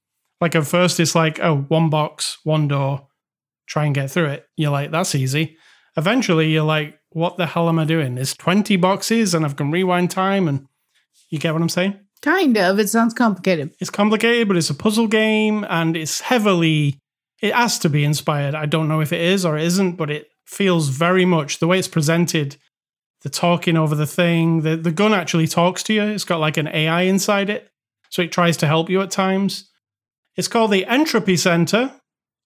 Like 0.43 0.57
at 0.57 0.67
first, 0.67 0.99
it's 0.99 1.15
like, 1.15 1.39
oh, 1.39 1.59
one 1.69 1.89
box, 1.89 2.39
one 2.43 2.67
door, 2.67 3.07
try 3.69 3.85
and 3.85 3.95
get 3.95 4.11
through 4.11 4.27
it. 4.27 4.45
You're 4.57 4.73
like, 4.73 4.91
that's 4.91 5.15
easy. 5.15 5.57
Eventually, 5.97 6.51
you're 6.51 6.65
like, 6.65 6.99
what 7.11 7.37
the 7.37 7.47
hell 7.47 7.69
am 7.69 7.79
I 7.79 7.85
doing? 7.85 8.17
There's 8.17 8.35
20 8.35 8.75
boxes 8.75 9.35
and 9.35 9.45
I've 9.45 9.55
can 9.55 9.71
rewind 9.71 10.11
time. 10.11 10.49
And 10.49 10.67
you 11.31 11.39
get 11.39 11.53
what 11.53 11.63
I'm 11.63 11.69
saying? 11.69 11.97
Kind 12.23 12.59
of. 12.59 12.81
It 12.81 12.89
sounds 12.89 13.15
complicated. 13.15 13.73
It's 13.79 13.89
complicated, 13.89 14.49
but 14.49 14.57
it's 14.57 14.69
a 14.69 14.75
puzzle 14.75 15.07
game 15.07 15.65
and 15.71 15.97
it's 15.97 16.21
heavily, 16.21 16.99
it 17.41 17.55
has 17.55 17.79
to 17.79 17.89
be 17.89 18.03
inspired. 18.03 18.57
I 18.57 18.67
don't 18.67 18.89
know 18.89 19.01
if 19.01 19.13
it 19.13 19.21
is 19.21 19.47
or 19.47 19.57
it 19.57 19.63
isn't, 19.65 19.93
but 19.93 20.11
it 20.11 20.27
feels 20.45 20.89
very 20.89 21.25
much 21.25 21.61
the 21.61 21.69
way 21.69 21.79
it's 21.79 21.87
presented, 21.87 22.57
the 23.21 23.31
talking 23.31 23.77
over 23.77 23.95
the 23.95 24.09
thing, 24.09 24.63
the, 24.63 24.77
the 24.77 24.91
gun 24.91 25.15
actually 25.15 25.47
talks 25.47 25.85
to 25.85 25.95
you. 25.95 26.03
It's 26.03 26.25
got 26.25 26.41
like 26.41 26.57
an 26.57 26.67
AI 26.67 27.03
inside 27.03 27.49
it. 27.49 27.69
So 28.11 28.23
it 28.23 28.33
tries 28.33 28.57
to 28.57 28.67
help 28.67 28.91
you 28.91 29.03
at 29.03 29.13
times. 29.13 29.69
It's 30.37 30.49
called 30.49 30.71
the 30.71 30.87
Entropy 30.87 31.37
Center. 31.37 31.93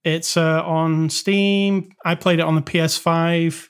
It's 0.05 0.37
uh, 0.37 0.63
on 0.65 1.11
Steam. 1.11 1.91
I 2.05 2.15
played 2.15 2.39
it 2.39 2.45
on 2.45 2.55
the 2.55 2.63
PS5, 2.63 3.69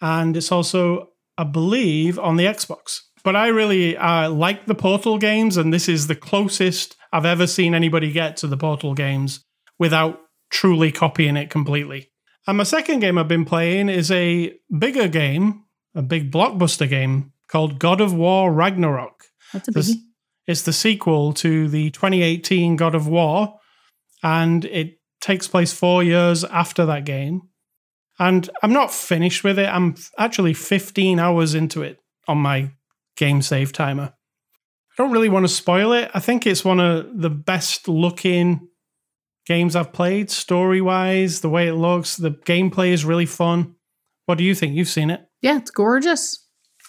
and 0.00 0.36
it's 0.36 0.50
also, 0.50 1.10
I 1.38 1.44
believe, 1.44 2.18
on 2.18 2.36
the 2.36 2.44
Xbox. 2.44 3.00
But 3.22 3.36
I 3.36 3.48
really 3.48 3.96
uh, 3.96 4.30
like 4.30 4.66
the 4.66 4.74
Portal 4.74 5.18
games, 5.18 5.56
and 5.56 5.72
this 5.72 5.88
is 5.88 6.06
the 6.06 6.14
closest 6.14 6.96
I've 7.12 7.26
ever 7.26 7.46
seen 7.46 7.74
anybody 7.74 8.12
get 8.12 8.36
to 8.38 8.46
the 8.46 8.56
Portal 8.56 8.94
games 8.94 9.44
without 9.78 10.20
truly 10.50 10.90
copying 10.90 11.36
it 11.36 11.50
completely. 11.50 12.10
And 12.46 12.56
my 12.56 12.64
second 12.64 13.00
game 13.00 13.18
I've 13.18 13.28
been 13.28 13.44
playing 13.44 13.88
is 13.88 14.10
a 14.10 14.54
bigger 14.76 15.08
game, 15.08 15.64
a 15.94 16.02
big 16.02 16.32
blockbuster 16.32 16.88
game 16.88 17.32
called 17.48 17.78
God 17.78 18.00
of 18.00 18.14
War 18.14 18.52
Ragnarok. 18.52 19.24
That's 19.52 19.68
a 19.68 19.72
biggie. 19.72 19.94
It's 20.50 20.62
the 20.62 20.72
sequel 20.72 21.32
to 21.34 21.68
the 21.68 21.90
2018 21.90 22.74
God 22.74 22.96
of 22.96 23.06
War, 23.06 23.54
and 24.20 24.64
it 24.64 24.94
takes 25.20 25.46
place 25.46 25.72
four 25.72 26.02
years 26.02 26.42
after 26.42 26.84
that 26.86 27.04
game. 27.04 27.42
And 28.18 28.50
I'm 28.60 28.72
not 28.72 28.92
finished 28.92 29.44
with 29.44 29.60
it. 29.60 29.68
I'm 29.68 29.94
actually 30.18 30.54
15 30.54 31.20
hours 31.20 31.54
into 31.54 31.82
it 31.82 31.98
on 32.26 32.38
my 32.38 32.72
game 33.16 33.42
save 33.42 33.72
timer. 33.72 34.12
I 34.12 35.02
don't 35.02 35.12
really 35.12 35.28
want 35.28 35.44
to 35.44 35.52
spoil 35.52 35.92
it. 35.92 36.10
I 36.14 36.18
think 36.18 36.48
it's 36.48 36.64
one 36.64 36.80
of 36.80 37.06
the 37.16 37.30
best 37.30 37.86
looking 37.86 38.66
games 39.46 39.76
I've 39.76 39.92
played, 39.92 40.32
story 40.32 40.80
wise, 40.80 41.42
the 41.42 41.48
way 41.48 41.68
it 41.68 41.74
looks. 41.74 42.16
The 42.16 42.32
gameplay 42.32 42.88
is 42.88 43.04
really 43.04 43.24
fun. 43.24 43.76
What 44.26 44.36
do 44.36 44.42
you 44.42 44.56
think? 44.56 44.74
You've 44.74 44.88
seen 44.88 45.10
it. 45.10 45.20
Yeah, 45.42 45.58
it's 45.58 45.70
gorgeous. 45.70 46.44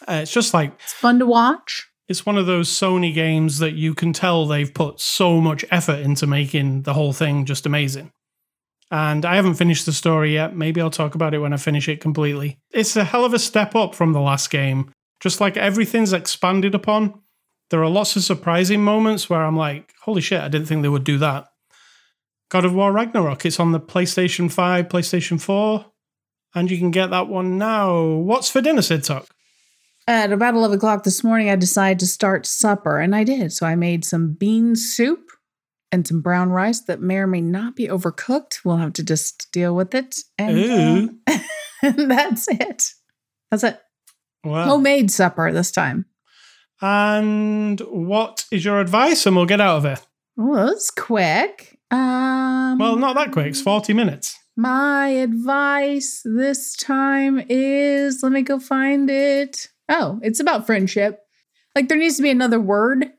Uh, 0.07 0.22
it's 0.24 0.34
just 0.34 0.51
like 0.51 0.74
It's 0.82 0.93
fun 0.93 1.20
to 1.20 1.28
watch. 1.28 1.91
It's 2.12 2.26
one 2.26 2.38
of 2.38 2.45
those 2.45 2.68
Sony 2.68 3.14
games 3.14 3.59
that 3.59 3.72
you 3.72 3.95
can 3.95 4.12
tell 4.12 4.45
they've 4.45 4.74
put 4.74 4.99
so 4.99 5.39
much 5.39 5.64
effort 5.72 5.99
into 5.99 6.28
making 6.28 6.82
the 6.82 6.93
whole 6.93 7.14
thing 7.14 7.45
just 7.45 7.66
amazing. 7.66 8.12
And 8.91 9.24
I 9.24 9.38
haven't 9.38 9.53
finished 9.53 9.86
the 9.86 9.93
story 9.93 10.34
yet. 10.34 10.53
Maybe 10.53 10.82
I'll 10.82 10.89
talk 10.89 11.16
about 11.16 11.34
it 11.34 11.38
when 11.38 11.53
I 11.53 11.57
finish 11.57 11.88
it 11.88 12.01
completely. 12.01 12.59
It's 12.72 12.97
a 12.97 13.05
hell 13.05 13.24
of 13.24 13.34
a 13.34 13.39
step 13.39 13.76
up 13.76 13.95
from 13.95 14.12
the 14.12 14.20
last 14.20 14.49
game. 14.49 14.91
Just 15.22 15.39
like 15.39 15.55
everything's 15.55 16.12
expanded 16.12 16.76
upon, 16.76 17.22
there 17.70 17.82
are 17.82 17.89
lots 17.89 18.18
of 18.18 18.24
surprising 18.24 18.84
moments 18.84 19.30
where 19.30 19.45
I'm 19.45 19.55
like, 19.55 19.93
holy 20.01 20.20
shit, 20.20 20.41
I 20.41 20.49
didn't 20.49 20.68
think 20.68 20.82
they 20.82 20.89
would 20.89 21.05
do 21.05 21.18
that. 21.20 21.47
God 22.49 22.66
of 22.66 22.76
War 22.76 22.91
Ragnarok, 22.91 23.45
it's 23.45 23.57
on 23.57 23.72
the 23.72 23.80
PlayStation 23.80 24.51
5, 24.51 24.89
PlayStation 24.89 25.39
4, 25.39 25.86
and 26.55 26.70
you 26.70 26.78
can 26.78 26.91
get 26.91 27.09
that 27.12 27.30
one 27.30 27.57
now. 27.57 28.03
What's 28.03 28.49
for 28.49 28.59
dinner, 28.59 28.82
Cid 28.82 29.05
Talk? 29.05 29.30
At 30.08 30.32
about 30.32 30.56
11 30.56 30.78
o'clock 30.78 31.04
this 31.04 31.24
morning, 31.24 31.49
I 31.49 31.56
decided 31.56 31.99
to 31.99 32.08
start 32.08 32.45
supper, 32.45 32.99
and 32.99 33.16
I 33.16 33.24
did. 33.24 33.54
So 33.54 33.66
I 33.66 33.76
made 33.76 34.04
some 34.04 34.34
bean 34.34 34.76
soup 34.76 35.30
and 35.91 36.08
some 36.08 36.22
brown 36.22 36.49
rice 36.49 36.82
that 36.82 37.02
may 37.02 37.18
or 37.18 37.28
may 37.28 37.41
not 37.41 37.76
be 37.76 37.88
overcooked. 37.88 38.60
We'll 38.66 38.78
have 38.78 38.93
to 38.93 39.04
just 39.04 39.52
deal 39.52 39.76
with 39.76 39.93
it. 39.93 40.18
And, 40.38 41.20
uh, 41.28 41.39
and 41.84 42.12
that's 42.12 42.47
it. 42.47 42.84
That's 43.52 43.64
it. 43.64 43.80
Wow. 44.43 44.66
Homemade 44.66 45.12
supper 45.12 45.52
this 45.52 45.72
time. 45.72 46.06
And 46.82 47.80
what 47.82 48.45
is 48.52 48.66
your 48.66 48.80
advice? 48.80 49.26
And 49.26 49.36
we'll 49.36 49.45
get 49.45 49.62
out 49.62 49.78
of 49.78 49.86
it. 49.86 50.06
Well, 50.36 50.68
that's 50.68 50.89
quick. 50.89 51.78
Um, 51.91 52.80
well, 52.80 52.95
not 52.95 53.16
that 53.16 53.32
quick. 53.32 53.47
It's 53.47 53.62
40 53.62 53.93
minutes. 53.93 54.38
My 54.58 55.10
advice 55.10 56.22
this 56.26 56.76
time 56.76 57.43
is 57.49 58.22
let 58.24 58.32
me 58.32 58.41
go 58.41 58.60
find 58.60 59.10
it. 59.10 59.68
Oh, 59.92 60.20
it's 60.24 60.39
about 60.39 60.66
friendship. 60.66 61.20
Like 61.76 61.89
there 61.89 61.98
needs 61.98 62.16
to 62.16 62.24
be 62.24 62.30
another 62.30 62.60
word 62.60 63.12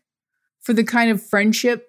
for 0.62 0.72
the 0.72 0.84
kind 0.84 1.10
of 1.10 1.22
friendship 1.22 1.86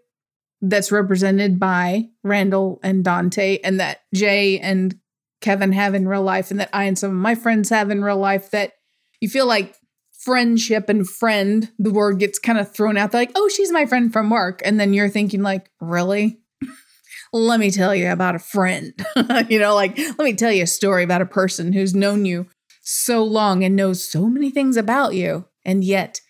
that's 0.61 0.91
represented 0.91 1.59
by 1.59 2.09
Randall 2.23 2.79
and 2.83 3.03
Dante, 3.03 3.59
and 3.63 3.79
that 3.79 4.01
Jay 4.13 4.59
and 4.59 4.99
Kevin 5.41 5.71
have 5.71 5.93
in 5.95 6.07
real 6.07 6.21
life, 6.21 6.51
and 6.51 6.59
that 6.59 6.69
I 6.73 6.83
and 6.83 6.99
some 6.99 7.11
of 7.11 7.15
my 7.15 7.35
friends 7.35 7.69
have 7.69 7.89
in 7.89 8.03
real 8.03 8.17
life. 8.17 8.51
That 8.51 8.73
you 9.21 9.29
feel 9.29 9.45
like 9.47 9.75
friendship 10.23 10.89
and 10.89 11.07
friend, 11.07 11.69
the 11.79 11.91
word 11.91 12.19
gets 12.19 12.39
kind 12.39 12.59
of 12.59 12.73
thrown 12.73 12.97
out. 12.97 13.11
They're 13.11 13.21
like, 13.21 13.31
oh, 13.35 13.49
she's 13.49 13.71
my 13.71 13.85
friend 13.85 14.11
from 14.11 14.29
work. 14.29 14.61
And 14.63 14.79
then 14.79 14.93
you're 14.93 15.09
thinking, 15.09 15.41
like, 15.41 15.69
really? 15.81 16.39
let 17.33 17.59
me 17.59 17.71
tell 17.71 17.93
you 17.93 18.09
about 18.09 18.35
a 18.35 18.39
friend. 18.39 18.93
you 19.49 19.59
know, 19.59 19.75
like, 19.75 19.97
let 19.97 20.19
me 20.19 20.33
tell 20.33 20.51
you 20.51 20.63
a 20.63 20.67
story 20.67 21.03
about 21.03 21.21
a 21.21 21.25
person 21.25 21.73
who's 21.73 21.93
known 21.93 22.25
you 22.25 22.47
so 22.83 23.23
long 23.23 23.63
and 23.63 23.75
knows 23.75 24.07
so 24.07 24.27
many 24.27 24.51
things 24.51 24.77
about 24.77 25.15
you. 25.15 25.45
And 25.65 25.83
yet 25.83 26.21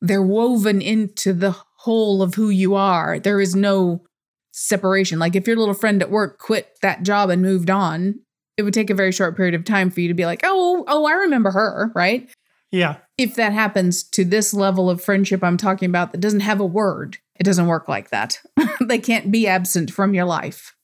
they're 0.00 0.22
woven 0.22 0.82
into 0.82 1.32
the 1.32 1.56
whole 1.78 2.22
of 2.22 2.34
who 2.34 2.50
you 2.50 2.74
are. 2.74 3.18
There 3.18 3.40
is 3.40 3.54
no 3.54 4.04
separation. 4.52 5.18
Like, 5.18 5.36
if 5.36 5.46
your 5.46 5.56
little 5.56 5.74
friend 5.74 6.02
at 6.02 6.10
work 6.10 6.38
quit 6.38 6.78
that 6.82 7.04
job 7.04 7.30
and 7.30 7.40
moved 7.40 7.70
on, 7.70 8.20
it 8.56 8.62
would 8.62 8.74
take 8.74 8.90
a 8.90 8.94
very 8.94 9.12
short 9.12 9.36
period 9.36 9.54
of 9.54 9.64
time 9.64 9.90
for 9.90 10.00
you 10.00 10.08
to 10.08 10.14
be 10.14 10.26
like, 10.26 10.40
oh, 10.42 10.84
oh, 10.88 11.06
I 11.06 11.12
remember 11.12 11.52
her, 11.52 11.92
right? 11.94 12.28
Yeah. 12.72 12.96
If 13.16 13.36
that 13.36 13.52
happens 13.52 14.02
to 14.10 14.24
this 14.24 14.52
level 14.52 14.90
of 14.90 15.02
friendship 15.02 15.42
I'm 15.42 15.56
talking 15.56 15.88
about 15.88 16.12
that 16.12 16.20
doesn't 16.20 16.40
have 16.40 16.60
a 16.60 16.66
word, 16.66 17.18
it 17.36 17.44
doesn't 17.44 17.68
work 17.68 17.88
like 17.88 18.10
that. 18.10 18.40
they 18.80 18.98
can't 18.98 19.30
be 19.30 19.46
absent 19.46 19.92
from 19.92 20.12
your 20.12 20.24
life, 20.24 20.74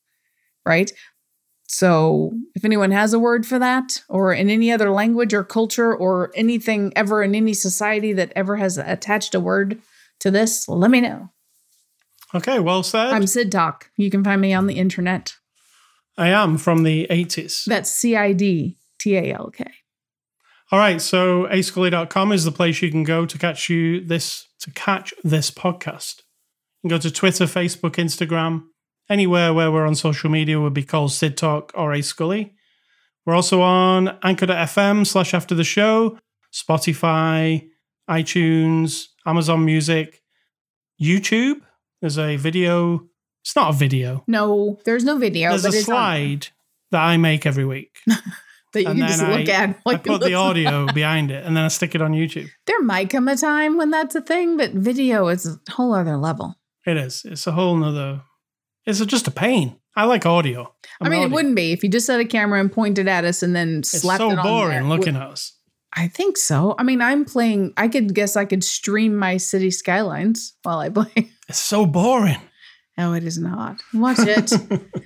right? 0.65 0.93
So, 1.77 2.33
if 2.55 2.65
anyone 2.65 2.93
has 2.93 3.13
a 3.13 3.19
word 3.19 3.45
for 3.45 3.59
that, 3.59 4.01
or 4.09 4.33
in 4.33 4.49
any 4.49 4.71
other 4.71 4.93
language 4.93 5.35
or 5.35 5.43
culture, 5.43 5.93
or 5.93 6.31
anything 6.37 6.93
ever 6.95 7.21
in 7.21 7.35
any 7.35 7.53
society 7.53 8.13
that 8.13 8.33
ever 8.37 8.59
has 8.59 8.79
attached 8.79 9.35
a 9.35 9.41
word 9.41 9.83
to 10.21 10.31
this, 10.31 10.69
let 10.69 10.93
me 10.93 11.01
know. 11.01 11.31
Okay, 12.33 12.61
well 12.61 12.85
said. 12.85 13.09
I'm 13.09 13.27
Cid 13.27 13.51
Talk. 13.51 13.91
You 13.97 14.09
can 14.09 14.23
find 14.23 14.41
me 14.41 14.55
on 14.55 14.69
the 14.69 14.79
internet. 14.79 15.35
I 16.17 16.29
am 16.29 16.59
from 16.59 16.85
the 16.85 17.09
80s. 17.11 17.65
That's 17.65 17.91
C 17.91 18.15
I 18.15 18.35
D 18.35 18.79
T 19.01 19.17
A 19.17 19.35
L 19.35 19.51
K. 19.51 19.65
All 20.71 20.79
right, 20.79 21.01
so 21.01 21.49
ascully.com 21.49 22.31
is 22.31 22.45
the 22.45 22.53
place 22.53 22.83
you 22.83 22.91
can 22.93 23.03
go 23.03 23.27
to 23.27 23.37
catch 23.37 23.69
you 23.69 24.01
this 24.01 24.47
to 24.61 24.71
catch 24.71 25.13
this 25.25 25.51
podcast. 25.51 26.23
You 26.85 26.91
can 26.91 26.91
go 26.91 26.99
to 26.99 27.11
Twitter, 27.11 27.47
Facebook, 27.47 27.97
Instagram, 27.97 28.63
anywhere 29.09 29.53
where 29.53 29.71
we're 29.71 29.87
on 29.87 29.95
social 29.95 30.31
media 30.31 30.61
would 30.61 30.75
be 30.75 30.83
called 30.83 31.13
Cid 31.13 31.37
Talk 31.37 31.73
or 31.75 31.93
A 31.93 32.03
Scully. 32.03 32.55
We're 33.27 33.35
also 33.35 33.63
on 33.63 34.19
anchor.fm 34.23 35.07
slash 35.07 35.33
after 35.35 35.55
the 35.55 35.65
show, 35.65 36.19
Spotify, 36.53 37.69
iTunes, 38.09 39.07
Amazon 39.27 39.65
Music, 39.65 40.23
YouTube. 41.01 41.61
There's 42.01 42.19
a 42.19 42.37
video. 42.37 43.09
It's 43.43 43.57
not 43.57 43.71
a 43.71 43.77
video. 43.77 44.25
No, 44.27 44.79
there's 44.85 45.05
no 45.05 45.17
video. 45.19 45.51
There's 45.51 45.65
a 45.65 45.73
slide 45.73 46.49
that 46.91 47.03
I 47.03 47.17
make 47.17 47.47
every 47.47 47.65
week. 47.65 47.99
that 48.75 48.83
you 48.83 48.89
and 48.89 48.99
can 48.99 49.09
just 49.09 49.23
I, 49.23 49.39
look 49.39 49.49
at. 49.49 49.81
I 49.87 49.97
put 49.97 50.21
the 50.21 50.35
audio 50.35 50.87
behind 50.95 51.31
it 51.31 51.47
and 51.47 51.57
then 51.57 51.65
I 51.65 51.69
stick 51.69 51.95
it 51.95 52.03
on 52.03 52.13
YouTube. 52.13 52.49
There 52.67 52.83
might 52.83 53.09
come 53.09 53.29
a 53.29 53.37
time 53.37 53.77
when 53.79 53.91
that's 53.91 54.15
a 54.15 54.21
thing, 54.21 54.57
but 54.57 54.73
video 54.73 55.29
is 55.29 55.47
a 55.47 55.73
whole 55.73 55.95
other 55.95 56.17
level. 56.17 56.57
It 56.87 56.99
is. 56.99 57.25
It's 57.25 57.47
a 57.47 57.53
whole 57.53 57.77
nother. 57.77 58.23
It's 58.87 59.05
just 59.07 59.27
a 59.27 59.31
pain. 59.31 59.77
I 59.97 60.05
like 60.05 60.27
audio. 60.27 60.75
I'm 61.01 61.07
i 61.07 61.11
mean, 61.11 61.21
audio. 61.21 61.29
it 61.29 61.33
wouldn't 61.33 61.57
be 61.57 61.73
if 61.73 61.83
you 61.83 61.89
just 61.89 62.07
had 62.09 62.21
a 62.21 62.25
camera 62.25 62.61
and 62.61 62.71
pointed 62.71 63.09
at 63.09 63.25
us 63.25 63.43
and 63.43 63.55
then 63.55 63.83
slapped 63.83 64.21
it's 64.21 64.31
so 64.31 64.33
it 64.33 64.39
on 64.39 64.45
boring 64.45 64.89
looking 64.89 65.17
at 65.17 65.23
us. 65.23 65.53
I 65.97 66.09
think 66.09 66.37
so. 66.37 66.75
I 66.79 66.83
mean, 66.83 67.01
I'm 67.01 67.25
playing. 67.25 67.73
I 67.77 67.89
could 67.89 68.15
guess 68.15 68.37
I 68.37 68.45
could 68.45 68.65
stream 68.65 69.15
my 69.15 69.37
city 69.37 69.71
skylines 69.71 70.55
while 70.63 70.79
I 70.79 70.89
play. 70.89 71.31
It's 71.47 71.61
so 71.61 71.85
boring. 71.85 72.41
No, 72.97 73.13
it 73.13 73.23
is 73.23 73.37
not. 73.37 73.83
Watch 73.93 74.21
it. 74.21 74.51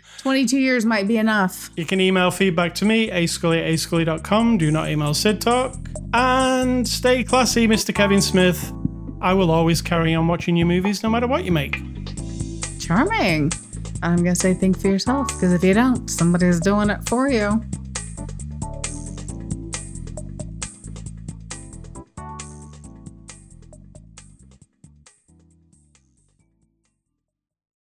22 0.19 0.57
years 0.57 0.85
might 0.85 1.09
be 1.09 1.17
enough. 1.17 1.71
You 1.77 1.85
can 1.85 2.01
email 2.01 2.31
feedback 2.31 2.77
to 2.77 2.85
me, 2.85 3.09
ascully 3.11 3.61
at 3.61 3.67
ascully.com. 3.67 4.59
Do 4.59 4.71
not 4.71 4.89
email 4.89 5.15
Cid 5.15 5.41
Talk. 5.41 5.75
And 6.15 6.87
stay 6.87 7.25
classy, 7.25 7.67
Mr. 7.67 7.93
Kevin 7.93 8.23
Smith. 8.23 8.73
I 9.21 9.33
will 9.33 9.51
always 9.51 9.83
carry 9.83 10.15
on 10.15 10.29
watching 10.29 10.57
your 10.57 10.69
movies 10.69 11.03
no 11.03 11.11
matter 11.11 11.27
what 11.27 11.45
you 11.45 11.51
make. 11.51 11.83
Charming. 12.79 13.51
I'm 14.03 14.17
going 14.17 14.35
to 14.35 14.41
say 14.41 14.55
think 14.55 14.81
for 14.81 14.89
yourself 14.89 15.29
because 15.29 15.53
if 15.53 15.65
you 15.65 15.75
don't, 15.75 16.09
somebody's 16.09 16.61
doing 16.61 16.91
it 16.91 17.09
for 17.09 17.29
you. 17.29 17.63